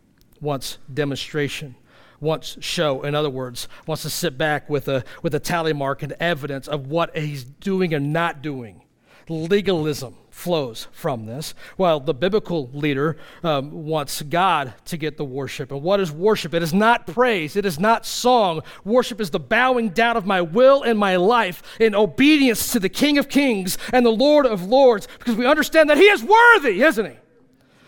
wants 0.44 0.78
demonstration, 0.94 1.76
wants 2.20 2.58
show. 2.60 3.02
In 3.04 3.16
other 3.16 3.30
words, 3.30 3.68
wants 3.88 4.04
to 4.04 4.10
sit 4.10 4.38
back 4.38 4.70
with 4.70 4.88
a, 4.88 5.04
with 5.24 5.34
a 5.34 5.40
tally 5.40 5.74
mark 5.74 6.04
and 6.04 6.14
evidence 6.20 6.68
of 6.68 6.88
what 6.88 7.18
he's 7.18 7.44
doing 7.44 7.94
and 7.94 8.14
not 8.14 8.42
doing. 8.42 8.82
Legalism 9.30 10.16
flows 10.30 10.88
from 10.92 11.26
this, 11.26 11.54
while 11.78 12.00
the 12.00 12.14
biblical 12.14 12.70
leader 12.74 13.18
um, 13.44 13.72
wants 13.86 14.22
God 14.22 14.74
to 14.86 14.98
get 14.98 15.16
the 15.16 15.24
worship. 15.24 15.72
And 15.72 15.82
what 15.82 16.00
is 16.00 16.12
worship? 16.12 16.54
It 16.54 16.64
is 16.64 16.74
not 16.74 17.08
praise, 17.08 17.56
it 17.56 17.66
is 17.66 17.80
not 17.80 18.06
song. 18.06 18.62
Worship 18.84 19.22
is 19.22 19.30
the 19.30 19.40
bowing 19.40 19.90
down 19.90 20.18
of 20.18 20.26
my 20.26 20.42
will 20.42 20.84
and 20.84 21.00
my 21.00 21.16
life 21.16 21.64
in 21.80 21.96
obedience 21.96 22.74
to 22.74 22.80
the 22.80 22.90
King 22.90 23.18
of 23.18 23.30
Kings 23.30 23.78
and 23.94 24.06
the 24.06 24.10
Lord 24.10 24.46
of 24.46 24.64
Lords, 24.64 25.08
because 25.20 25.36
we 25.36 25.46
understand 25.46 25.90
that 25.90 25.98
He 25.98 26.06
is 26.06 26.24
worthy, 26.24 26.82
isn't 26.82 27.06
He? 27.06 27.18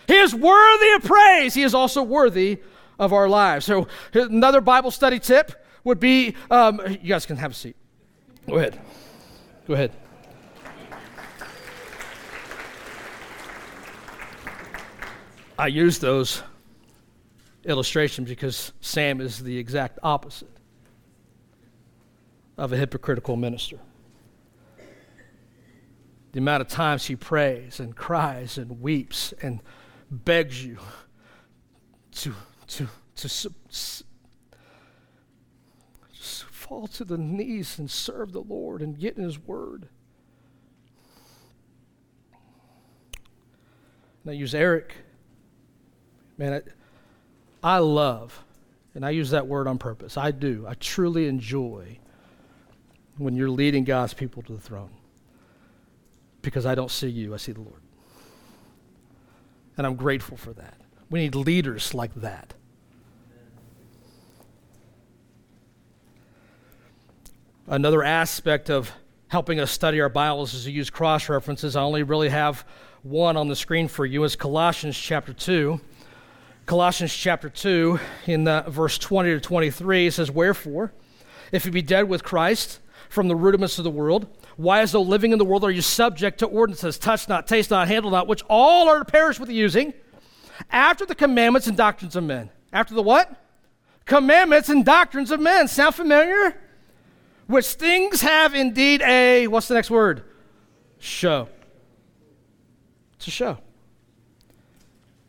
He 0.08 0.16
is 0.16 0.34
worthy 0.34 0.92
of 0.94 1.04
praise. 1.04 1.54
He 1.54 1.64
is 1.64 1.74
also 1.74 2.04
worthy 2.04 2.60
of 3.00 3.14
our 3.14 3.28
lives. 3.28 3.66
So, 3.66 3.88
another 4.14 4.62
Bible 4.62 4.92
study 4.92 5.20
tip 5.20 5.52
would 5.84 6.00
be 6.00 6.36
um, 6.50 6.82
you 6.90 7.10
guys 7.10 7.26
can 7.26 7.38
have 7.38 7.52
a 7.52 7.56
seat. 7.56 7.76
Go 8.48 8.58
ahead. 8.58 8.80
Go 9.68 9.74
ahead. 9.74 9.92
I 15.58 15.68
use 15.68 16.00
those 16.00 16.44
illustrations 17.64 18.28
because 18.30 18.74
Sam 18.82 19.22
is 19.22 19.42
the 19.42 19.58
exact 19.58 20.00
opposite 20.04 20.52
of 22.58 22.74
a 22.74 22.78
hypocritical 22.78 23.36
minister. 23.36 23.80
The 26.34 26.40
amount 26.40 26.62
of 26.62 26.68
times 26.68 27.06
he 27.06 27.16
prays 27.16 27.80
and 27.80 27.96
cries 27.96 28.58
and 28.58 28.82
weeps 28.82 29.34
and 29.42 29.62
begs 30.10 30.64
you 30.64 30.78
to, 32.12 32.34
to, 32.68 32.88
to 33.16 33.28
just 36.12 36.44
fall 36.52 36.88
to 36.88 37.04
the 37.04 37.18
knees 37.18 37.78
and 37.80 37.90
serve 37.90 38.32
the 38.32 38.42
Lord 38.42 38.82
and 38.82 39.00
get 39.00 39.18
in 39.18 39.24
his 39.24 39.40
word. 39.40 39.88
And 44.24 44.32
I 44.32 44.34
use 44.34 44.56
Eric 44.56 44.96
Man, 46.38 46.62
I, 47.64 47.76
I 47.76 47.78
love, 47.80 48.44
and 48.94 49.06
I 49.06 49.12
use 49.12 49.30
that 49.32 49.48
word 49.48 49.68
on 49.68 49.78
purpose. 49.78 50.18
I 50.18 50.32
do. 50.32 50.66
I 50.68 50.74
truly 50.76 51.28
enjoy 51.28 52.00
when 53.18 53.36
you're 53.36 53.50
leading 53.50 53.86
God's 53.86 54.14
people 54.14 54.44
to 54.44 54.54
the 54.54 54.60
throne 54.60 54.92
because 56.42 56.66
I 56.66 56.76
don't 56.76 56.92
see 56.92 57.08
you, 57.08 57.34
I 57.34 57.38
see 57.38 57.54
the 57.54 57.62
Lord. 57.62 57.82
And 59.78 59.86
I'm 59.86 59.96
grateful 59.96 60.38
for 60.38 60.54
that. 60.54 60.80
We 61.10 61.20
need 61.20 61.36
leaders 61.36 61.94
like 61.94 62.14
that. 62.16 62.54
Another 67.68 68.04
aspect 68.04 68.70
of 68.70 68.92
helping 69.28 69.60
us 69.60 69.72
study 69.72 70.00
our 70.00 70.10
Bibles 70.10 70.54
is 70.54 70.66
to 70.66 70.72
use 70.72 70.90
cross 70.90 71.30
references. 71.30 71.76
I 71.76 71.82
only 71.82 72.04
really 72.04 72.30
have 72.30 72.66
one 73.02 73.38
on 73.38 73.48
the 73.48 73.56
screen 73.56 73.88
for 73.88 74.06
you. 74.06 74.24
Is 74.24 74.36
Colossians 74.36 74.98
chapter 74.98 75.34
2. 75.34 75.80
Colossians 76.66 77.14
chapter 77.14 77.48
2, 77.48 78.00
in 78.26 78.48
uh, 78.48 78.68
verse 78.68 78.98
20 78.98 79.30
to 79.30 79.40
23, 79.40 80.08
it 80.08 80.12
says, 80.14 80.32
Wherefore, 80.32 80.92
if 81.52 81.64
you 81.64 81.72
be 81.72 81.84
dead 81.84 82.10
with 82.10 82.24
Christ 82.24 82.80
from 83.08 83.28
the 83.28 83.36
rudiments 83.36 83.78
of 83.78 83.84
the 83.84 83.92
world, 83.92 84.26
why, 84.58 84.82
as 84.82 84.92
though 84.92 85.02
living 85.02 85.32
in 85.32 85.38
the 85.38 85.46
world, 85.46 85.64
are 85.64 85.72
you 85.72 85.82
subject 85.82 86.40
to 86.40 86.46
ordinances, 86.46 86.98
touch 86.98 87.28
not, 87.28 87.48
taste 87.48 87.72
not, 87.72 87.88
handle 87.88 88.12
not, 88.12 88.28
which 88.28 88.44
all 88.50 88.88
are 88.88 89.00
to 89.00 89.06
perish 89.06 89.40
with 89.40 89.50
using, 89.50 89.94
after 90.70 91.06
the 91.06 91.16
commandments 91.16 91.68
and 91.68 91.76
doctrines 91.76 92.16
of 92.16 92.24
men? 92.24 92.50
After 92.72 92.94
the 92.94 93.02
what? 93.02 93.34
Commandments 94.06 94.70
and 94.70 94.86
doctrines 94.86 95.32
of 95.32 95.40
men. 95.40 95.68
Sound 95.68 95.96
familiar? 95.96 96.60
Which 97.48 97.68
things 97.68 98.22
have 98.22 98.56
indeed 98.56 99.02
a, 99.02 99.48
what's 99.48 99.68
the 99.68 99.76
next 99.76 99.90
word? 99.90 100.24
Show. 101.00 101.50
It's 103.16 103.28
a 103.28 103.32
show. 103.32 103.58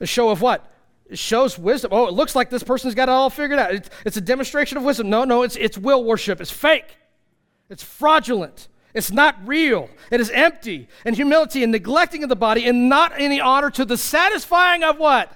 A 0.01 0.07
show 0.07 0.31
of 0.31 0.41
what? 0.41 0.72
It 1.09 1.18
shows 1.18 1.59
wisdom. 1.59 1.91
Oh, 1.93 2.07
it 2.07 2.12
looks 2.12 2.35
like 2.35 2.51
this 2.51 2.62
person's 2.62 2.95
got 2.95 3.09
it 3.09 3.12
all 3.12 3.31
figured 3.31 3.59
out. 3.59 3.72
It's, 3.72 3.91
it's 4.05 4.16
a 4.16 4.20
demonstration 4.20 4.77
of 4.77 4.85
wisdom. 4.85 5.09
No, 5.09 5.24
no, 5.24 5.43
it's, 5.43 5.57
it's 5.57 5.79
will 5.79 6.05
worship. 6.05 6.41
It's 6.41 6.51
fake. 6.51 6.97
It's 7.70 7.83
fraudulent. 7.83 8.68
It's 8.97 9.12
not 9.12 9.36
real. 9.47 9.90
It 10.11 10.22
is 10.22 10.30
empty 10.30 10.88
and 11.05 11.14
humility 11.14 11.62
and 11.62 11.70
neglecting 11.70 12.22
of 12.22 12.30
the 12.30 12.34
body 12.34 12.66
and 12.66 12.88
not 12.88 13.12
any 13.14 13.42
honor 13.42 13.70
to 13.72 13.84
the 13.84 13.99
satisfying 13.99 14.82
of 14.82 14.99
what? 14.99 15.30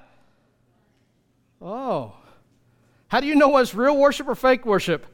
Oh. 1.61 2.15
How 3.09 3.21
do 3.21 3.27
you 3.27 3.35
know 3.35 3.49
what's 3.49 3.75
real 3.75 3.99
worship 3.99 4.29
or 4.29 4.35
fake 4.35 4.65
worship? 4.65 5.05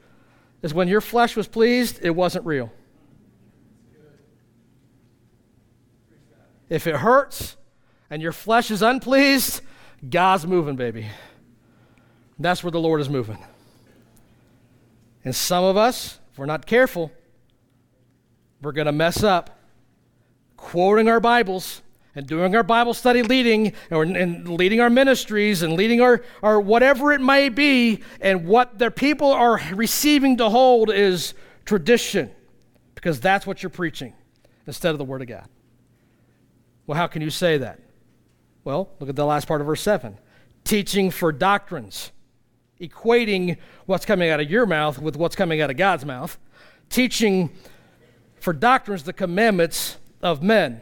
Is 0.61 0.73
when 0.73 0.87
your 0.87 1.01
flesh 1.01 1.35
was 1.35 1.45
pleased, 1.45 1.99
it 2.01 2.11
wasn't 2.11 2.45
real. 2.45 2.71
If 6.69 6.87
it 6.87 6.95
hurts 6.95 7.57
and 8.09 8.21
your 8.21 8.31
flesh 8.31 8.71
is 8.71 8.81
unpleased, 8.81 9.59
God's 10.09 10.47
moving, 10.47 10.77
baby. 10.77 11.07
That's 12.39 12.63
where 12.63 12.71
the 12.71 12.79
Lord 12.79 13.01
is 13.01 13.09
moving. 13.09 13.43
And 15.25 15.35
some 15.35 15.65
of 15.65 15.75
us, 15.75 16.17
if 16.31 16.39
we're 16.39 16.45
not 16.45 16.65
careful, 16.65 17.11
we're 18.61 18.71
going 18.71 18.87
to 18.87 18.91
mess 18.91 19.23
up 19.23 19.59
quoting 20.55 21.07
our 21.07 21.19
Bibles 21.19 21.81
and 22.15 22.25
doing 22.25 22.55
our 22.55 22.63
Bible 22.63 22.95
study 22.95 23.21
leading 23.21 23.73
or, 23.91 24.03
and 24.03 24.49
leading 24.49 24.79
our 24.81 24.89
ministries 24.89 25.61
and 25.61 25.73
leading 25.73 26.01
our, 26.01 26.23
our 26.41 26.59
whatever 26.59 27.11
it 27.11 27.21
may 27.21 27.49
be. 27.49 28.01
And 28.19 28.47
what 28.47 28.79
the 28.79 28.89
people 28.89 29.31
are 29.31 29.61
receiving 29.73 30.37
to 30.37 30.49
hold 30.49 30.91
is 30.91 31.35
tradition 31.65 32.31
because 32.95 33.19
that's 33.19 33.45
what 33.45 33.61
you're 33.61 33.69
preaching 33.69 34.13
instead 34.65 34.91
of 34.91 34.97
the 34.97 35.05
Word 35.05 35.21
of 35.21 35.27
God. 35.27 35.47
Well, 36.87 36.97
how 36.97 37.05
can 37.05 37.21
you 37.21 37.29
say 37.29 37.59
that? 37.59 37.79
Well, 38.63 38.89
look 38.99 39.09
at 39.09 39.15
the 39.15 39.25
last 39.25 39.47
part 39.47 39.61
of 39.61 39.67
verse 39.67 39.81
7 39.81 40.17
teaching 40.63 41.11
for 41.11 41.31
doctrines, 41.31 42.11
equating 42.81 43.57
what's 43.85 44.05
coming 44.05 44.29
out 44.29 44.41
of 44.41 44.51
your 44.51 44.65
mouth 44.65 44.99
with 44.99 45.15
what's 45.15 45.35
coming 45.35 45.61
out 45.61 45.69
of 45.69 45.77
God's 45.77 46.03
mouth, 46.03 46.37
teaching 46.89 47.51
for 48.39 48.53
doctrines 48.53 49.03
the 49.03 49.13
commandments 49.13 49.97
of 50.21 50.41
men. 50.43 50.81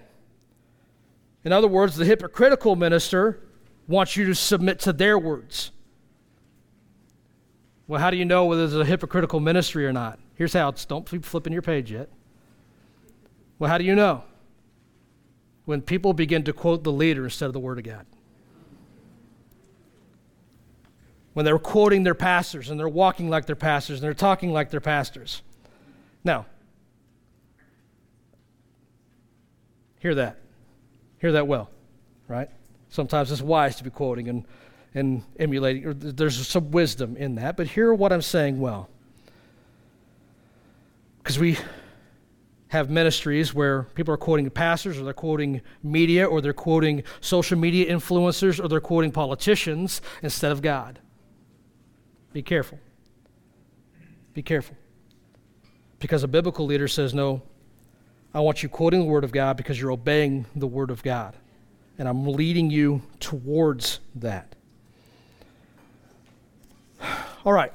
In 1.44 1.52
other 1.52 1.68
words, 1.68 1.96
the 1.96 2.06
hypocritical 2.06 2.76
minister 2.76 3.40
wants 3.88 4.18
you 4.18 4.26
to 4.26 4.36
submit 4.36 4.80
to 4.80 4.94
their 4.94 5.18
words. 5.18 5.72
Well, 7.88 8.02
how 8.02 8.10
do 8.10 8.18
you 8.18 8.26
know 8.26 8.46
whether 8.46 8.64
it's 8.64 8.74
a 8.74 8.84
hypocritical 8.84 9.40
ministry 9.40 9.86
or 9.86 9.94
not? 9.94 10.20
Here's 10.36 10.54
how 10.54 10.70
it's 10.70 10.86
don't 10.86 11.10
be 11.10 11.20
flipping 11.20 11.54
your 11.54 11.62
page 11.62 11.92
yet. 11.92 12.10
Well, 13.60 13.70
how 13.70 13.78
do 13.78 13.84
you 13.84 13.96
know? 13.96 14.24
When 15.66 15.82
people 15.82 16.14
begin 16.14 16.44
to 16.44 16.54
quote 16.54 16.84
the 16.84 16.92
leader 16.92 17.24
instead 17.24 17.46
of 17.46 17.54
the 17.54 17.60
Word 17.60 17.78
of 17.78 17.86
God. 17.86 18.06
When 21.34 21.46
they're 21.46 21.60
quoting 21.60 22.04
their 22.04 22.16
pastors 22.16 22.70
and 22.70 22.80
they're 22.80 22.88
walking 22.88 23.30
like 23.30 23.46
their 23.46 23.56
pastors 23.56 24.00
and 24.00 24.04
they're 24.04 24.14
talking 24.14 24.52
like 24.52 24.72
their 24.72 24.80
pastors. 24.80 25.42
Now, 26.24 26.46
hear 30.06 30.14
that. 30.14 30.38
Hear 31.18 31.32
that 31.32 31.48
well, 31.48 31.72
right? 32.28 32.48
Sometimes 32.90 33.32
it's 33.32 33.42
wise 33.42 33.76
to 33.78 33.84
be 33.84 33.90
quoting 33.90 34.30
and, 34.30 34.46
and 34.94 35.24
emulating. 35.40 35.98
There's 35.98 36.48
some 36.48 36.70
wisdom 36.70 37.18
in 37.18 37.34
that, 37.36 37.58
but 37.58 37.66
hear 37.66 37.92
what 37.92 38.14
I'm 38.14 38.22
saying 38.22 38.60
well. 38.60 38.88
Because 41.18 41.40
we 41.40 41.58
have 42.68 42.92
ministries 42.92 43.52
where 43.52 43.88
people 43.96 44.14
are 44.14 44.18
quoting 44.18 44.48
pastors 44.52 45.00
or 45.00 45.06
they're 45.06 45.12
quoting 45.12 45.62
media 45.82 46.28
or 46.28 46.40
they're 46.40 46.54
quoting 46.54 47.02
social 47.20 47.58
media 47.58 47.92
influencers 47.92 48.64
or 48.64 48.68
they're 48.68 48.80
quoting 48.80 49.12
politicians 49.12 50.04
instead 50.22 50.52
of 50.52 50.62
God. 50.62 51.00
Be 52.32 52.44
careful. 52.44 52.78
Be 54.36 54.44
careful. 54.44 54.78
Because 55.98 56.22
a 56.22 56.28
biblical 56.28 56.68
leader 56.68 56.88
says, 56.88 57.16
No, 57.16 57.42
I 58.36 58.42
want 58.42 58.62
you 58.62 58.68
quoting 58.68 59.00
the 59.00 59.06
Word 59.06 59.24
of 59.24 59.32
God 59.32 59.56
because 59.56 59.80
you're 59.80 59.94
obeying 59.94 60.46
the 60.58 60.68
Word 60.68 60.92
of 60.92 61.02
God. 61.02 61.38
And 61.98 62.06
I'm 62.06 62.28
leading 62.28 62.70
you 62.70 63.02
towards 63.22 64.02
that. 64.16 64.58
All 67.46 67.54
right. 67.54 67.72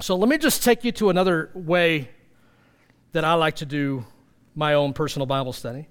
So 0.00 0.16
let 0.16 0.28
me 0.28 0.38
just 0.38 0.64
take 0.64 0.82
you 0.82 0.90
to 0.90 1.08
another 1.08 1.52
way 1.54 2.10
that 3.12 3.24
I 3.24 3.34
like 3.34 3.54
to 3.56 3.64
do 3.64 4.04
my 4.56 4.74
own 4.74 4.92
personal 4.92 5.24
Bible 5.24 5.52
study, 5.52 5.86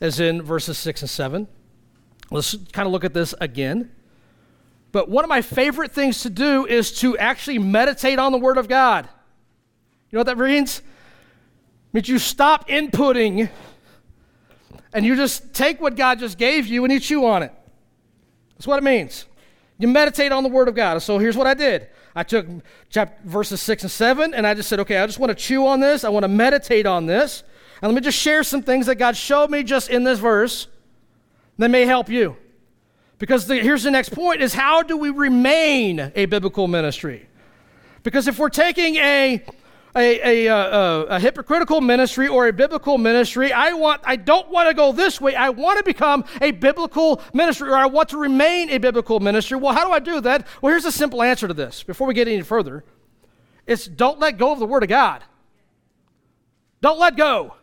as 0.00 0.18
in 0.18 0.40
verses 0.40 0.78
6 0.78 1.02
and 1.02 1.10
7. 1.10 1.46
Let's 2.30 2.56
kind 2.72 2.86
of 2.86 2.92
look 2.92 3.04
at 3.04 3.12
this 3.12 3.34
again. 3.38 3.90
But 4.92 5.10
one 5.10 5.26
of 5.26 5.28
my 5.28 5.42
favorite 5.42 5.92
things 5.92 6.22
to 6.22 6.30
do 6.30 6.64
is 6.64 6.90
to 7.00 7.18
actually 7.18 7.58
meditate 7.58 8.18
on 8.18 8.32
the 8.32 8.38
Word 8.38 8.56
of 8.56 8.66
God. 8.66 9.06
You 10.10 10.16
know 10.16 10.20
what 10.20 10.38
that 10.38 10.38
means? 10.38 10.80
Means 11.98 12.08
you 12.08 12.18
stop 12.18 12.68
inputting 12.68 13.50
and 14.92 15.04
you 15.04 15.16
just 15.16 15.52
take 15.52 15.80
what 15.80 15.96
God 15.96 16.20
just 16.20 16.38
gave 16.38 16.68
you 16.68 16.84
and 16.84 16.92
you 16.92 17.00
chew 17.00 17.26
on 17.26 17.42
it. 17.42 17.52
That's 18.54 18.68
what 18.68 18.78
it 18.78 18.84
means. 18.84 19.26
You 19.78 19.88
meditate 19.88 20.30
on 20.30 20.44
the 20.44 20.48
Word 20.48 20.68
of 20.68 20.76
God. 20.76 21.02
So 21.02 21.18
here's 21.18 21.36
what 21.36 21.48
I 21.48 21.54
did. 21.54 21.88
I 22.14 22.22
took 22.22 22.46
chapter, 22.88 23.16
verses 23.24 23.60
6 23.62 23.82
and 23.82 23.90
7, 23.90 24.32
and 24.32 24.46
I 24.46 24.54
just 24.54 24.68
said, 24.68 24.78
okay, 24.80 24.98
I 24.98 25.06
just 25.06 25.18
want 25.18 25.30
to 25.30 25.34
chew 25.34 25.66
on 25.66 25.80
this. 25.80 26.04
I 26.04 26.08
want 26.08 26.22
to 26.22 26.28
meditate 26.28 26.86
on 26.86 27.06
this. 27.06 27.42
And 27.82 27.92
let 27.92 28.00
me 28.00 28.04
just 28.04 28.18
share 28.18 28.44
some 28.44 28.62
things 28.62 28.86
that 28.86 28.96
God 28.96 29.16
showed 29.16 29.50
me 29.50 29.64
just 29.64 29.90
in 29.90 30.04
this 30.04 30.20
verse 30.20 30.68
that 31.58 31.68
may 31.68 31.84
help 31.84 32.08
you. 32.08 32.36
Because 33.18 33.48
the, 33.48 33.56
here's 33.56 33.82
the 33.82 33.90
next 33.90 34.10
point 34.10 34.40
is 34.40 34.54
how 34.54 34.82
do 34.82 34.96
we 34.96 35.10
remain 35.10 36.12
a 36.14 36.26
biblical 36.26 36.68
ministry? 36.68 37.28
Because 38.04 38.28
if 38.28 38.38
we're 38.38 38.48
taking 38.50 38.96
a 38.96 39.44
a, 39.98 40.46
a, 40.46 40.46
a, 40.46 41.02
a, 41.06 41.20
hypocritical 41.20 41.80
ministry 41.80 42.28
or 42.28 42.46
a 42.46 42.52
biblical 42.52 42.98
ministry. 42.98 43.52
I 43.52 43.72
want 43.72 44.00
I 44.04 44.16
don't 44.16 44.48
want 44.50 44.68
to 44.68 44.74
go 44.74 44.92
this 44.92 45.20
way. 45.20 45.34
I 45.34 45.50
want 45.50 45.78
to 45.78 45.84
become 45.84 46.24
a 46.40 46.52
biblical 46.52 47.20
ministry 47.34 47.68
or 47.68 47.76
I 47.76 47.86
want 47.86 48.10
to 48.10 48.18
remain 48.18 48.70
a 48.70 48.78
biblical 48.78 49.18
ministry. 49.20 49.58
Well, 49.58 49.74
how 49.74 49.84
do 49.84 49.92
I 49.92 49.98
do 49.98 50.20
that? 50.20 50.46
Well, 50.62 50.72
here's 50.72 50.84
a 50.84 50.92
simple 50.92 51.22
answer 51.22 51.48
to 51.48 51.54
this 51.54 51.82
before 51.82 52.06
we 52.06 52.14
get 52.14 52.28
any 52.28 52.42
further. 52.42 52.84
It's 53.66 53.86
don't 53.86 54.18
let 54.18 54.38
go 54.38 54.52
of 54.52 54.60
the 54.60 54.66
word 54.66 54.84
of 54.84 54.88
God. 54.88 55.24
Don't 56.80 56.98
let 56.98 57.16
go. 57.16 57.54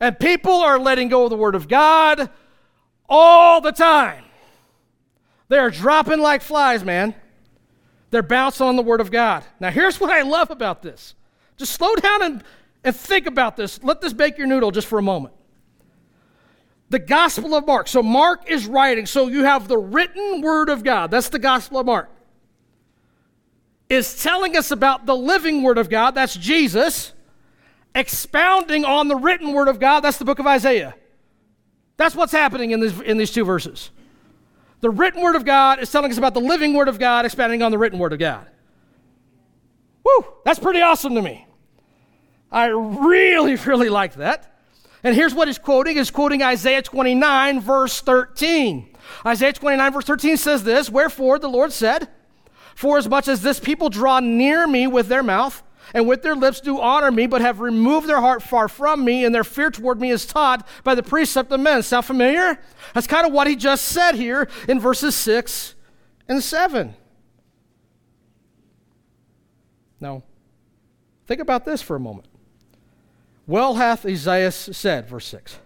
And 0.00 0.18
people 0.18 0.54
are 0.54 0.78
letting 0.78 1.08
go 1.08 1.24
of 1.24 1.30
the 1.30 1.36
word 1.36 1.54
of 1.54 1.68
God 1.68 2.30
all 3.08 3.60
the 3.60 3.72
time. 3.72 4.24
They 5.48 5.58
are 5.58 5.70
dropping 5.70 6.20
like 6.20 6.42
flies, 6.42 6.82
man. 6.84 7.14
They're 8.10 8.22
bouncing 8.22 8.66
on 8.66 8.76
the 8.76 8.82
word 8.82 9.00
of 9.00 9.10
God. 9.10 9.44
Now, 9.60 9.70
here's 9.70 10.00
what 10.00 10.10
I 10.10 10.22
love 10.22 10.50
about 10.50 10.82
this 10.82 11.14
just 11.60 11.74
slow 11.74 11.94
down 11.94 12.22
and, 12.22 12.44
and 12.82 12.96
think 12.96 13.26
about 13.26 13.56
this. 13.56 13.82
Let 13.84 14.00
this 14.00 14.12
bake 14.12 14.38
your 14.38 14.46
noodle 14.46 14.70
just 14.70 14.88
for 14.88 14.98
a 14.98 15.02
moment. 15.02 15.34
The 16.88 16.98
Gospel 16.98 17.54
of 17.54 17.66
Mark. 17.66 17.86
So, 17.86 18.02
Mark 18.02 18.50
is 18.50 18.66
writing. 18.66 19.06
So, 19.06 19.28
you 19.28 19.44
have 19.44 19.68
the 19.68 19.78
written 19.78 20.40
Word 20.40 20.70
of 20.70 20.82
God. 20.82 21.10
That's 21.10 21.28
the 21.28 21.38
Gospel 21.38 21.78
of 21.78 21.86
Mark. 21.86 22.10
Is 23.88 24.20
telling 24.22 24.56
us 24.56 24.70
about 24.70 25.06
the 25.06 25.14
living 25.14 25.62
Word 25.62 25.78
of 25.78 25.90
God. 25.90 26.12
That's 26.14 26.34
Jesus. 26.34 27.12
Expounding 27.94 28.84
on 28.84 29.08
the 29.08 29.16
written 29.16 29.52
Word 29.52 29.68
of 29.68 29.78
God. 29.78 30.00
That's 30.00 30.16
the 30.16 30.24
book 30.24 30.38
of 30.38 30.46
Isaiah. 30.46 30.94
That's 31.98 32.16
what's 32.16 32.32
happening 32.32 32.70
in, 32.70 32.80
this, 32.80 32.98
in 33.00 33.18
these 33.18 33.30
two 33.30 33.44
verses. 33.44 33.90
The 34.80 34.90
written 34.90 35.20
Word 35.20 35.36
of 35.36 35.44
God 35.44 35.80
is 35.80 35.92
telling 35.92 36.10
us 36.10 36.16
about 36.16 36.32
the 36.32 36.40
living 36.40 36.72
Word 36.72 36.88
of 36.88 36.98
God, 36.98 37.26
expounding 37.26 37.62
on 37.62 37.70
the 37.70 37.78
written 37.78 37.98
Word 37.98 38.14
of 38.14 38.18
God. 38.18 38.46
Woo, 40.02 40.26
that's 40.44 40.58
pretty 40.58 40.80
awesome 40.80 41.14
to 41.14 41.20
me. 41.20 41.46
I 42.50 42.66
really, 42.66 43.56
really 43.56 43.88
like 43.88 44.14
that. 44.14 44.46
And 45.02 45.14
here's 45.14 45.34
what 45.34 45.48
he's 45.48 45.58
quoting. 45.58 45.96
He's 45.96 46.10
quoting 46.10 46.42
Isaiah 46.42 46.82
29, 46.82 47.60
verse 47.60 48.00
13. 48.00 48.88
Isaiah 49.24 49.52
29, 49.52 49.92
verse 49.92 50.04
13 50.04 50.36
says 50.36 50.64
this 50.64 50.90
Wherefore 50.90 51.38
the 51.38 51.48
Lord 51.48 51.72
said, 51.72 52.08
For 52.74 52.98
as 52.98 53.08
much 53.08 53.28
as 53.28 53.42
this 53.42 53.60
people 53.60 53.88
draw 53.88 54.20
near 54.20 54.66
me 54.66 54.86
with 54.86 55.08
their 55.08 55.22
mouth, 55.22 55.62
and 55.94 56.06
with 56.06 56.22
their 56.22 56.36
lips 56.36 56.60
do 56.60 56.80
honor 56.80 57.10
me, 57.10 57.26
but 57.26 57.40
have 57.40 57.60
removed 57.60 58.06
their 58.06 58.20
heart 58.20 58.42
far 58.42 58.68
from 58.68 59.04
me, 59.04 59.24
and 59.24 59.34
their 59.34 59.44
fear 59.44 59.70
toward 59.70 60.00
me 60.00 60.10
is 60.10 60.26
taught 60.26 60.66
by 60.84 60.94
the 60.94 61.02
precept 61.02 61.50
of 61.50 61.60
men. 61.60 61.82
Sound 61.82 62.04
familiar? 62.04 62.60
That's 62.94 63.06
kind 63.06 63.26
of 63.26 63.32
what 63.32 63.46
he 63.46 63.56
just 63.56 63.86
said 63.86 64.14
here 64.14 64.48
in 64.68 64.78
verses 64.78 65.16
6 65.16 65.74
and 66.28 66.42
7. 66.42 66.94
Now, 69.98 70.22
think 71.26 71.40
about 71.40 71.64
this 71.64 71.82
for 71.82 71.96
a 71.96 72.00
moment. 72.00 72.29
Well 73.50 73.74
hath 73.74 74.06
Isaiah 74.06 74.52
said, 74.52 75.08
verse 75.08 75.26
6, 75.26 75.58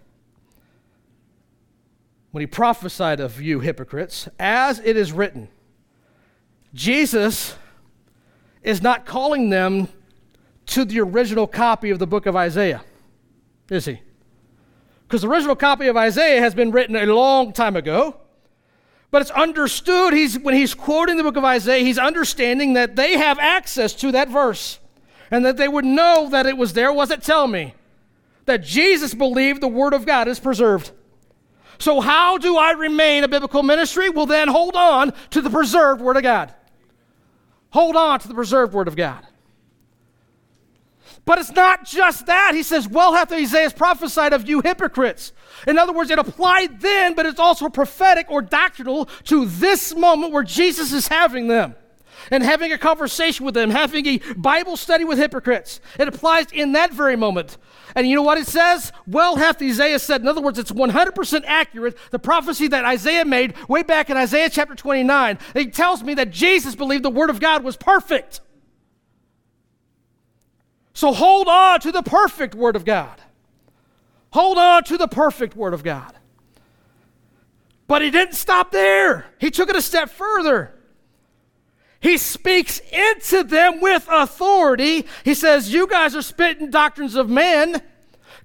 when 2.31 2.41
he 2.41 2.47
prophesied 2.47 3.19
of 3.19 3.39
you 3.39 3.59
hypocrites, 3.59 4.27
as 4.39 4.79
it 4.79 4.97
is 4.97 5.11
written, 5.11 5.49
Jesus 6.73 7.53
is 8.63 8.81
not 8.81 9.05
calling 9.05 9.51
them 9.51 9.87
to 10.65 10.83
the 10.83 10.99
original 10.99 11.45
copy 11.45 11.91
of 11.91 11.99
the 11.99 12.07
book 12.07 12.25
of 12.25 12.35
Isaiah, 12.35 12.83
is 13.69 13.85
he? 13.85 14.01
Because 15.03 15.21
the 15.21 15.29
original 15.29 15.55
copy 15.55 15.85
of 15.85 15.95
Isaiah 15.95 16.41
has 16.41 16.55
been 16.55 16.71
written 16.71 16.95
a 16.95 17.05
long 17.05 17.53
time 17.53 17.75
ago. 17.75 18.19
But 19.11 19.21
it's 19.21 19.29
understood, 19.29 20.11
he's, 20.11 20.39
when 20.39 20.55
he's 20.55 20.73
quoting 20.73 21.17
the 21.17 21.23
book 21.23 21.37
of 21.37 21.43
Isaiah, 21.43 21.83
he's 21.83 21.99
understanding 21.99 22.73
that 22.73 22.95
they 22.95 23.15
have 23.15 23.37
access 23.37 23.93
to 23.93 24.11
that 24.13 24.29
verse 24.29 24.79
and 25.31 25.45
that 25.45 25.57
they 25.57 25.67
would 25.67 25.85
know 25.85 26.29
that 26.29 26.45
it 26.45 26.57
was 26.57 26.73
there. 26.73 26.93
Does 26.93 27.11
it 27.11 27.23
tell 27.23 27.47
me? 27.47 27.73
That 28.45 28.63
Jesus 28.63 29.13
believed 29.13 29.61
the 29.61 29.67
Word 29.67 29.93
of 29.93 30.05
God 30.05 30.27
is 30.27 30.39
preserved. 30.39 30.91
So, 31.77 31.99
how 31.99 32.37
do 32.37 32.57
I 32.57 32.71
remain 32.71 33.23
a 33.23 33.27
biblical 33.27 33.63
ministry? 33.63 34.09
Well, 34.09 34.25
then 34.25 34.47
hold 34.47 34.75
on 34.75 35.13
to 35.31 35.41
the 35.41 35.49
preserved 35.49 36.01
Word 36.01 36.17
of 36.17 36.23
God. 36.23 36.53
Hold 37.71 37.95
on 37.95 38.19
to 38.19 38.27
the 38.27 38.33
preserved 38.33 38.73
Word 38.73 38.87
of 38.87 38.95
God. 38.95 39.25
But 41.25 41.39
it's 41.39 41.51
not 41.51 41.85
just 41.85 42.27
that. 42.27 42.51
He 42.53 42.61
says, 42.61 42.87
Well 42.87 43.13
hath 43.13 43.31
Isaiah 43.31 43.71
prophesied 43.71 44.31
of 44.31 44.47
you 44.47 44.61
hypocrites. 44.61 45.33
In 45.67 45.79
other 45.79 45.91
words, 45.91 46.11
it 46.11 46.19
applied 46.19 46.81
then, 46.81 47.15
but 47.15 47.25
it's 47.25 47.39
also 47.39 47.67
prophetic 47.67 48.29
or 48.29 48.43
doctrinal 48.43 49.05
to 49.25 49.45
this 49.45 49.95
moment 49.95 50.31
where 50.31 50.43
Jesus 50.43 50.93
is 50.93 51.07
having 51.07 51.47
them 51.47 51.75
and 52.31 52.43
having 52.43 52.71
a 52.71 52.77
conversation 52.77 53.45
with 53.45 53.55
them, 53.55 53.69
having 53.69 54.05
a 54.05 54.17
Bible 54.35 54.77
study 54.77 55.03
with 55.03 55.17
hypocrites. 55.17 55.79
It 55.99 56.07
applies 56.07 56.47
in 56.51 56.73
that 56.73 56.93
very 56.93 57.15
moment. 57.15 57.57
And 57.95 58.07
you 58.07 58.15
know 58.15 58.23
what 58.23 58.37
it 58.37 58.47
says? 58.47 58.91
Well 59.07 59.37
hath 59.37 59.61
Isaiah 59.61 59.99
said. 59.99 60.21
In 60.21 60.27
other 60.27 60.41
words, 60.41 60.59
it's 60.59 60.71
100% 60.71 61.43
accurate. 61.45 61.97
The 62.11 62.19
prophecy 62.19 62.67
that 62.67 62.85
Isaiah 62.85 63.25
made 63.25 63.55
way 63.69 63.83
back 63.83 64.09
in 64.09 64.17
Isaiah 64.17 64.49
chapter 64.49 64.75
29. 64.75 65.39
It 65.53 65.73
tells 65.73 66.03
me 66.03 66.13
that 66.15 66.31
Jesus 66.31 66.75
believed 66.75 67.03
the 67.03 67.09
word 67.09 67.29
of 67.29 67.39
God 67.39 67.63
was 67.63 67.77
perfect. 67.77 68.41
So 70.93 71.13
hold 71.13 71.47
on 71.47 71.79
to 71.81 71.91
the 71.91 72.03
perfect 72.03 72.55
word 72.55 72.75
of 72.75 72.85
God. 72.85 73.21
Hold 74.31 74.57
on 74.57 74.83
to 74.85 74.97
the 74.97 75.07
perfect 75.07 75.55
word 75.55 75.73
of 75.73 75.83
God. 75.83 76.13
But 77.87 78.01
he 78.01 78.11
didn't 78.11 78.35
stop 78.35 78.71
there, 78.71 79.25
he 79.39 79.51
took 79.51 79.69
it 79.69 79.75
a 79.77 79.81
step 79.81 80.09
further. 80.09 80.74
He 82.05 82.19
speaks 82.19 82.79
into 82.91 83.41
them 83.41 83.81
with 83.81 84.07
authority. 84.11 85.07
He 85.23 85.33
says, 85.33 85.73
You 85.73 85.87
guys 85.87 86.15
are 86.15 86.21
spitting 86.21 86.69
doctrines 86.69 87.15
of 87.15 87.31
men, 87.31 87.81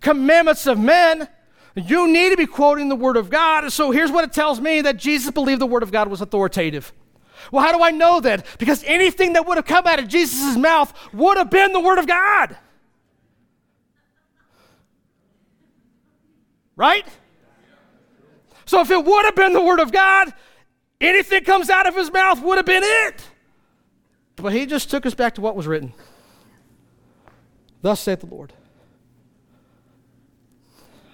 commandments 0.01 0.67
of 0.67 0.79
men. 0.79 1.29
You 1.77 2.09
need 2.09 2.31
to 2.31 2.39
be 2.39 2.47
quoting 2.47 2.89
the 2.89 2.97
Word 2.97 3.19
of 3.19 3.29
God. 3.29 3.71
So 3.71 3.91
here's 3.91 4.11
what 4.11 4.25
it 4.25 4.33
tells 4.33 4.63
me 4.63 4.81
that 4.81 4.97
Jesus 4.97 5.31
believed 5.33 5.61
the 5.61 5.67
Word 5.67 5.83
of 5.83 5.93
God 5.93 6.09
was 6.09 6.23
authoritative. 6.23 6.91
Well, 7.53 7.63
how 7.63 7.77
do 7.77 7.85
I 7.85 7.91
know 7.91 8.19
that? 8.21 8.47
Because 8.59 8.83
anything 8.85 9.35
that 9.35 9.47
would 9.47 9.59
have 9.59 9.67
come 9.67 9.87
out 9.87 9.99
of 9.99 10.09
Jesus' 10.09 10.57
mouth 10.57 10.95
would 11.13 11.37
have 11.37 11.51
been 11.51 11.75
the 11.75 11.81
Word 11.81 11.99
of 11.99 12.07
God. 12.07 12.57
Right? 16.77 17.07
So 18.65 18.81
if 18.81 18.91
it 18.91 19.05
would 19.05 19.25
have 19.27 19.37
been 19.37 19.53
the 19.53 19.63
Word 19.63 19.81
of 19.81 19.93
God, 19.93 20.33
anything 20.99 21.45
comes 21.45 21.69
out 21.69 21.87
of 21.87 21.95
his 21.95 22.11
mouth 22.11 22.41
would 22.43 22.57
have 22.57 22.65
been 22.65 22.83
it. 22.83 23.27
But 24.41 24.53
he 24.53 24.67
just 24.67 24.91
took 24.91 25.07
us 25.07 25.15
back 25.15 25.35
to 25.35 25.41
what 25.41 25.57
was 25.57 25.67
written. 25.67 25.93
Thus 27.83 28.01
saith 28.01 28.21
the 28.21 28.27
Lord. 28.27 28.53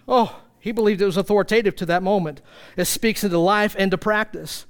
Oh, 0.08 0.40
he 0.58 0.72
believed 0.72 1.00
it 1.00 1.06
was 1.06 1.16
authoritative 1.16 1.76
to 1.76 1.86
that 1.86 2.02
moment. 2.02 2.40
It 2.76 2.86
speaks 2.86 3.24
into 3.24 3.38
life 3.38 3.74
and 3.78 3.90
to 3.90 3.98
practice. 3.98 4.66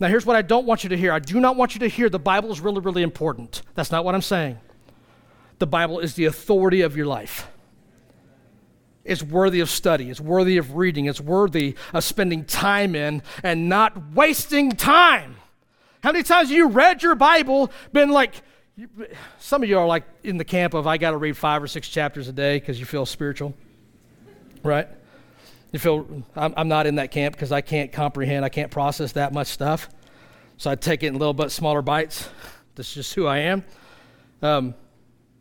Now, 0.00 0.08
here's 0.08 0.24
what 0.24 0.36
I 0.36 0.42
don't 0.42 0.66
want 0.66 0.84
you 0.84 0.90
to 0.90 0.96
hear. 0.96 1.12
I 1.12 1.18
do 1.18 1.40
not 1.40 1.56
want 1.56 1.74
you 1.74 1.80
to 1.80 1.88
hear 1.88 2.08
the 2.08 2.18
Bible 2.18 2.52
is 2.52 2.60
really, 2.60 2.80
really 2.80 3.02
important. 3.02 3.62
That's 3.74 3.90
not 3.90 4.04
what 4.04 4.14
I'm 4.14 4.22
saying. 4.22 4.58
The 5.58 5.66
Bible 5.66 5.98
is 5.98 6.14
the 6.14 6.26
authority 6.26 6.82
of 6.82 6.96
your 6.96 7.06
life. 7.06 7.48
It's 9.04 9.22
worthy 9.22 9.60
of 9.60 9.70
study, 9.70 10.10
it's 10.10 10.20
worthy 10.20 10.58
of 10.58 10.76
reading, 10.76 11.06
it's 11.06 11.20
worthy 11.20 11.76
of 11.94 12.04
spending 12.04 12.44
time 12.44 12.94
in 12.94 13.22
and 13.42 13.68
not 13.68 14.12
wasting 14.12 14.72
time. 14.72 15.36
How 16.02 16.12
many 16.12 16.22
times 16.22 16.48
have 16.48 16.56
you 16.56 16.68
read 16.68 17.02
your 17.02 17.14
Bible, 17.14 17.70
been 17.92 18.10
like, 18.10 18.42
some 19.40 19.62
of 19.62 19.68
you 19.68 19.78
are 19.78 19.86
like 19.86 20.04
in 20.22 20.36
the 20.36 20.44
camp 20.44 20.74
of 20.74 20.86
I 20.86 20.96
got 20.96 21.10
to 21.10 21.16
read 21.16 21.36
five 21.36 21.62
or 21.62 21.66
six 21.66 21.88
chapters 21.88 22.28
a 22.28 22.32
day 22.32 22.58
because 22.58 22.78
you 22.78 22.86
feel 22.86 23.04
spiritual, 23.04 23.54
right? 24.62 24.86
You 25.72 25.78
feel 25.78 26.24
I'm, 26.36 26.54
I'm 26.56 26.68
not 26.68 26.86
in 26.86 26.94
that 26.96 27.10
camp 27.10 27.34
because 27.34 27.50
I 27.50 27.60
can't 27.60 27.92
comprehend, 27.92 28.44
I 28.44 28.48
can't 28.48 28.70
process 28.70 29.12
that 29.12 29.32
much 29.32 29.48
stuff. 29.48 29.88
So 30.56 30.70
I 30.70 30.76
take 30.76 31.02
it 31.02 31.08
in 31.08 31.14
little 31.14 31.34
bit 31.34 31.50
smaller 31.50 31.82
bites. 31.82 32.28
That's 32.74 32.94
just 32.94 33.14
who 33.14 33.26
I 33.26 33.38
am. 33.38 33.64
Um, 34.40 34.74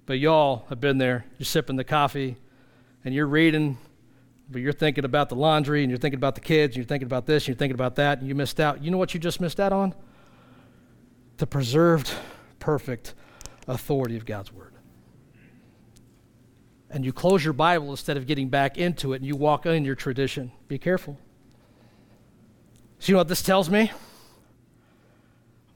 but 0.08 0.20
y'all 0.20 0.66
have 0.70 0.80
been 0.80 0.98
there. 0.98 1.26
You're 1.38 1.46
sipping 1.46 1.76
the 1.76 1.84
coffee 1.84 2.38
and 3.06 3.14
you're 3.14 3.28
reading, 3.28 3.78
but 4.50 4.62
you're 4.62 4.74
thinking 4.74 5.06
about 5.06 5.30
the 5.30 5.36
laundry 5.36 5.84
and 5.84 5.92
you're 5.92 6.00
thinking 6.00 6.18
about 6.18 6.36
the 6.36 6.42
kids 6.42 6.72
and 6.72 6.78
you're 6.78 6.86
thinking 6.86 7.06
about 7.06 7.28
this 7.28 7.44
and 7.44 7.50
you're 7.50 7.58
thinking 7.58 7.76
about 7.76 7.96
that 7.98 8.20
and 8.20 8.28
you 8.28 8.34
missed 8.34 8.60
out. 8.60 8.84
You 8.84 8.90
know 8.90 8.98
what 8.98 9.14
you 9.14 9.20
just 9.20 9.40
missed 9.40 9.60
out 9.60 9.72
on? 9.72 9.94
The 11.38 11.48
preserved, 11.48 12.12
perfect 12.60 13.14
authority 13.68 14.18
of 14.18 14.26
God's 14.26 14.52
Word 14.52 14.68
and 16.90 17.04
you 17.04 17.12
close 17.12 17.44
your 17.44 17.54
Bible 17.54 17.92
instead 17.92 18.18
of 18.18 18.28
getting 18.28 18.50
back 18.50 18.78
into 18.78 19.14
it 19.14 19.18
and 19.18 19.26
you 19.26 19.36
walk 19.36 19.66
in 19.66 19.84
your 19.84 19.96
tradition. 19.96 20.52
Be 20.68 20.78
careful. 20.78 21.18
So, 23.00 23.10
you 23.10 23.14
know 23.14 23.20
what 23.20 23.28
this 23.28 23.44
tells 23.44 23.70
me? 23.70 23.92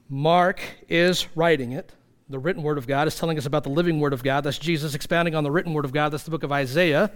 Mark 0.09 0.62
is 0.89 1.28
writing 1.36 1.74
it. 1.74 1.91
The 2.30 2.39
written 2.39 2.64
Word 2.64 2.78
of 2.78 2.88
God 2.88 3.07
is 3.07 3.18
telling 3.18 3.38
us 3.38 3.45
about 3.45 3.64
the 3.64 3.70
living 3.70 3.99
Word 3.99 4.14
of 4.14 4.24
God. 4.24 4.41
That's 4.41 4.57
Jesus 4.57 4.95
expounding 4.95 5.36
on 5.36 5.43
the 5.43 5.51
written 5.51 5.74
Word 5.74 5.86
of 5.86 5.93
God. 5.93 6.09
That's 6.09 6.24
the 6.24 6.32
book 6.32 6.43
of 6.43 6.51
Isaiah. 6.51 7.12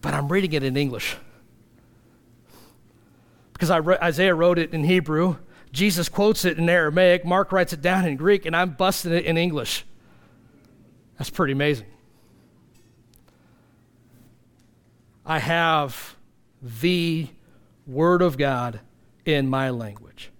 But 0.00 0.14
I'm 0.14 0.28
reading 0.28 0.54
it 0.54 0.62
in 0.62 0.76
English. 0.76 1.16
Because 3.52 3.70
Isaiah 3.70 4.34
wrote 4.34 4.58
it 4.58 4.72
in 4.72 4.84
Hebrew, 4.84 5.36
Jesus 5.72 6.08
quotes 6.08 6.44
it 6.44 6.58
in 6.58 6.68
Aramaic, 6.68 7.24
Mark 7.24 7.52
writes 7.52 7.72
it 7.72 7.80
down 7.80 8.04
in 8.04 8.16
Greek, 8.16 8.44
and 8.44 8.56
I'm 8.56 8.70
busting 8.70 9.12
it 9.12 9.24
in 9.24 9.36
English. 9.36 9.84
That's 11.16 11.30
pretty 11.30 11.52
amazing. 11.52 11.86
I 15.24 15.38
have 15.38 16.16
the 16.80 17.28
Word 17.86 18.22
of 18.22 18.36
God 18.36 18.80
in 19.24 19.48
my 19.48 19.70
language. 19.70 20.30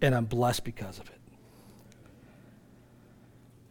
And 0.00 0.14
I'm 0.14 0.26
blessed 0.26 0.64
because 0.64 0.98
of 0.98 1.08
it. 1.08 1.20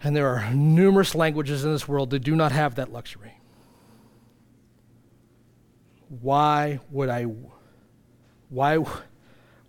And 0.03 0.15
there 0.15 0.27
are 0.27 0.53
numerous 0.53 1.15
languages 1.15 1.65
in 1.65 1.71
this 1.71 1.87
world 1.87 2.09
that 2.11 2.19
do 2.19 2.35
not 2.35 2.51
have 2.51 2.75
that 2.75 2.91
luxury. 2.91 3.33
Why 6.21 6.79
would 6.89 7.09
I 7.09 7.25
why 8.49 8.83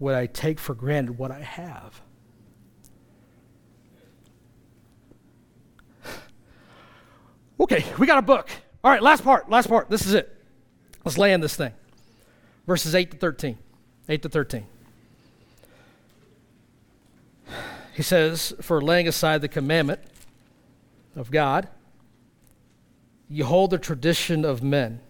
would 0.00 0.14
I 0.14 0.26
take 0.26 0.58
for 0.58 0.74
granted 0.74 1.16
what 1.18 1.30
I 1.30 1.40
have? 1.40 2.00
Okay, 7.60 7.84
we 7.98 8.06
got 8.06 8.16
a 8.16 8.22
book. 8.22 8.48
All 8.82 8.90
right, 8.90 9.02
last 9.02 9.22
part, 9.22 9.50
last 9.50 9.68
part. 9.68 9.90
This 9.90 10.06
is 10.06 10.14
it. 10.14 10.34
Let's 11.04 11.18
land 11.18 11.42
this 11.42 11.54
thing. 11.54 11.74
Verses 12.66 12.94
8 12.94 13.10
to 13.10 13.16
13. 13.18 13.58
8 14.08 14.22
to 14.22 14.28
13. 14.28 14.66
He 17.92 18.02
says, 18.02 18.54
For 18.62 18.80
laying 18.80 19.06
aside 19.06 19.42
the 19.42 19.48
commandment 19.48 20.00
of 21.14 21.30
God, 21.30 21.68
you 23.28 23.44
hold 23.44 23.70
the 23.70 23.78
tradition 23.78 24.46
of 24.46 24.62
men 24.62 25.00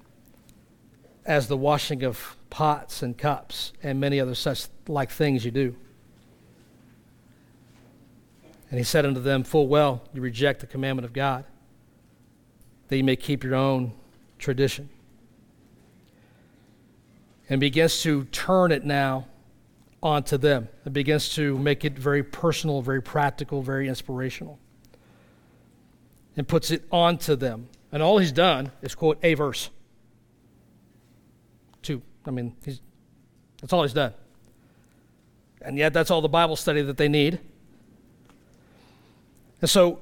as 1.25 1.47
the 1.47 1.57
washing 1.57 2.03
of 2.03 2.37
pots 2.51 3.03
and 3.03 3.17
cups 3.17 3.73
and 3.83 4.01
many 4.01 4.19
other 4.19 4.35
such 4.35 4.67
like 4.91 5.11
things 5.11 5.45
you 5.45 5.51
do. 5.51 5.75
And 8.71 8.79
he 8.79 8.85
said 8.85 9.05
unto 9.05 9.21
them, 9.21 9.43
Full 9.43 9.67
well, 9.67 10.03
you 10.13 10.21
reject 10.21 10.61
the 10.61 10.67
commandment 10.67 11.05
of 11.05 11.13
God 11.13 11.45
that 12.89 12.97
you 12.97 13.05
may 13.05 13.17
keep 13.17 13.45
your 13.45 13.55
own 13.55 13.93
tradition. 14.39 14.89
And 17.49 17.61
begins 17.61 18.03
to 18.03 18.25
turn 18.27 18.71
it 18.71 18.85
now 18.85 19.27
onto 20.03 20.37
them. 20.37 20.69
It 20.85 20.93
begins 20.93 21.35
to 21.35 21.59
make 21.59 21.85
it 21.85 21.99
very 21.99 22.23
personal, 22.23 22.81
very 22.81 23.03
practical, 23.03 23.63
very 23.63 23.89
inspirational. 23.89 24.59
And 26.37 26.47
puts 26.47 26.71
it 26.71 26.85
onto 26.93 27.35
them. 27.35 27.69
And 27.91 28.03
all 28.03 28.19
he's 28.19 28.33
done 28.33 28.71
is 28.83 28.95
quote 28.95 29.19
a 29.25 29.35
verse. 29.35 29.71
Two. 31.83 32.03
I 32.25 32.31
mean, 32.31 32.55
he's, 32.65 32.81
that's 33.61 33.73
all 33.73 33.83
he's 33.83 33.93
done. 33.93 34.15
And 35.63 35.77
yet, 35.77 35.93
that's 35.93 36.11
all 36.11 36.21
the 36.21 36.29
Bible 36.29 36.57
study 36.57 36.83
that 36.83 36.97
they 36.97 37.09
need. 37.09 37.39
And 39.61 39.69
so, 39.69 40.01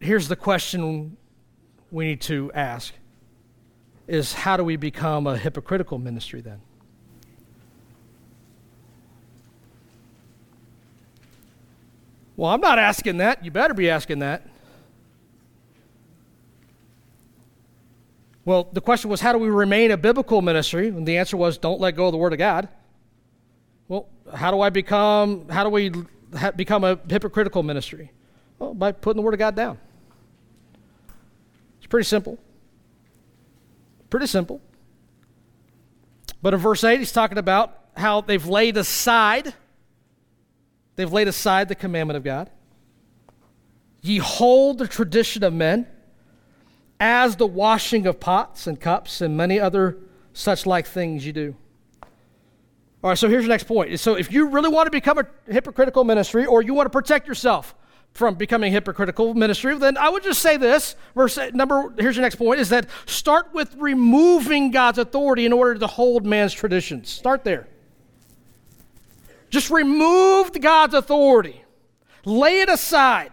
here's 0.00 0.28
the 0.28 0.36
question 0.36 1.16
we 1.90 2.06
need 2.06 2.20
to 2.22 2.50
ask 2.54 2.94
is 4.08 4.32
how 4.32 4.56
do 4.56 4.64
we 4.64 4.76
become 4.76 5.26
a 5.26 5.38
hypocritical 5.38 5.98
ministry 5.98 6.40
then? 6.40 6.60
Well, 12.36 12.50
I'm 12.50 12.60
not 12.60 12.78
asking 12.78 13.18
that. 13.18 13.44
You 13.44 13.50
better 13.50 13.74
be 13.74 13.90
asking 13.90 14.20
that. 14.20 14.46
Well, 18.44 18.68
the 18.72 18.80
question 18.80 19.10
was, 19.10 19.20
how 19.20 19.32
do 19.32 19.38
we 19.38 19.50
remain 19.50 19.90
a 19.90 19.96
biblical 19.96 20.40
ministry? 20.40 20.88
And 20.88 21.06
the 21.06 21.18
answer 21.18 21.36
was, 21.36 21.58
don't 21.58 21.80
let 21.80 21.94
go 21.94 22.06
of 22.06 22.12
the 22.12 22.18
Word 22.18 22.32
of 22.32 22.38
God. 22.38 22.68
How 24.34 24.50
do 24.50 24.60
I 24.60 24.70
become, 24.70 25.48
how 25.48 25.64
do 25.64 25.70
we 25.70 25.92
ha- 26.36 26.52
become 26.52 26.84
a 26.84 26.98
hypocritical 27.08 27.62
ministry? 27.62 28.12
Well, 28.58 28.74
by 28.74 28.92
putting 28.92 29.20
the 29.20 29.24
Word 29.24 29.34
of 29.34 29.38
God 29.38 29.56
down. 29.56 29.78
It's 31.78 31.86
pretty 31.86 32.06
simple. 32.06 32.38
Pretty 34.10 34.26
simple. 34.26 34.60
But 36.42 36.54
in 36.54 36.60
verse 36.60 36.84
8, 36.84 36.98
he's 36.98 37.12
talking 37.12 37.38
about 37.38 37.76
how 37.96 38.20
they've 38.20 38.46
laid 38.46 38.76
aside, 38.76 39.54
they've 40.96 41.12
laid 41.12 41.28
aside 41.28 41.68
the 41.68 41.74
commandment 41.74 42.16
of 42.16 42.24
God. 42.24 42.50
Ye 44.02 44.18
hold 44.18 44.78
the 44.78 44.88
tradition 44.88 45.44
of 45.44 45.52
men 45.52 45.86
as 46.98 47.36
the 47.36 47.46
washing 47.46 48.06
of 48.06 48.20
pots 48.20 48.66
and 48.66 48.80
cups 48.80 49.20
and 49.20 49.36
many 49.36 49.60
other 49.60 49.98
such 50.32 50.66
like 50.66 50.86
things 50.86 51.26
you 51.26 51.32
do. 51.32 51.56
All 53.02 53.10
right, 53.10 53.18
so 53.18 53.28
here's 53.28 53.44
the 53.44 53.48
next 53.48 53.64
point. 53.64 53.98
So 53.98 54.14
if 54.14 54.30
you 54.30 54.48
really 54.48 54.68
want 54.68 54.86
to 54.86 54.90
become 54.90 55.18
a 55.18 55.26
hypocritical 55.50 56.04
ministry 56.04 56.44
or 56.44 56.62
you 56.62 56.74
want 56.74 56.86
to 56.86 56.90
protect 56.90 57.26
yourself, 57.26 57.74
from 58.12 58.34
becoming 58.34 58.72
hypocritical 58.72 59.34
ministry, 59.34 59.76
then 59.78 59.96
I 59.96 60.08
would 60.08 60.22
just 60.22 60.42
say 60.42 60.56
this. 60.56 60.96
Verse 61.14 61.38
number, 61.52 61.94
here's 61.98 62.16
your 62.16 62.22
next 62.22 62.36
point 62.36 62.60
is 62.60 62.68
that 62.70 62.88
start 63.06 63.52
with 63.52 63.74
removing 63.76 64.70
God's 64.70 64.98
authority 64.98 65.46
in 65.46 65.52
order 65.52 65.78
to 65.78 65.86
hold 65.86 66.26
man's 66.26 66.52
traditions. 66.52 67.08
Start 67.08 67.44
there. 67.44 67.68
Just 69.48 69.70
remove 69.70 70.52
God's 70.60 70.94
authority, 70.94 71.62
lay 72.24 72.60
it 72.60 72.68
aside. 72.68 73.32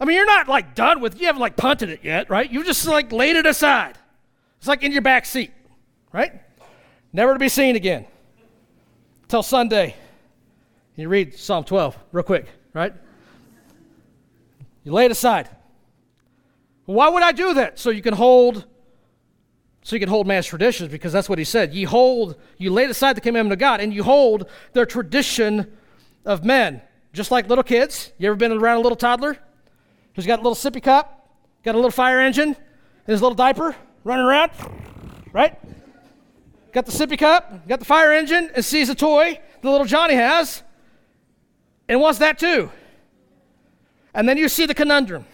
I 0.00 0.04
mean, 0.04 0.16
you're 0.16 0.26
not 0.26 0.48
like 0.48 0.74
done 0.74 1.00
with, 1.00 1.20
you 1.20 1.26
haven't 1.26 1.40
like 1.40 1.56
punted 1.56 1.88
it 1.88 2.00
yet, 2.02 2.30
right? 2.30 2.50
You 2.50 2.64
just 2.64 2.86
like 2.86 3.10
laid 3.10 3.36
it 3.36 3.46
aside. 3.46 3.98
It's 4.58 4.68
like 4.68 4.82
in 4.82 4.92
your 4.92 5.02
back 5.02 5.26
seat, 5.26 5.52
right? 6.12 6.32
Never 7.12 7.32
to 7.32 7.38
be 7.38 7.48
seen 7.48 7.76
again. 7.76 8.06
Till 9.28 9.42
Sunday. 9.42 9.96
You 10.96 11.08
read 11.08 11.34
Psalm 11.34 11.64
12 11.64 11.96
real 12.12 12.22
quick, 12.22 12.46
right? 12.72 12.92
You 14.84 14.92
lay 14.92 15.06
it 15.06 15.10
aside. 15.10 15.48
Why 16.84 17.08
would 17.08 17.22
I 17.22 17.32
do 17.32 17.54
that? 17.54 17.78
So 17.78 17.90
you 17.90 18.02
can 18.02 18.14
hold 18.14 18.66
so 19.84 19.94
you 19.94 20.00
can 20.00 20.08
hold 20.08 20.26
man's 20.26 20.46
traditions 20.46 20.90
because 20.90 21.12
that's 21.12 21.28
what 21.28 21.38
he 21.38 21.44
said. 21.44 21.74
You 21.74 21.86
hold, 21.86 22.36
you 22.56 22.70
laid 22.70 22.88
aside 22.88 23.16
the 23.16 23.20
commandment 23.20 23.52
of 23.52 23.58
God 23.58 23.82
and 23.82 23.92
you 23.92 24.02
hold 24.02 24.48
their 24.72 24.86
tradition 24.86 25.76
of 26.24 26.42
men. 26.42 26.80
Just 27.12 27.30
like 27.30 27.50
little 27.50 27.62
kids. 27.62 28.10
You 28.16 28.28
ever 28.28 28.36
been 28.36 28.50
around 28.50 28.78
a 28.78 28.80
little 28.80 28.96
toddler 28.96 29.38
who's 30.14 30.26
got 30.26 30.38
a 30.38 30.42
little 30.42 30.54
sippy 30.54 30.82
cup, 30.82 31.28
got 31.62 31.74
a 31.74 31.78
little 31.78 31.90
fire 31.90 32.18
engine, 32.18 32.48
and 32.48 32.56
his 33.06 33.20
little 33.20 33.36
diaper 33.36 33.76
running 34.04 34.24
around? 34.24 34.52
Right? 35.34 35.58
Got 36.74 36.86
the 36.86 36.92
sippy 36.92 37.16
cup, 37.16 37.68
got 37.68 37.78
the 37.78 37.84
fire 37.84 38.12
engine, 38.12 38.50
and 38.52 38.64
sees 38.64 38.88
a 38.88 38.96
toy 38.96 39.38
the 39.62 39.70
little 39.70 39.86
Johnny 39.86 40.14
has 40.14 40.64
and 41.88 42.00
wants 42.00 42.18
that 42.18 42.36
too. 42.36 42.68
And 44.12 44.28
then 44.28 44.38
you 44.38 44.48
see 44.48 44.66
the 44.66 44.74
conundrum. 44.74 45.24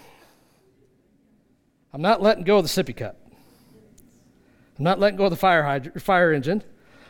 I'm 1.95 2.03
not 2.03 2.21
letting 2.21 2.45
go 2.45 2.59
of 2.59 2.65
the 2.65 2.69
sippy 2.69 2.95
cup. 2.95 3.17
I'm 4.79 4.85
not 4.85 5.01
letting 5.01 5.17
go 5.17 5.25
of 5.25 5.31
the 5.31 5.37
fire, 5.37 5.63
hydrant, 5.63 6.01
fire 6.03 6.31
engine. 6.31 6.63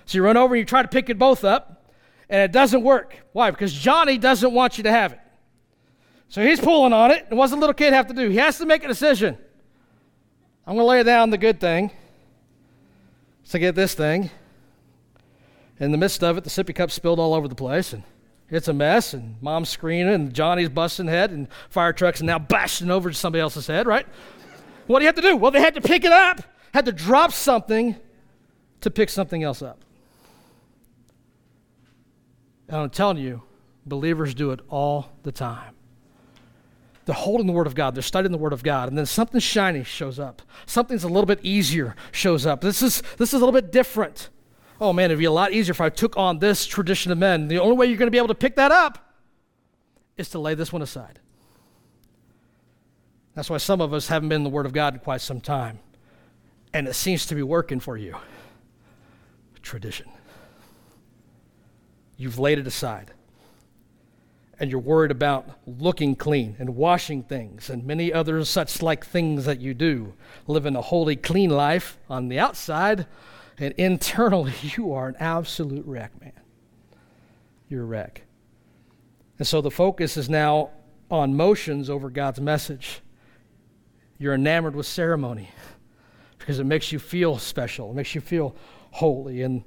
So 0.06 0.18
you 0.18 0.22
run 0.22 0.36
over 0.36 0.54
and 0.54 0.60
you 0.60 0.64
try 0.64 0.82
to 0.82 0.88
pick 0.88 1.10
it 1.10 1.18
both 1.18 1.42
up, 1.42 1.92
and 2.28 2.40
it 2.40 2.52
doesn't 2.52 2.82
work. 2.84 3.16
Why? 3.32 3.50
Because 3.50 3.72
Johnny 3.72 4.16
doesn't 4.16 4.52
want 4.52 4.78
you 4.78 4.84
to 4.84 4.92
have 4.92 5.12
it. 5.12 5.20
So 6.28 6.40
he's 6.40 6.60
pulling 6.60 6.92
on 6.92 7.10
it. 7.10 7.26
And 7.30 7.36
what's 7.36 7.50
the 7.50 7.58
little 7.58 7.74
kid 7.74 7.92
have 7.92 8.06
to 8.06 8.14
do? 8.14 8.28
He 8.28 8.36
has 8.36 8.58
to 8.58 8.64
make 8.66 8.84
a 8.84 8.88
decision. 8.88 9.36
I'm 10.66 10.76
going 10.76 10.84
to 10.84 10.88
lay 10.88 11.02
down 11.02 11.30
the 11.30 11.38
good 11.38 11.58
thing 11.58 11.90
to 13.50 13.58
get 13.58 13.74
this 13.74 13.94
thing. 13.94 14.30
In 15.78 15.92
the 15.92 15.98
midst 15.98 16.22
of 16.22 16.36
it, 16.36 16.44
the 16.44 16.50
sippy 16.50 16.74
cup 16.74 16.90
spilled 16.90 17.18
all 17.18 17.34
over 17.34 17.48
the 17.48 17.54
place, 17.54 17.92
and 17.92 18.02
it's 18.50 18.68
a 18.68 18.72
mess. 18.72 19.14
And 19.14 19.40
mom's 19.40 19.68
screaming, 19.68 20.12
and 20.12 20.34
Johnny's 20.34 20.68
busting 20.68 21.08
head, 21.08 21.30
and 21.30 21.48
fire 21.68 21.92
trucks, 21.92 22.20
and 22.20 22.26
now 22.26 22.38
bashing 22.38 22.90
over 22.90 23.10
to 23.10 23.14
somebody 23.14 23.40
else's 23.40 23.66
head. 23.66 23.86
Right? 23.86 24.06
What 24.86 24.98
do 24.98 25.04
you 25.04 25.08
have 25.08 25.16
to 25.16 25.22
do? 25.22 25.36
Well, 25.36 25.50
they 25.50 25.60
had 25.60 25.74
to 25.74 25.80
pick 25.80 26.04
it 26.04 26.12
up 26.12 26.42
had 26.72 26.86
to 26.86 26.92
drop 26.92 27.32
something 27.32 27.96
to 28.80 28.90
pick 28.90 29.08
something 29.08 29.42
else 29.42 29.62
up. 29.62 29.84
And 32.68 32.78
I'm 32.78 32.90
telling 32.90 33.18
you, 33.18 33.42
believers 33.84 34.34
do 34.34 34.52
it 34.52 34.60
all 34.68 35.10
the 35.22 35.32
time. 35.32 35.74
They're 37.10 37.16
holding 37.16 37.48
the 37.48 37.52
Word 37.52 37.66
of 37.66 37.74
God, 37.74 37.96
they're 37.96 38.04
studying 38.04 38.30
the 38.30 38.38
Word 38.38 38.52
of 38.52 38.62
God, 38.62 38.88
and 38.88 38.96
then 38.96 39.04
something 39.04 39.40
shiny 39.40 39.82
shows 39.82 40.20
up. 40.20 40.42
Something's 40.64 41.02
a 41.02 41.08
little 41.08 41.26
bit 41.26 41.40
easier 41.42 41.96
shows 42.12 42.46
up. 42.46 42.60
This 42.60 42.82
is, 42.82 43.02
this 43.16 43.30
is 43.30 43.34
a 43.34 43.44
little 43.44 43.50
bit 43.50 43.72
different. 43.72 44.28
Oh 44.80 44.92
man, 44.92 45.06
it'd 45.06 45.18
be 45.18 45.24
a 45.24 45.32
lot 45.32 45.52
easier 45.52 45.72
if 45.72 45.80
I 45.80 45.88
took 45.88 46.16
on 46.16 46.38
this 46.38 46.66
tradition 46.66 47.10
of 47.10 47.18
men. 47.18 47.48
The 47.48 47.58
only 47.58 47.76
way 47.76 47.86
you're 47.86 47.96
going 47.96 48.06
to 48.06 48.12
be 48.12 48.18
able 48.18 48.28
to 48.28 48.34
pick 48.36 48.54
that 48.54 48.70
up 48.70 49.12
is 50.16 50.28
to 50.28 50.38
lay 50.38 50.54
this 50.54 50.72
one 50.72 50.82
aside. 50.82 51.18
That's 53.34 53.50
why 53.50 53.56
some 53.56 53.80
of 53.80 53.92
us 53.92 54.06
haven't 54.06 54.28
been 54.28 54.36
in 54.36 54.44
the 54.44 54.50
Word 54.50 54.66
of 54.66 54.72
God 54.72 54.94
in 54.94 55.00
quite 55.00 55.20
some 55.20 55.40
time 55.40 55.80
and 56.72 56.86
it 56.86 56.94
seems 56.94 57.26
to 57.26 57.34
be 57.34 57.42
working 57.42 57.80
for 57.80 57.96
you. 57.96 58.14
Tradition. 59.62 60.08
You've 62.16 62.38
laid 62.38 62.60
it 62.60 62.68
aside. 62.68 63.10
And 64.60 64.70
you're 64.70 64.78
worried 64.78 65.10
about 65.10 65.48
looking 65.66 66.14
clean 66.14 66.54
and 66.58 66.76
washing 66.76 67.22
things 67.24 67.70
and 67.70 67.84
many 67.84 68.12
other 68.12 68.44
such 68.44 68.82
like 68.82 69.04
things 69.04 69.46
that 69.46 69.58
you 69.58 69.74
do. 69.74 70.12
Living 70.46 70.76
a 70.76 70.82
holy, 70.82 71.16
clean 71.16 71.50
life 71.50 71.98
on 72.08 72.28
the 72.28 72.38
outside, 72.38 73.06
and 73.58 73.74
internally, 73.74 74.54
you 74.62 74.92
are 74.92 75.08
an 75.08 75.16
absolute 75.18 75.86
wreck, 75.86 76.18
man. 76.20 76.32
You're 77.68 77.82
a 77.82 77.86
wreck. 77.86 78.22
And 79.38 79.46
so 79.46 79.60
the 79.60 79.70
focus 79.70 80.16
is 80.16 80.28
now 80.28 80.70
on 81.10 81.34
motions 81.34 81.88
over 81.88 82.10
God's 82.10 82.40
message. 82.40 83.00
You're 84.18 84.34
enamored 84.34 84.76
with 84.76 84.86
ceremony 84.86 85.50
because 86.38 86.58
it 86.58 86.64
makes 86.64 86.92
you 86.92 86.98
feel 86.98 87.38
special, 87.38 87.90
it 87.90 87.94
makes 87.94 88.14
you 88.14 88.20
feel 88.20 88.54
holy. 88.90 89.42
And 89.42 89.64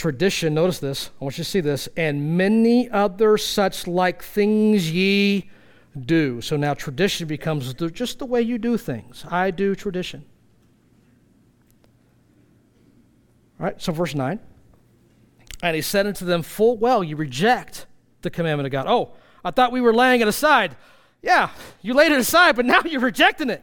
tradition, 0.00 0.54
notice 0.54 0.78
this, 0.78 1.10
I 1.20 1.24
want 1.24 1.36
you 1.36 1.44
to 1.44 1.50
see 1.50 1.60
this, 1.60 1.86
and 1.94 2.38
many 2.38 2.88
other 2.88 3.36
such 3.36 3.86
like 3.86 4.22
things 4.22 4.90
ye 4.90 5.50
do. 6.06 6.40
So 6.40 6.56
now 6.56 6.72
tradition 6.72 7.28
becomes 7.28 7.74
just 7.74 8.18
the 8.18 8.24
way 8.24 8.40
you 8.40 8.56
do 8.56 8.78
things. 8.78 9.26
I 9.30 9.50
do 9.50 9.74
tradition. 9.74 10.24
All 13.58 13.66
right, 13.66 13.80
so 13.80 13.92
verse 13.92 14.14
9. 14.14 14.40
And 15.62 15.76
he 15.76 15.82
said 15.82 16.06
unto 16.06 16.24
them, 16.24 16.42
Full 16.42 16.78
well, 16.78 17.04
you 17.04 17.16
reject 17.16 17.84
the 18.22 18.30
commandment 18.30 18.66
of 18.66 18.72
God. 18.72 18.86
Oh, 18.88 19.12
I 19.44 19.50
thought 19.50 19.70
we 19.70 19.82
were 19.82 19.92
laying 19.92 20.22
it 20.22 20.28
aside. 20.28 20.76
Yeah, 21.20 21.50
you 21.82 21.92
laid 21.92 22.10
it 22.10 22.18
aside, 22.18 22.56
but 22.56 22.64
now 22.64 22.80
you're 22.86 23.02
rejecting 23.02 23.50
it. 23.50 23.62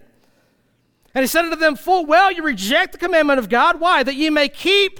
And 1.15 1.23
he 1.23 1.27
said 1.27 1.45
unto 1.45 1.57
them, 1.57 1.75
Full 1.75 2.05
well 2.05 2.31
you 2.31 2.43
reject 2.43 2.91
the 2.91 2.99
commandment 2.99 3.39
of 3.39 3.49
God. 3.49 3.79
Why? 3.79 4.03
That 4.03 4.13
ye 4.13 4.29
may 4.29 4.49
keep 4.49 4.99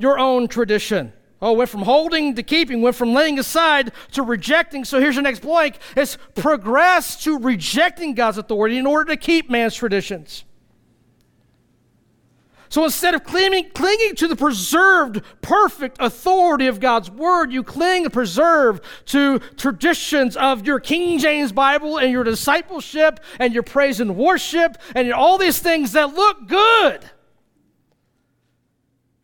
your 0.00 0.18
own 0.18 0.48
tradition. 0.48 1.12
Oh, 1.42 1.52
went 1.54 1.70
from 1.70 1.82
holding 1.82 2.34
to 2.34 2.42
keeping, 2.42 2.82
went 2.82 2.96
from 2.96 3.14
laying 3.14 3.38
aside 3.38 3.92
to 4.12 4.22
rejecting. 4.22 4.84
So 4.84 5.00
here's 5.00 5.14
your 5.14 5.22
next 5.22 5.40
blank. 5.40 5.78
It's 5.96 6.18
progress 6.34 7.22
to 7.24 7.38
rejecting 7.38 8.14
God's 8.14 8.36
authority 8.36 8.76
in 8.76 8.86
order 8.86 9.12
to 9.12 9.16
keep 9.16 9.48
man's 9.48 9.74
traditions. 9.74 10.44
So 12.68 12.84
instead 12.84 13.14
of 13.14 13.24
clinging, 13.24 13.70
clinging 13.70 14.14
to 14.16 14.28
the 14.28 14.36
preserved, 14.36 15.22
perfect 15.42 15.96
authority 15.98 16.68
of 16.68 16.78
God's 16.78 17.10
Word, 17.10 17.52
you 17.52 17.64
cling 17.64 18.04
and 18.04 18.12
preserve 18.12 18.80
to 19.06 19.40
traditions 19.56 20.36
of 20.36 20.64
your 20.64 20.78
King 20.78 21.18
James 21.18 21.50
Bible 21.50 21.98
and 21.98 22.12
your 22.12 22.22
discipleship 22.22 23.18
and 23.40 23.52
your 23.52 23.64
praise 23.64 23.98
and 23.98 24.16
worship 24.16 24.78
and 24.94 25.12
all 25.12 25.36
these 25.36 25.58
things 25.58 25.92
that 25.92 26.14
look 26.14 26.46
good. 26.46 27.10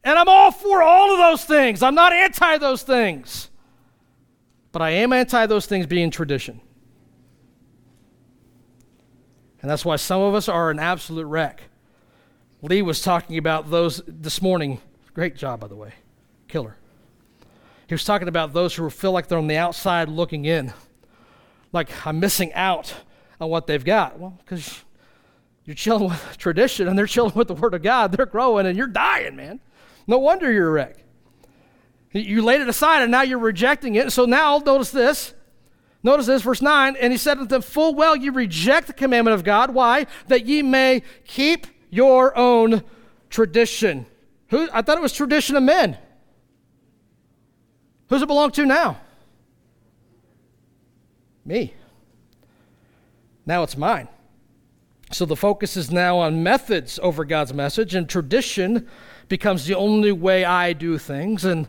And 0.07 0.17
I'm 0.17 0.29
all 0.29 0.53
for 0.53 0.85
all 0.85 1.13
of 1.13 1.19
those 1.19 1.45
things. 1.45 1.83
I'm 1.83 1.97
not 1.97 2.13
anti 2.13 2.59
those 2.59 2.85
things. 2.85 3.51
But 4.71 4.81
I 4.81 4.91
am 4.91 5.13
anti 5.13 5.47
those 5.47 5.67
things 5.67 5.85
being 5.85 6.13
tradition. 6.13 6.61
And 9.61 9.69
that's 9.69 9.85
why 9.85 9.97
some 9.97 10.23
of 10.23 10.33
us 10.37 10.49
are 10.49 10.71
an 10.71 10.79
absolute 10.79 11.25
wreck. 11.25 11.61
Lee 12.63 12.83
was 12.83 13.03
talking 13.03 13.37
about 13.37 13.69
those 13.69 14.01
this 14.07 14.41
morning. 14.41 14.81
Great 15.13 15.35
job, 15.35 15.59
by 15.59 15.67
the 15.67 15.75
way. 15.75 15.93
Killer. 16.47 16.77
He 17.89 17.95
was 17.95 18.05
talking 18.05 18.29
about 18.29 18.53
those 18.53 18.77
who 18.77 18.89
feel 18.91 19.11
like 19.11 19.27
they're 19.27 19.39
on 19.39 19.49
the 19.49 19.57
outside 19.57 20.09
looking 20.09 20.45
in. 20.45 20.73
Like, 21.73 22.07
I'm 22.07 22.21
missing 22.21 22.53
out 22.53 22.95
on 23.41 23.51
what 23.51 23.67
they've 23.67 23.85
got. 23.85 24.21
Well, 24.21 24.39
because 24.39 24.85
you're 25.65 25.75
chilling 25.75 26.11
with 26.11 26.37
tradition 26.39 26.87
and 26.87 26.97
they're 26.97 27.07
chilling 27.09 27.35
with 27.35 27.49
the 27.49 27.55
Word 27.55 27.75
of 27.75 27.83
God. 27.83 28.13
They're 28.13 28.27
growing 28.27 28.67
and 28.67 28.79
you're 28.79 28.87
dying, 28.87 29.35
man. 29.35 29.59
No 30.07 30.19
wonder 30.19 30.51
you're 30.53 30.69
a 30.69 30.73
wreck. 30.73 30.97
You 32.13 32.43
laid 32.43 32.61
it 32.61 32.69
aside 32.69 33.03
and 33.03 33.11
now 33.11 33.23
you're 33.23 33.39
rejecting 33.39 33.95
it. 33.97 34.13
So 34.13 34.25
now, 34.25 34.59
notice 34.59 34.91
this. 34.91 35.35
Notice 36.03 36.27
this, 36.27 36.43
verse 36.43 36.63
9. 36.63 36.97
And 36.97 37.13
he 37.13 37.19
said 37.19 37.35
to 37.35 37.45
them, 37.45 37.63
Full 37.63 37.95
well 37.95 38.15
you 38.15 38.33
reject 38.33 38.87
the 38.87 38.93
commandment 38.93 39.35
of 39.35 39.45
God. 39.45 39.75
Why? 39.75 40.07
That 40.29 40.47
ye 40.47 40.63
may 40.63 41.03
keep 41.25 41.67
your 41.91 42.37
own 42.37 42.85
tradition. 43.29 44.07
Who, 44.49 44.69
I 44.73 44.83
thought 44.83 44.99
it 44.99 45.03
was 45.03 45.13
tradition 45.13 45.57
of 45.57 45.63
men. 45.63 45.99
Who's 48.09 48.23
it 48.23 48.27
belong 48.27 48.53
to 48.53 48.65
now? 48.65 49.01
Me. 51.45 51.75
Now 53.45 53.63
it's 53.63 53.77
mine. 53.77 54.09
So 55.13 55.25
the 55.25 55.37
focus 55.37 55.77
is 55.77 55.91
now 55.91 56.19
on 56.19 56.43
methods 56.43 56.99
over 57.01 57.25
God's 57.25 57.55
message, 57.55 57.95
and 57.95 58.09
tradition 58.09 58.89
becomes 59.29 59.67
the 59.67 59.75
only 59.75 60.13
way 60.13 60.45
I 60.45 60.73
do 60.73 60.99
things, 60.99 61.45
and 61.45 61.69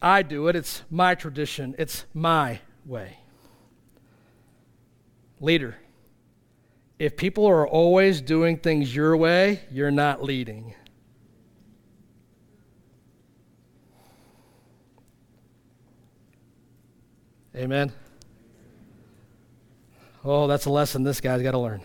I 0.00 0.22
do 0.22 0.48
it. 0.48 0.56
It's 0.56 0.82
my 0.90 1.14
tradition, 1.14 1.74
it's 1.78 2.04
my 2.14 2.60
way. 2.86 3.18
Leader, 5.40 5.76
if 6.98 7.16
people 7.16 7.46
are 7.46 7.66
always 7.66 8.20
doing 8.20 8.56
things 8.56 8.94
your 8.94 9.16
way, 9.16 9.60
you're 9.70 9.90
not 9.90 10.22
leading. 10.22 10.74
Amen. 17.54 17.92
Oh, 20.24 20.46
that's 20.46 20.66
a 20.66 20.70
lesson 20.70 21.02
this 21.02 21.20
guy's 21.20 21.42
got 21.42 21.52
to 21.52 21.58
learn. 21.58 21.82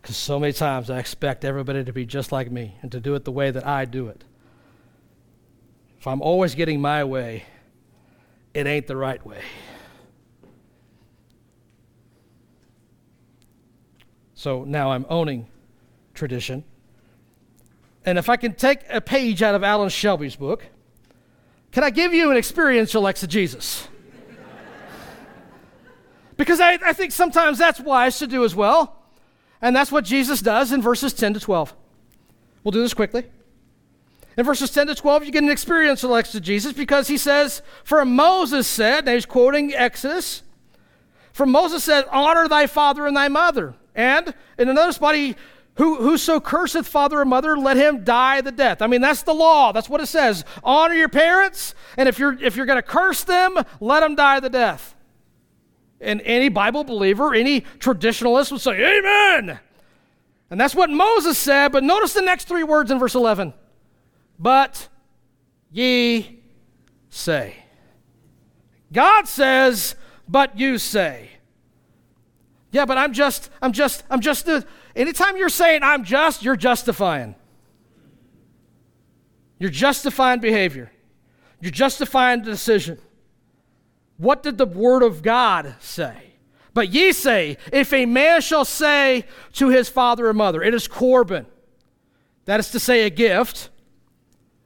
Because 0.00 0.16
so 0.16 0.38
many 0.38 0.52
times 0.52 0.88
I 0.88 0.98
expect 0.98 1.44
everybody 1.44 1.84
to 1.84 1.92
be 1.92 2.06
just 2.06 2.32
like 2.32 2.50
me 2.50 2.76
and 2.82 2.90
to 2.92 3.00
do 3.00 3.14
it 3.14 3.24
the 3.24 3.32
way 3.32 3.50
that 3.50 3.66
I 3.66 3.84
do 3.84 4.08
it. 4.08 4.24
If 5.98 6.06
I'm 6.06 6.22
always 6.22 6.54
getting 6.54 6.80
my 6.80 7.04
way, 7.04 7.44
it 8.54 8.66
ain't 8.66 8.86
the 8.86 8.96
right 8.96 9.24
way. 9.24 9.42
So 14.34 14.64
now 14.64 14.92
I'm 14.92 15.04
owning 15.10 15.46
tradition. 16.14 16.64
And 18.06 18.16
if 18.16 18.30
I 18.30 18.36
can 18.36 18.54
take 18.54 18.80
a 18.88 19.02
page 19.02 19.42
out 19.42 19.54
of 19.54 19.62
Alan 19.62 19.90
Shelby's 19.90 20.36
book, 20.36 20.64
can 21.72 21.84
I 21.84 21.90
give 21.90 22.14
you 22.14 22.30
an 22.30 22.38
experiential 22.38 23.06
exegesis? 23.06 23.86
because 26.38 26.58
I, 26.58 26.78
I 26.82 26.94
think 26.94 27.12
sometimes 27.12 27.58
that's 27.58 27.80
wise 27.80 28.18
to 28.20 28.26
do 28.26 28.42
as 28.42 28.54
well. 28.54 28.99
And 29.62 29.76
that's 29.76 29.92
what 29.92 30.04
Jesus 30.04 30.40
does 30.40 30.72
in 30.72 30.80
verses 30.80 31.12
10 31.12 31.34
to 31.34 31.40
12. 31.40 31.74
We'll 32.64 32.72
do 32.72 32.82
this 32.82 32.94
quickly. 32.94 33.24
In 34.36 34.44
verses 34.44 34.70
10 34.70 34.86
to 34.86 34.94
12, 34.94 35.24
you 35.24 35.32
get 35.32 35.42
an 35.42 35.50
experiential 35.50 36.14
exegesis 36.16 36.72
because 36.72 37.08
he 37.08 37.18
says, 37.18 37.62
For 37.84 38.04
Moses 38.04 38.66
said, 38.66 39.00
and 39.00 39.14
he's 39.14 39.26
quoting 39.26 39.74
Exodus, 39.74 40.42
for 41.32 41.46
Moses 41.46 41.84
said, 41.84 42.04
Honor 42.10 42.48
thy 42.48 42.66
father 42.66 43.06
and 43.06 43.16
thy 43.16 43.28
mother. 43.28 43.74
And 43.94 44.32
in 44.56 44.68
another 44.68 44.92
spot, 44.92 45.14
he, 45.14 45.36
Who, 45.74 45.96
whoso 45.96 46.40
curseth 46.40 46.86
father 46.86 47.20
or 47.20 47.24
mother, 47.24 47.56
let 47.56 47.76
him 47.76 48.04
die 48.04 48.40
the 48.40 48.52
death. 48.52 48.80
I 48.82 48.86
mean, 48.86 49.00
that's 49.00 49.22
the 49.22 49.34
law. 49.34 49.72
That's 49.72 49.88
what 49.88 50.00
it 50.00 50.06
says. 50.06 50.44
Honor 50.62 50.94
your 50.94 51.08
parents, 51.08 51.74
and 51.96 52.08
if 52.08 52.18
you're 52.18 52.40
if 52.42 52.56
you're 52.56 52.66
going 52.66 52.78
to 52.78 52.82
curse 52.82 53.24
them, 53.24 53.56
let 53.80 54.00
them 54.00 54.14
die 54.14 54.40
the 54.40 54.50
death. 54.50 54.94
And 56.00 56.22
any 56.24 56.48
Bible 56.48 56.84
believer, 56.84 57.34
any 57.34 57.62
traditionalist 57.78 58.52
would 58.52 58.60
say, 58.60 58.98
Amen. 58.98 59.60
And 60.50 60.60
that's 60.60 60.74
what 60.74 60.90
Moses 60.90 61.38
said, 61.38 61.70
but 61.70 61.84
notice 61.84 62.12
the 62.12 62.22
next 62.22 62.48
three 62.48 62.64
words 62.64 62.90
in 62.90 62.98
verse 62.98 63.14
11. 63.14 63.54
But 64.38 64.88
ye 65.70 66.40
say. 67.08 67.56
God 68.92 69.28
says, 69.28 69.94
but 70.28 70.58
you 70.58 70.78
say. 70.78 71.30
Yeah, 72.72 72.84
but 72.84 72.98
I'm 72.98 73.12
just, 73.12 73.50
I'm 73.62 73.72
just, 73.72 74.02
I'm 74.10 74.20
just, 74.20 74.46
the, 74.46 74.64
anytime 74.96 75.36
you're 75.36 75.48
saying 75.48 75.82
I'm 75.82 76.04
just, 76.04 76.42
you're 76.42 76.56
justifying. 76.56 77.34
You're 79.58 79.70
justifying 79.70 80.40
behavior. 80.40 80.90
You're 81.60 81.72
justifying 81.72 82.42
the 82.42 82.50
decision. 82.50 82.98
What 84.20 84.42
did 84.42 84.58
the 84.58 84.66
word 84.66 85.02
of 85.02 85.22
God 85.22 85.76
say? 85.80 86.34
But 86.74 86.90
ye 86.90 87.10
say, 87.12 87.56
if 87.72 87.90
a 87.94 88.04
man 88.04 88.42
shall 88.42 88.66
say 88.66 89.24
to 89.54 89.70
his 89.70 89.88
father 89.88 90.28
or 90.28 90.34
mother, 90.34 90.62
it 90.62 90.74
is 90.74 90.86
Corban, 90.86 91.46
that 92.44 92.60
is 92.60 92.70
to 92.72 92.78
say, 92.78 93.06
a 93.06 93.10
gift. 93.10 93.70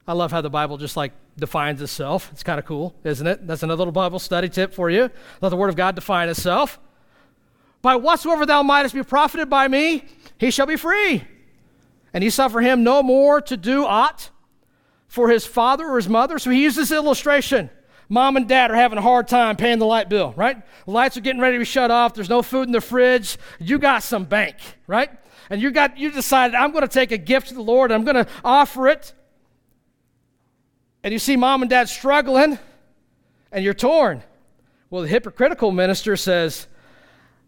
I 0.05 0.11
love 0.11 0.33
how 0.33 0.41
the 0.41 0.49
Bible 0.49 0.77
just 0.77 0.97
like 0.97 1.13
defines 1.37 1.81
itself. 1.81 2.29
It's 2.33 2.43
kind 2.43 2.59
of 2.59 2.65
cool, 2.65 2.95
isn't 3.05 3.25
it? 3.25 3.47
That's 3.47 3.63
another 3.63 3.79
little 3.79 3.93
Bible 3.93 4.19
study 4.19 4.49
tip 4.49 4.73
for 4.73 4.89
you. 4.89 5.09
Let 5.39 5.49
the 5.49 5.55
Word 5.55 5.69
of 5.69 5.77
God 5.77 5.95
define 5.95 6.27
itself. 6.27 6.77
By 7.81 7.95
whatsoever 7.95 8.45
thou 8.45 8.61
mightest 8.61 8.93
be 8.93 9.03
profited 9.03 9.49
by 9.49 9.69
me, 9.69 10.03
he 10.37 10.51
shall 10.51 10.65
be 10.65 10.75
free. 10.75 11.23
And 12.13 12.25
he 12.25 12.29
suffer 12.29 12.59
him 12.59 12.83
no 12.83 13.01
more 13.01 13.39
to 13.39 13.55
do 13.55 13.85
aught 13.85 14.31
for 15.07 15.29
his 15.29 15.45
father 15.45 15.87
or 15.87 15.95
his 15.95 16.09
mother. 16.09 16.39
So 16.39 16.49
he 16.49 16.61
uses 16.61 16.91
illustration. 16.91 17.69
Mom 18.07 18.37
and 18.37 18.47
dad 18.47 18.71
are 18.71 18.75
having 18.75 18.97
a 18.97 19.01
hard 19.01 19.27
time 19.27 19.55
paying 19.55 19.79
the 19.79 19.85
light 19.85 20.09
bill, 20.09 20.33
right? 20.37 20.61
Lights 20.85 21.17
are 21.17 21.21
getting 21.21 21.41
ready 21.41 21.55
to 21.55 21.59
be 21.59 21.65
shut 21.65 21.91
off. 21.91 22.13
There's 22.13 22.29
no 22.29 22.41
food 22.41 22.67
in 22.67 22.71
the 22.71 22.81
fridge. 22.81 23.37
You 23.59 23.79
got 23.79 24.03
some 24.03 24.25
bank, 24.25 24.55
right? 24.87 25.09
And 25.49 25.61
you 25.61 25.71
got 25.71 25.97
you 25.97 26.11
decided 26.11 26.55
I'm 26.55 26.71
going 26.71 26.83
to 26.83 26.87
take 26.87 27.11
a 27.11 27.17
gift 27.17 27.49
to 27.49 27.53
the 27.53 27.61
Lord. 27.61 27.91
I'm 27.91 28.03
going 28.03 28.23
to 28.23 28.27
offer 28.43 28.87
it 28.87 29.13
and 31.05 31.13
you 31.13 31.19
see 31.19 31.35
mom 31.35 31.61
and 31.61 31.69
dad 31.69 31.87
struggling 31.87 32.57
and 33.51 33.63
you're 33.63 33.75
torn. 33.75 34.23
Well, 34.89 35.03
the 35.03 35.07
hypocritical 35.07 35.71
minister 35.71 36.17
says, 36.17 36.65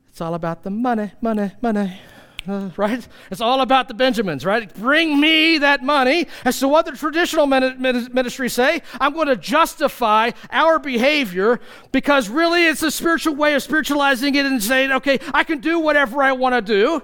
It's 0.10 0.22
all 0.22 0.36
about 0.36 0.62
the 0.62 0.70
money, 0.70 1.12
money, 1.22 1.54
money. 1.60 2.00
Right? 2.78 3.06
It's 3.32 3.42
all 3.42 3.62
about 3.62 3.88
the 3.88 3.94
Benjamins, 3.94 4.46
right? 4.46 4.74
Bring 4.76 5.20
me 5.20 5.58
that 5.58 5.84
money. 5.84 6.28
And 6.46 6.54
so, 6.54 6.68
what 6.68 6.86
the 6.86 6.92
traditional 6.94 7.46
ministry 7.46 8.50
say, 8.50 8.82
I'm 9.02 9.14
going 9.14 9.28
to 9.28 9.36
justify 9.36 10.32
our 10.52 10.80
behavior 10.80 11.60
because 11.92 12.30
really 12.30 12.66
it's 12.66 12.84
a 12.84 12.92
spiritual 12.92 13.36
way 13.36 13.56
of 13.56 13.64
spiritualizing 13.64 14.36
it 14.36 14.46
and 14.46 14.62
saying, 14.64 14.92
okay, 14.92 15.20
I 15.34 15.44
can 15.44 15.60
do 15.60 15.80
whatever 15.80 16.24
I 16.24 16.32
want 16.32 16.56
to 16.56 16.62
do. 16.62 17.04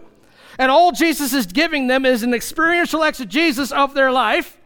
And 0.60 0.72
all 0.72 0.92
Jesus 0.92 1.34
is 1.34 1.46
giving 1.48 1.88
them 1.88 2.06
is 2.06 2.24
an 2.24 2.34
experiential 2.34 3.04
exegesis 3.04 3.72
of 3.72 3.94
their 3.94 4.12
life 4.12 4.58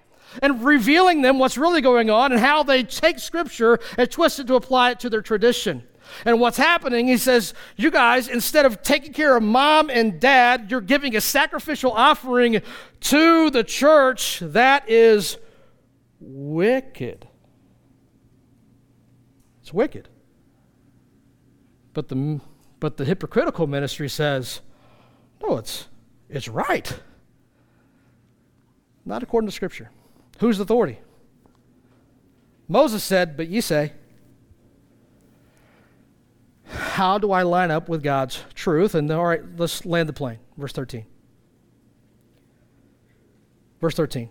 and 0.41 0.63
revealing 0.63 1.21
them 1.21 1.39
what's 1.39 1.57
really 1.57 1.81
going 1.81 2.09
on 2.09 2.31
and 2.31 2.41
how 2.41 2.63
they 2.63 2.83
take 2.83 3.19
Scripture 3.19 3.79
and 3.97 4.11
twist 4.11 4.39
it 4.39 4.47
to 4.47 4.55
apply 4.55 4.91
it 4.91 4.99
to 4.99 5.09
their 5.09 5.21
tradition. 5.21 5.83
And 6.25 6.39
what's 6.39 6.57
happening, 6.57 7.07
he 7.07 7.17
says, 7.17 7.53
you 7.75 7.91
guys, 7.91 8.27
instead 8.27 8.65
of 8.65 8.81
taking 8.81 9.13
care 9.13 9.35
of 9.35 9.43
mom 9.43 9.89
and 9.89 10.19
dad, 10.19 10.69
you're 10.69 10.81
giving 10.81 11.15
a 11.15 11.21
sacrificial 11.21 11.91
offering 11.91 12.61
to 13.01 13.49
the 13.49 13.63
church. 13.63 14.39
That 14.41 14.89
is 14.89 15.37
wicked. 16.19 17.27
It's 19.61 19.73
wicked. 19.73 20.09
But 21.93 22.09
the, 22.09 22.39
but 22.79 22.97
the 22.97 23.05
hypocritical 23.05 23.67
ministry 23.67 24.09
says, 24.09 24.61
no, 25.41 25.57
it's, 25.57 25.87
it's 26.29 26.47
right. 26.47 26.99
Not 29.05 29.23
according 29.23 29.47
to 29.47 29.55
Scripture. 29.55 29.89
Who's 30.39 30.59
authority? 30.59 30.99
Moses 32.67 33.03
said, 33.03 33.37
But 33.37 33.47
ye 33.47 33.61
say, 33.61 33.93
How 36.69 37.17
do 37.17 37.31
I 37.31 37.43
line 37.43 37.71
up 37.71 37.89
with 37.89 38.03
God's 38.03 38.43
truth? 38.53 38.95
And 38.95 39.09
all 39.11 39.25
right, 39.25 39.41
let's 39.57 39.85
land 39.85 40.09
the 40.09 40.13
plane. 40.13 40.39
Verse 40.57 40.73
13. 40.73 41.05
Verse 43.79 43.95
13. 43.95 44.29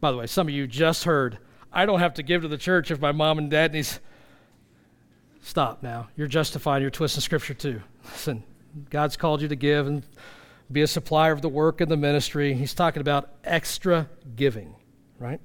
By 0.00 0.10
the 0.10 0.18
way, 0.18 0.26
some 0.26 0.48
of 0.48 0.54
you 0.54 0.66
just 0.66 1.04
heard, 1.04 1.38
I 1.72 1.86
don't 1.86 2.00
have 2.00 2.14
to 2.14 2.22
give 2.22 2.42
to 2.42 2.48
the 2.48 2.58
church 2.58 2.90
if 2.90 3.00
my 3.00 3.12
mom 3.12 3.38
and 3.38 3.50
dad 3.50 3.72
needs. 3.72 4.00
Stop 5.42 5.82
now. 5.82 6.08
You're 6.16 6.26
justifying 6.26 6.82
your 6.82 6.90
twist 6.90 7.16
in 7.16 7.22
Scripture 7.22 7.54
too. 7.54 7.82
Listen, 8.04 8.44
God's 8.90 9.16
called 9.16 9.40
you 9.40 9.48
to 9.48 9.56
give, 9.56 9.86
and 9.86 10.02
be 10.70 10.82
a 10.82 10.86
supplier 10.86 11.32
of 11.32 11.42
the 11.42 11.48
work 11.48 11.80
and 11.80 11.90
the 11.90 11.96
ministry. 11.96 12.54
He's 12.54 12.74
talking 12.74 13.00
about 13.00 13.30
extra 13.44 14.08
giving, 14.36 14.74
right? 15.18 15.40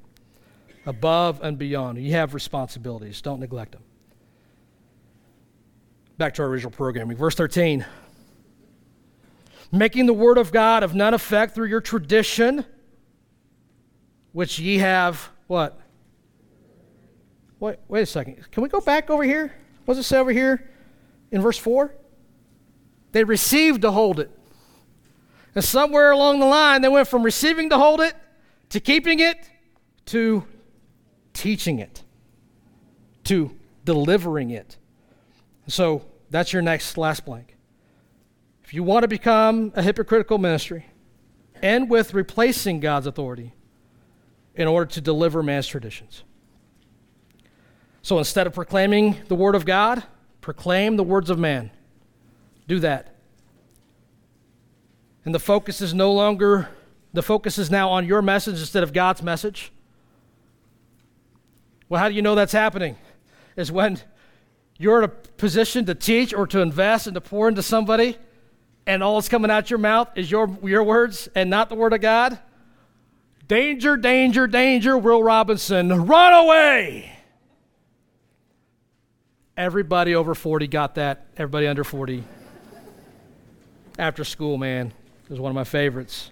Above 0.89 1.39
and 1.43 1.59
beyond. 1.59 1.99
You 1.99 2.13
have 2.13 2.33
responsibilities, 2.33 3.21
don't 3.21 3.39
neglect 3.39 3.73
them. 3.73 3.83
Back 6.17 6.33
to 6.33 6.41
our 6.41 6.47
original 6.47 6.71
programming. 6.71 7.15
Verse 7.15 7.35
13 7.35 7.85
Making 9.71 10.07
the 10.07 10.13
word 10.13 10.39
of 10.39 10.51
God 10.51 10.81
of 10.81 10.95
none 10.95 11.13
effect 11.13 11.53
through 11.53 11.67
your 11.67 11.79
tradition, 11.79 12.65
which 14.31 14.57
ye 14.57 14.79
have 14.79 15.29
what? 15.45 15.79
Wait, 17.59 17.77
wait 17.87 18.01
a 18.01 18.05
second. 18.07 18.49
Can 18.49 18.63
we 18.63 18.69
go 18.69 18.81
back 18.81 19.11
over 19.11 19.21
here? 19.21 19.53
What 19.85 19.93
does 19.93 20.03
it 20.03 20.07
say 20.07 20.17
over 20.17 20.31
here 20.31 20.71
in 21.29 21.39
verse 21.39 21.59
4? 21.59 21.93
They 23.11 23.23
received 23.23 23.83
to 23.83 23.91
hold 23.91 24.19
it. 24.19 24.31
And 25.53 25.63
somewhere 25.63 26.09
along 26.09 26.39
the 26.39 26.47
line, 26.47 26.81
they 26.81 26.89
went 26.89 27.07
from 27.07 27.21
receiving 27.21 27.69
to 27.69 27.77
hold 27.77 28.01
it 28.01 28.15
to 28.69 28.79
keeping 28.79 29.19
it 29.19 29.37
to 30.07 30.43
teaching 31.39 31.79
it 31.79 32.03
to 33.23 33.49
delivering 33.85 34.49
it. 34.49 34.75
So 35.67 36.05
that's 36.29 36.51
your 36.51 36.61
next 36.61 36.97
last 36.97 37.25
blank. 37.25 37.55
If 38.63 38.73
you 38.73 38.83
want 38.83 39.03
to 39.03 39.07
become 39.07 39.71
a 39.73 39.81
hypocritical 39.81 40.37
ministry, 40.37 40.85
end 41.63 41.89
with 41.89 42.13
replacing 42.13 42.81
God's 42.81 43.07
authority 43.07 43.53
in 44.53 44.67
order 44.67 44.85
to 44.91 45.01
deliver 45.01 45.41
man's 45.41 45.65
traditions. 45.65 46.23
So 48.01 48.17
instead 48.17 48.45
of 48.45 48.53
proclaiming 48.53 49.15
the 49.29 49.35
word 49.35 49.55
of 49.55 49.65
God, 49.65 50.03
proclaim 50.41 50.97
the 50.97 51.03
words 51.03 51.29
of 51.29 51.39
man. 51.39 51.71
Do 52.67 52.79
that. 52.81 53.15
And 55.23 55.33
the 55.33 55.39
focus 55.39 55.79
is 55.79 55.93
no 55.93 56.11
longer, 56.11 56.69
the 57.13 57.23
focus 57.23 57.57
is 57.57 57.71
now 57.71 57.89
on 57.89 58.05
your 58.05 58.21
message 58.21 58.59
instead 58.59 58.83
of 58.83 58.91
God's 58.91 59.23
message. 59.23 59.71
Well, 61.89 61.99
how 61.99 62.07
do 62.07 62.15
you 62.15 62.21
know 62.21 62.35
that's 62.35 62.53
happening? 62.53 62.95
Is 63.55 63.71
when 63.71 63.99
you're 64.77 64.99
in 64.99 65.03
a 65.05 65.07
position 65.09 65.85
to 65.85 65.95
teach 65.95 66.33
or 66.33 66.47
to 66.47 66.61
invest 66.61 67.07
and 67.07 67.15
to 67.15 67.21
pour 67.21 67.49
into 67.49 67.63
somebody, 67.63 68.15
and 68.85 69.03
all 69.03 69.15
that's 69.15 69.27
coming 69.27 69.51
out 69.51 69.69
your 69.69 69.79
mouth 69.79 70.09
is 70.15 70.31
your, 70.31 70.55
your 70.63 70.83
words 70.83 71.27
and 71.35 71.49
not 71.49 71.69
the 71.69 71.75
word 71.75 71.93
of 71.93 72.01
God. 72.01 72.39
Danger, 73.47 73.97
danger, 73.97 74.45
danger, 74.45 74.97
Will 74.97 75.23
Robinson, 75.23 76.05
run 76.05 76.33
away. 76.33 77.11
Everybody 79.57 80.15
over 80.15 80.35
40 80.35 80.67
got 80.67 80.95
that. 80.95 81.25
Everybody 81.35 81.67
under 81.67 81.83
40. 81.83 82.23
After 83.97 84.23
school, 84.23 84.57
man. 84.57 84.93
Was 85.27 85.39
one 85.39 85.51
of 85.51 85.55
my 85.55 85.63
favorites. 85.63 86.31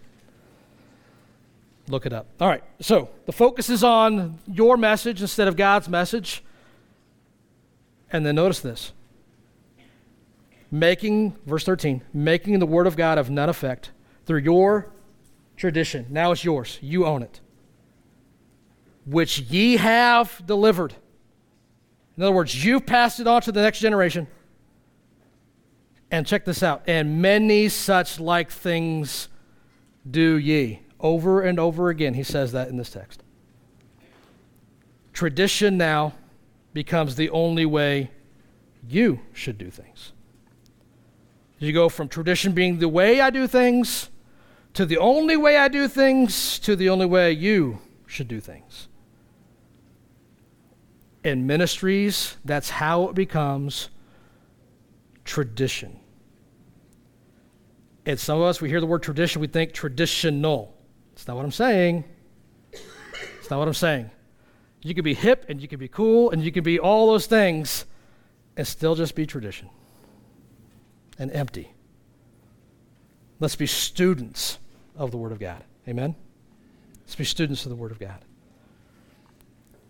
Look 1.90 2.06
it 2.06 2.14
up. 2.14 2.28
All 2.42 2.48
right, 2.48 2.64
so 2.82 3.10
the 3.26 3.32
focus 3.32 3.70
is 3.70 3.84
on 3.84 4.40
your 4.46 4.78
message 4.78 5.22
instead 5.22 5.48
of 5.48 5.56
God's 5.56 5.88
message. 5.88 6.44
And 8.12 8.26
then 8.26 8.36
notice 8.36 8.60
this 8.60 8.92
making, 10.70 11.36
verse 11.46 11.64
13, 11.64 12.04
making 12.14 12.60
the 12.60 12.66
word 12.66 12.88
of 12.88 12.98
God 12.98 13.18
of 13.18 13.30
none 13.30 13.50
effect 13.50 13.92
through 14.26 14.40
your 14.40 14.90
tradition. 15.56 16.06
Now 16.10 16.32
it's 16.32 16.44
yours. 16.44 16.78
You 16.82 17.06
own 17.06 17.24
it. 17.24 17.40
Which 19.06 19.40
ye 19.40 19.78
have 19.78 20.46
delivered. 20.46 20.94
In 22.18 22.24
other 22.24 22.34
words, 22.34 22.66
you've 22.66 22.86
passed 22.86 23.20
it 23.20 23.28
on 23.28 23.42
to 23.44 23.52
the 23.52 23.62
next 23.62 23.80
generation. 23.80 24.28
And 26.12 26.26
check 26.26 26.46
this 26.46 26.64
out. 26.64 26.84
And 26.88 27.22
many 27.22 27.70
such 27.70 28.20
like 28.20 28.52
things 28.52 29.30
do 30.10 30.38
ye. 30.38 30.82
Over 31.00 31.42
and 31.42 31.60
over 31.60 31.90
again, 31.90 32.16
he 32.16 32.24
says 32.24 32.52
that 32.54 32.70
in 32.70 32.78
this 32.78 32.90
text. 32.90 33.24
Tradition 35.14 35.78
now 35.78 36.14
becomes 36.74 37.16
the 37.16 37.30
only 37.30 37.66
way 37.66 38.12
you 38.88 39.20
should 39.34 39.58
do 39.58 39.70
things. 39.70 40.12
You 41.60 41.74
go 41.74 41.90
from 41.90 42.08
tradition 42.08 42.54
being 42.54 42.80
the 42.80 42.88
way 42.88 43.20
I 43.20 43.30
do 43.30 43.48
things 43.48 44.10
to 44.74 44.86
the 44.86 44.98
only 44.98 45.36
way 45.36 45.58
I 45.58 45.70
do 45.70 45.88
things 45.88 46.60
to 46.60 46.76
the 46.76 46.90
only 46.90 47.08
way 47.08 47.32
you 47.32 47.80
should 48.06 48.28
do 48.28 48.40
things. 48.40 48.88
In 51.24 51.48
ministries, 51.48 52.38
that's 52.46 52.70
how 52.70 53.10
it 53.10 53.16
becomes 53.16 53.90
tradition. 55.26 56.00
And 58.06 58.20
some 58.20 58.38
of 58.38 58.44
us, 58.44 58.62
we 58.62 58.70
hear 58.70 58.80
the 58.80 58.86
word 58.86 59.04
tradition, 59.04 59.42
we 59.42 59.48
think 59.48 59.74
traditional. 59.74 60.77
It's 61.18 61.28
not 61.28 61.36
what 61.36 61.46
I'm 61.46 61.52
saying. 61.52 62.04
It's 62.72 63.50
not 63.50 63.58
what 63.58 63.68
I'm 63.68 63.74
saying. 63.74 64.12
You 64.84 64.94
can 64.94 65.04
be 65.04 65.16
hip 65.16 65.46
and 65.50 65.60
you 65.60 65.68
can 65.68 65.80
be 65.80 65.88
cool 65.88 66.30
and 66.30 66.44
you 66.44 66.52
can 66.52 66.64
be 66.64 66.78
all 66.78 67.08
those 67.08 67.26
things 67.26 67.86
and 68.56 68.68
still 68.68 68.94
just 68.94 69.16
be 69.16 69.26
tradition 69.26 69.68
and 71.18 71.32
empty. 71.32 71.74
Let's 73.40 73.56
be 73.56 73.66
students 73.66 74.60
of 74.96 75.10
the 75.10 75.18
Word 75.18 75.32
of 75.32 75.40
God. 75.40 75.64
Amen? 75.88 76.16
Let's 77.00 77.16
be 77.16 77.24
students 77.24 77.66
of 77.66 77.72
the 77.72 77.76
Word 77.76 77.92
of 77.92 77.98
God. 77.98 78.24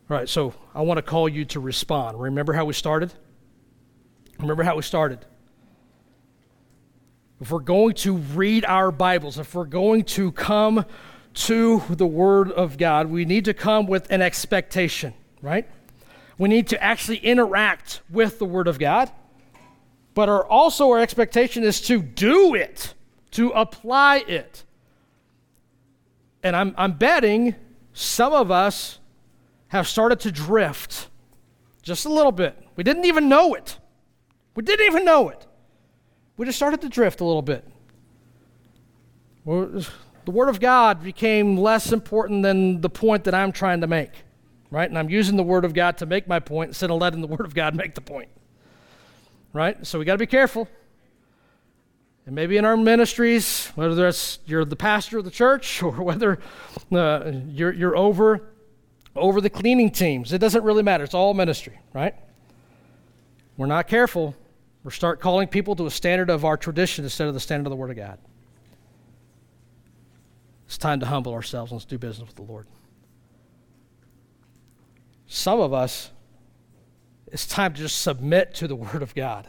All 0.10 0.16
right, 0.16 0.30
so 0.30 0.54
I 0.74 0.82
want 0.82 0.98
to 0.98 1.02
call 1.02 1.28
you 1.28 1.44
to 1.44 1.60
respond. 1.60 2.22
Remember 2.22 2.54
how 2.54 2.64
we 2.64 2.74
started? 2.74 3.14
Remember 4.40 4.64
how 4.64 4.78
we 4.78 4.82
started? 4.82 5.26
If 7.42 7.52
we're 7.52 7.60
going 7.60 7.96
to 7.96 8.16
read 8.16 8.64
our 8.64 8.92
Bibles, 8.92 9.38
if 9.38 9.54
we're 9.54 9.66
going 9.66 10.06
to 10.06 10.32
come 10.32 10.86
to 11.38 11.84
the 11.90 12.08
Word 12.08 12.52
of 12.52 12.78
God, 12.78 13.08
we 13.08 13.24
need 13.24 13.46
to 13.46 13.54
come 13.54 13.86
with 13.86 14.10
an 14.10 14.22
expectation, 14.22 15.14
right? 15.42 15.70
We 16.38 16.50
need 16.50 16.68
to 16.70 16.84
actually 16.84 17.18
interact 17.18 18.02
with 18.10 18.40
the 18.40 18.46
Word 18.46 18.68
of 18.68 18.80
God. 18.80 19.12
But 20.16 20.30
our, 20.30 20.46
also, 20.48 20.90
our 20.90 21.00
expectation 21.00 21.64
is 21.64 21.80
to 21.82 22.02
do 22.02 22.56
it, 22.56 22.96
to 23.32 23.52
apply 23.52 24.24
it. 24.28 24.64
And 26.42 26.56
I'm, 26.56 26.74
I'm 26.76 26.94
betting 26.94 27.56
some 27.94 28.34
of 28.34 28.50
us 28.50 28.98
have 29.68 29.88
started 29.88 30.20
to 30.22 30.32
drift 30.32 31.08
just 31.84 32.06
a 32.06 32.10
little 32.10 32.32
bit. 32.32 32.58
We 32.76 32.84
didn't 32.84 33.06
even 33.06 33.30
know 33.30 33.54
it. 33.54 33.78
We 34.56 34.64
didn't 34.64 34.88
even 34.88 35.06
know 35.06 35.30
it. 35.30 35.46
We 36.36 36.48
just 36.48 36.58
started 36.58 36.82
to 36.82 36.90
drift 36.90 37.22
a 37.22 37.26
little 37.26 37.44
bit. 37.44 37.64
The 40.28 40.32
Word 40.32 40.50
of 40.50 40.60
God 40.60 41.02
became 41.02 41.56
less 41.56 41.94
important 41.94 42.44
than 42.44 42.82
the 42.82 42.90
point 42.90 43.24
that 43.24 43.34
I'm 43.34 43.54
trying 43.54 43.80
to 43.80 43.88
make, 43.88 44.12
right? 44.70 44.90
And 44.90 45.00
I'm 45.00 45.10
using 45.10 45.38
the 45.38 45.44
Word 45.44 45.64
of 45.64 45.74
God 45.74 46.00
to 46.00 46.06
make 46.06 46.28
my 46.28 46.38
point 46.38 46.72
instead 46.72 46.92
of 46.92 47.00
letting 47.00 47.22
the 47.22 47.28
Word 47.38 47.46
of 47.46 47.56
God 47.56 47.76
make 47.76 47.96
the 47.96 48.02
point, 48.02 48.28
right? 49.54 49.88
So 49.88 49.98
we 49.98 50.04
got 50.04 50.16
to 50.16 50.18
be 50.18 50.26
careful. 50.26 50.68
And 52.26 52.36
maybe 52.36 52.58
in 52.58 52.66
our 52.66 52.76
ministries, 52.76 53.68
whether 53.76 53.96
that's 53.96 54.40
you're 54.46 54.66
the 54.66 54.76
pastor 54.76 55.18
of 55.18 55.24
the 55.24 55.32
church 55.32 55.82
or 55.82 55.92
whether 55.92 56.40
uh, 56.92 57.32
you're, 57.48 57.72
you're 57.72 57.96
over, 57.96 58.50
over 59.16 59.40
the 59.40 59.50
cleaning 59.50 59.92
teams, 59.92 60.34
it 60.34 60.40
doesn't 60.40 60.66
really 60.66 60.84
matter. 60.84 61.06
It's 61.06 61.14
all 61.14 61.34
ministry, 61.36 61.80
right? 61.94 62.16
We're 63.56 63.68
not 63.68 63.88
careful. 63.88 64.36
We 64.84 64.92
start 64.92 65.22
calling 65.22 65.48
people 65.48 65.78
to 65.78 65.86
a 65.86 65.90
standard 65.90 66.30
of 66.30 66.44
our 66.44 66.58
tradition 66.58 67.06
instead 67.06 67.30
of 67.30 67.34
the 67.34 67.40
standard 67.40 67.68
of 67.68 67.70
the 67.70 67.78
Word 67.78 67.92
of 67.92 67.96
God. 67.96 68.20
It's 70.68 70.78
time 70.78 71.00
to 71.00 71.06
humble 71.06 71.34
ourselves 71.34 71.72
and 71.72 71.80
let's 71.80 71.86
do 71.86 71.98
business 71.98 72.28
with 72.28 72.36
the 72.36 72.44
Lord. 72.44 72.68
Some 75.26 75.60
of 75.60 75.74
us, 75.74 76.12
it's 77.32 77.48
time 77.48 77.74
to 77.74 77.80
just 77.80 78.02
submit 78.02 78.54
to 78.56 78.68
the 78.68 78.76
Word 78.76 79.02
of 79.02 79.16
God. 79.16 79.48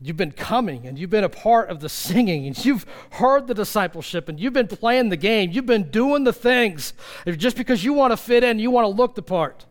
You've 0.00 0.16
been 0.16 0.32
coming 0.32 0.86
and 0.86 0.98
you've 0.98 1.10
been 1.10 1.24
a 1.24 1.28
part 1.28 1.70
of 1.70 1.80
the 1.80 1.88
singing 1.88 2.46
and 2.46 2.64
you've 2.64 2.84
heard 3.12 3.46
the 3.46 3.54
discipleship 3.54 4.28
and 4.28 4.38
you've 4.38 4.52
been 4.52 4.66
playing 4.66 5.08
the 5.08 5.16
game. 5.16 5.50
You've 5.52 5.66
been 5.66 5.90
doing 5.90 6.24
the 6.24 6.32
things. 6.32 6.92
Just 7.26 7.56
because 7.56 7.82
you 7.82 7.94
want 7.94 8.12
to 8.12 8.16
fit 8.16 8.44
in, 8.44 8.58
you 8.58 8.70
want 8.70 8.84
to 8.84 8.88
look 8.88 9.14
the 9.14 9.22
part, 9.22 9.64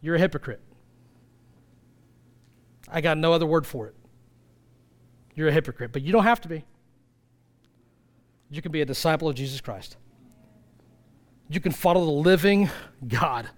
you're 0.00 0.16
a 0.16 0.18
hypocrite. 0.18 0.60
I 2.90 3.00
got 3.00 3.16
no 3.16 3.32
other 3.32 3.46
word 3.46 3.66
for 3.66 3.86
it. 3.86 3.94
You're 5.34 5.48
a 5.48 5.52
hypocrite, 5.52 5.92
but 5.92 6.02
you 6.02 6.12
don't 6.12 6.24
have 6.24 6.40
to 6.42 6.48
be. 6.48 6.64
You 8.54 8.62
can 8.62 8.72
be 8.72 8.80
a 8.80 8.86
disciple 8.86 9.28
of 9.28 9.34
Jesus 9.34 9.60
Christ. 9.60 9.96
You 11.48 11.60
can 11.60 11.72
follow 11.72 12.04
the 12.04 12.10
living 12.10 12.70
God 13.06 13.48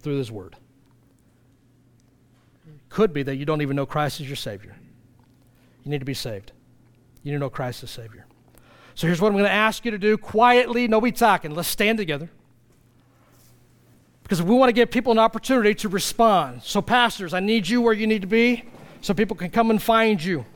through 0.00 0.18
His 0.18 0.30
Word 0.30 0.56
could 2.96 3.12
be 3.12 3.22
that 3.22 3.36
you 3.36 3.44
don't 3.44 3.60
even 3.60 3.76
know 3.76 3.84
Christ 3.84 4.22
as 4.22 4.26
your 4.26 4.36
Savior. 4.36 4.74
You 5.84 5.90
need 5.90 5.98
to 5.98 6.06
be 6.06 6.14
saved. 6.14 6.52
You 7.22 7.30
need 7.30 7.36
to 7.36 7.40
know 7.40 7.50
Christ 7.50 7.82
as 7.82 7.90
Savior. 7.90 8.24
So 8.94 9.06
here's 9.06 9.20
what 9.20 9.28
I'm 9.28 9.34
going 9.34 9.44
to 9.44 9.50
ask 9.50 9.84
you 9.84 9.90
to 9.90 9.98
do 9.98 10.16
quietly, 10.16 10.88
nobody 10.88 11.12
talking. 11.12 11.54
Let's 11.54 11.68
stand 11.68 11.98
together. 11.98 12.30
Because 14.22 14.42
we 14.42 14.54
want 14.54 14.70
to 14.70 14.72
give 14.72 14.90
people 14.90 15.12
an 15.12 15.18
opportunity 15.18 15.74
to 15.74 15.90
respond. 15.90 16.62
So, 16.62 16.80
pastors, 16.80 17.34
I 17.34 17.40
need 17.40 17.68
you 17.68 17.82
where 17.82 17.92
you 17.92 18.06
need 18.06 18.22
to 18.22 18.26
be 18.26 18.64
so 19.02 19.12
people 19.12 19.36
can 19.36 19.50
come 19.50 19.68
and 19.68 19.80
find 19.80 20.24
you. 20.24 20.46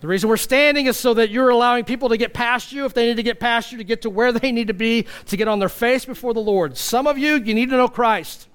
The 0.00 0.06
reason 0.06 0.28
we're 0.28 0.36
standing 0.36 0.86
is 0.86 0.96
so 0.96 1.14
that 1.14 1.30
you're 1.30 1.48
allowing 1.48 1.84
people 1.84 2.08
to 2.10 2.16
get 2.16 2.32
past 2.32 2.72
you 2.72 2.84
if 2.84 2.94
they 2.94 3.06
need 3.06 3.16
to 3.16 3.22
get 3.22 3.40
past 3.40 3.72
you 3.72 3.78
to 3.78 3.84
get 3.84 4.02
to 4.02 4.10
where 4.10 4.30
they 4.32 4.52
need 4.52 4.68
to 4.68 4.74
be 4.74 5.06
to 5.26 5.36
get 5.36 5.48
on 5.48 5.58
their 5.58 5.68
face 5.68 6.04
before 6.04 6.34
the 6.34 6.40
Lord. 6.40 6.76
Some 6.76 7.06
of 7.06 7.18
you, 7.18 7.34
you 7.34 7.54
need 7.54 7.70
to 7.70 7.76
know 7.76 7.88
Christ. 7.88 8.48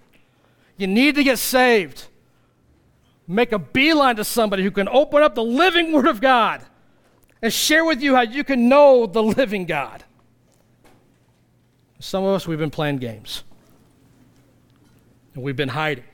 You 0.77 0.87
need 0.87 1.15
to 1.15 1.23
get 1.23 1.39
saved. 1.39 2.07
Make 3.27 3.51
a 3.51 3.59
beeline 3.59 4.15
to 4.17 4.23
somebody 4.23 4.63
who 4.63 4.71
can 4.71 4.87
open 4.87 5.21
up 5.21 5.35
the 5.35 5.43
living 5.43 5.91
Word 5.91 6.07
of 6.07 6.21
God 6.21 6.61
and 7.41 7.51
share 7.51 7.83
with 7.83 8.01
you 8.01 8.15
how 8.15 8.21
you 8.21 8.43
can 8.43 8.69
know 8.69 9.05
the 9.05 9.21
living 9.21 9.65
God. 9.65 10.03
Some 11.99 12.23
of 12.23 12.35
us, 12.35 12.47
we've 12.47 12.59
been 12.59 12.69
playing 12.69 12.97
games 12.97 13.43
and 15.33 15.43
we've 15.43 15.55
been 15.55 15.69
hiding. 15.69 16.05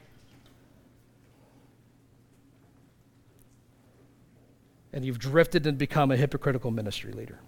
And 4.91 5.05
you've 5.05 5.19
drifted 5.19 5.67
and 5.67 5.77
become 5.77 6.11
a 6.11 6.17
hypocritical 6.17 6.71
ministry 6.71 7.11
leader. 7.11 7.39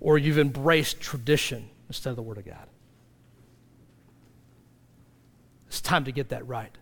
Or 0.00 0.18
you've 0.18 0.38
embraced 0.38 1.00
tradition 1.00 1.70
instead 1.88 2.10
of 2.10 2.16
the 2.16 2.22
Word 2.22 2.38
of 2.38 2.46
God. 2.46 2.66
It's 5.68 5.80
time 5.80 6.04
to 6.04 6.12
get 6.12 6.30
that 6.30 6.46
right 6.46 6.76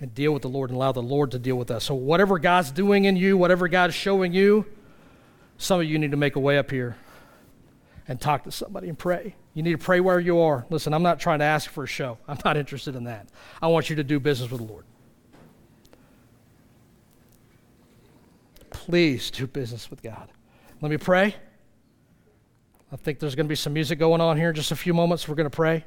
and 0.00 0.14
deal 0.14 0.32
with 0.32 0.42
the 0.42 0.48
Lord 0.48 0.70
and 0.70 0.76
allow 0.76 0.92
the 0.92 1.02
Lord 1.02 1.30
to 1.32 1.38
deal 1.38 1.56
with 1.56 1.70
us. 1.70 1.84
So, 1.84 1.94
whatever 1.94 2.38
God's 2.38 2.70
doing 2.70 3.04
in 3.04 3.16
you, 3.16 3.36
whatever 3.36 3.68
God's 3.68 3.94
showing 3.94 4.32
you, 4.32 4.66
some 5.58 5.80
of 5.80 5.86
you 5.86 5.98
need 5.98 6.10
to 6.10 6.16
make 6.16 6.36
a 6.36 6.40
way 6.40 6.58
up 6.58 6.70
here 6.70 6.96
and 8.08 8.20
talk 8.20 8.44
to 8.44 8.50
somebody 8.50 8.88
and 8.88 8.98
pray. 8.98 9.36
You 9.54 9.62
need 9.62 9.72
to 9.72 9.78
pray 9.78 10.00
where 10.00 10.18
you 10.18 10.40
are. 10.40 10.66
Listen, 10.70 10.94
I'm 10.94 11.02
not 11.02 11.20
trying 11.20 11.40
to 11.40 11.44
ask 11.44 11.70
for 11.70 11.84
a 11.84 11.86
show, 11.86 12.18
I'm 12.26 12.38
not 12.44 12.56
interested 12.56 12.96
in 12.96 13.04
that. 13.04 13.28
I 13.60 13.68
want 13.68 13.90
you 13.90 13.96
to 13.96 14.04
do 14.04 14.18
business 14.18 14.50
with 14.50 14.60
the 14.60 14.66
Lord. 14.66 14.84
Please 18.80 19.30
do 19.30 19.46
business 19.46 19.90
with 19.90 20.02
God. 20.02 20.30
Let 20.80 20.90
me 20.90 20.96
pray. 20.96 21.34
I 22.90 22.96
think 22.96 23.18
there's 23.18 23.34
going 23.34 23.44
to 23.44 23.48
be 23.48 23.54
some 23.54 23.74
music 23.74 23.98
going 23.98 24.22
on 24.22 24.38
here 24.38 24.48
in 24.48 24.54
just 24.54 24.72
a 24.72 24.76
few 24.76 24.94
moments. 24.94 25.28
We're 25.28 25.34
going 25.34 25.50
to 25.50 25.54
pray. 25.54 25.84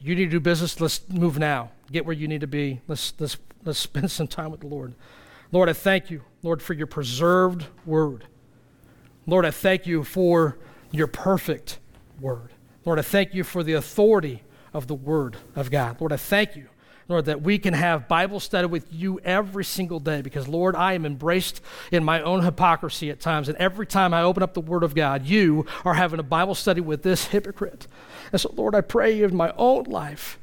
You 0.00 0.14
need 0.14 0.26
to 0.26 0.30
do 0.30 0.40
business. 0.40 0.78
Let's 0.80 1.08
move 1.08 1.38
now. 1.38 1.70
Get 1.90 2.04
where 2.04 2.14
you 2.14 2.28
need 2.28 2.42
to 2.42 2.46
be. 2.46 2.82
Let's, 2.86 3.14
let's, 3.18 3.38
let's 3.64 3.78
spend 3.78 4.10
some 4.10 4.28
time 4.28 4.50
with 4.50 4.60
the 4.60 4.66
Lord. 4.66 4.94
Lord, 5.50 5.70
I 5.70 5.72
thank 5.72 6.10
you, 6.10 6.22
Lord, 6.42 6.62
for 6.62 6.74
your 6.74 6.86
preserved 6.86 7.66
word. 7.86 8.26
Lord, 9.26 9.46
I 9.46 9.50
thank 9.50 9.86
you 9.86 10.04
for 10.04 10.58
your 10.92 11.06
perfect 11.06 11.78
word. 12.20 12.50
Lord, 12.84 12.98
I 12.98 13.02
thank 13.02 13.32
you 13.32 13.44
for 13.44 13.62
the 13.62 13.72
authority 13.72 14.42
of 14.74 14.88
the 14.88 14.94
word 14.94 15.38
of 15.56 15.70
God. 15.70 16.00
Lord, 16.00 16.12
I 16.12 16.18
thank 16.18 16.54
you 16.54 16.68
Lord, 17.10 17.24
that 17.24 17.42
we 17.42 17.58
can 17.58 17.74
have 17.74 18.06
Bible 18.06 18.38
study 18.38 18.68
with 18.68 18.86
you 18.92 19.18
every 19.24 19.64
single 19.64 19.98
day 19.98 20.22
because, 20.22 20.46
Lord, 20.46 20.76
I 20.76 20.92
am 20.92 21.04
embraced 21.04 21.60
in 21.90 22.04
my 22.04 22.22
own 22.22 22.44
hypocrisy 22.44 23.10
at 23.10 23.18
times. 23.18 23.48
And 23.48 23.58
every 23.58 23.84
time 23.86 24.14
I 24.14 24.22
open 24.22 24.44
up 24.44 24.54
the 24.54 24.60
Word 24.60 24.84
of 24.84 24.94
God, 24.94 25.26
you 25.26 25.66
are 25.84 25.94
having 25.94 26.20
a 26.20 26.22
Bible 26.22 26.54
study 26.54 26.80
with 26.80 27.02
this 27.02 27.26
hypocrite. 27.26 27.88
And 28.30 28.40
so, 28.40 28.52
Lord, 28.54 28.76
I 28.76 28.80
pray 28.80 29.22
in 29.22 29.34
my 29.34 29.52
own 29.56 29.84
life, 29.84 30.38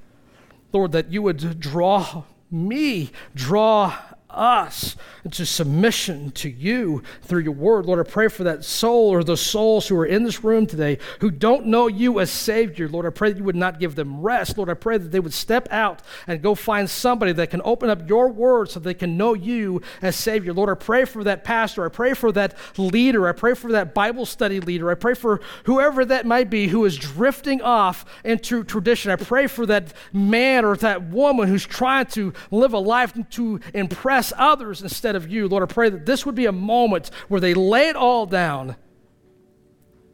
Lord, 0.73 0.91
that 0.91 1.09
you 1.09 1.21
would 1.21 1.59
draw 1.61 2.23
me, 2.51 3.11
draw 3.33 3.97
us 4.37 4.95
into 5.25 5.45
submission 5.45 6.31
to 6.31 6.49
you 6.49 7.03
through 7.21 7.41
your 7.41 7.53
word. 7.53 7.85
Lord, 7.85 8.05
I 8.05 8.09
pray 8.09 8.29
for 8.29 8.43
that 8.45 8.63
soul 8.63 9.09
or 9.09 9.23
the 9.23 9.35
souls 9.35 9.87
who 9.87 9.97
are 9.97 10.05
in 10.05 10.23
this 10.23 10.43
room 10.43 10.65
today 10.65 10.99
who 11.19 11.29
don't 11.31 11.65
know 11.65 11.87
you 11.87 12.19
as 12.19 12.31
Savior. 12.31 12.87
Lord, 12.87 13.05
I 13.05 13.09
pray 13.09 13.31
that 13.31 13.37
you 13.37 13.43
would 13.43 13.55
not 13.55 13.79
give 13.79 13.95
them 13.95 14.21
rest. 14.21 14.57
Lord, 14.57 14.69
I 14.69 14.73
pray 14.73 14.97
that 14.97 15.11
they 15.11 15.19
would 15.19 15.33
step 15.33 15.67
out 15.71 16.01
and 16.27 16.41
go 16.41 16.55
find 16.55 16.89
somebody 16.89 17.33
that 17.33 17.49
can 17.49 17.61
open 17.65 17.89
up 17.89 18.07
your 18.07 18.29
word 18.29 18.69
so 18.69 18.79
they 18.79 18.93
can 18.93 19.17
know 19.17 19.33
you 19.33 19.81
as 20.01 20.15
Savior. 20.15 20.53
Lord, 20.53 20.69
I 20.69 20.75
pray 20.75 21.05
for 21.05 21.23
that 21.25 21.43
pastor. 21.43 21.85
I 21.85 21.89
pray 21.89 22.13
for 22.13 22.31
that 22.31 22.55
leader. 22.77 23.27
I 23.27 23.33
pray 23.33 23.53
for 23.53 23.71
that 23.73 23.93
Bible 23.93 24.25
study 24.25 24.59
leader. 24.59 24.89
I 24.89 24.95
pray 24.95 25.13
for 25.13 25.41
whoever 25.65 26.05
that 26.05 26.25
might 26.25 26.49
be 26.49 26.67
who 26.67 26.85
is 26.85 26.97
drifting 26.97 27.61
off 27.61 28.05
into 28.23 28.63
tradition. 28.63 29.11
I 29.11 29.15
pray 29.17 29.47
for 29.47 29.65
that 29.65 29.93
man 30.13 30.63
or 30.63 30.77
that 30.77 31.03
woman 31.09 31.47
who's 31.47 31.65
trying 31.65 32.05
to 32.07 32.33
live 32.51 32.73
a 32.73 32.79
life 32.79 33.13
to 33.31 33.59
impress 33.73 34.26
others 34.37 34.81
instead 34.81 35.15
of 35.15 35.27
you. 35.29 35.47
Lord, 35.47 35.63
I 35.63 35.71
pray 35.71 35.89
that 35.89 36.05
this 36.05 36.25
would 36.25 36.35
be 36.35 36.45
a 36.45 36.51
moment 36.51 37.11
where 37.27 37.41
they 37.41 37.53
lay 37.53 37.89
it 37.89 37.95
all 37.95 38.25
down 38.25 38.75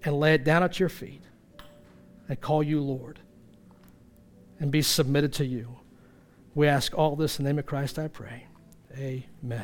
and 0.04 0.20
lay 0.20 0.34
it 0.34 0.44
down 0.44 0.64
at 0.64 0.80
your 0.80 0.90
feet 0.90 1.22
and 2.28 2.40
call 2.40 2.64
you 2.64 2.82
Lord 2.82 3.20
and 4.60 4.72
be 4.72 4.82
submitted 4.82 5.34
to 5.34 5.46
you. 5.46 5.78
We 6.56 6.68
ask 6.68 6.98
all 6.98 7.16
this 7.16 7.40
in 7.40 7.46
the 7.46 7.50
name 7.50 7.60
of 7.60 7.66
Christ, 7.66 7.98
I 7.98 8.08
pray. 8.08 8.48
Amen. 8.98 9.62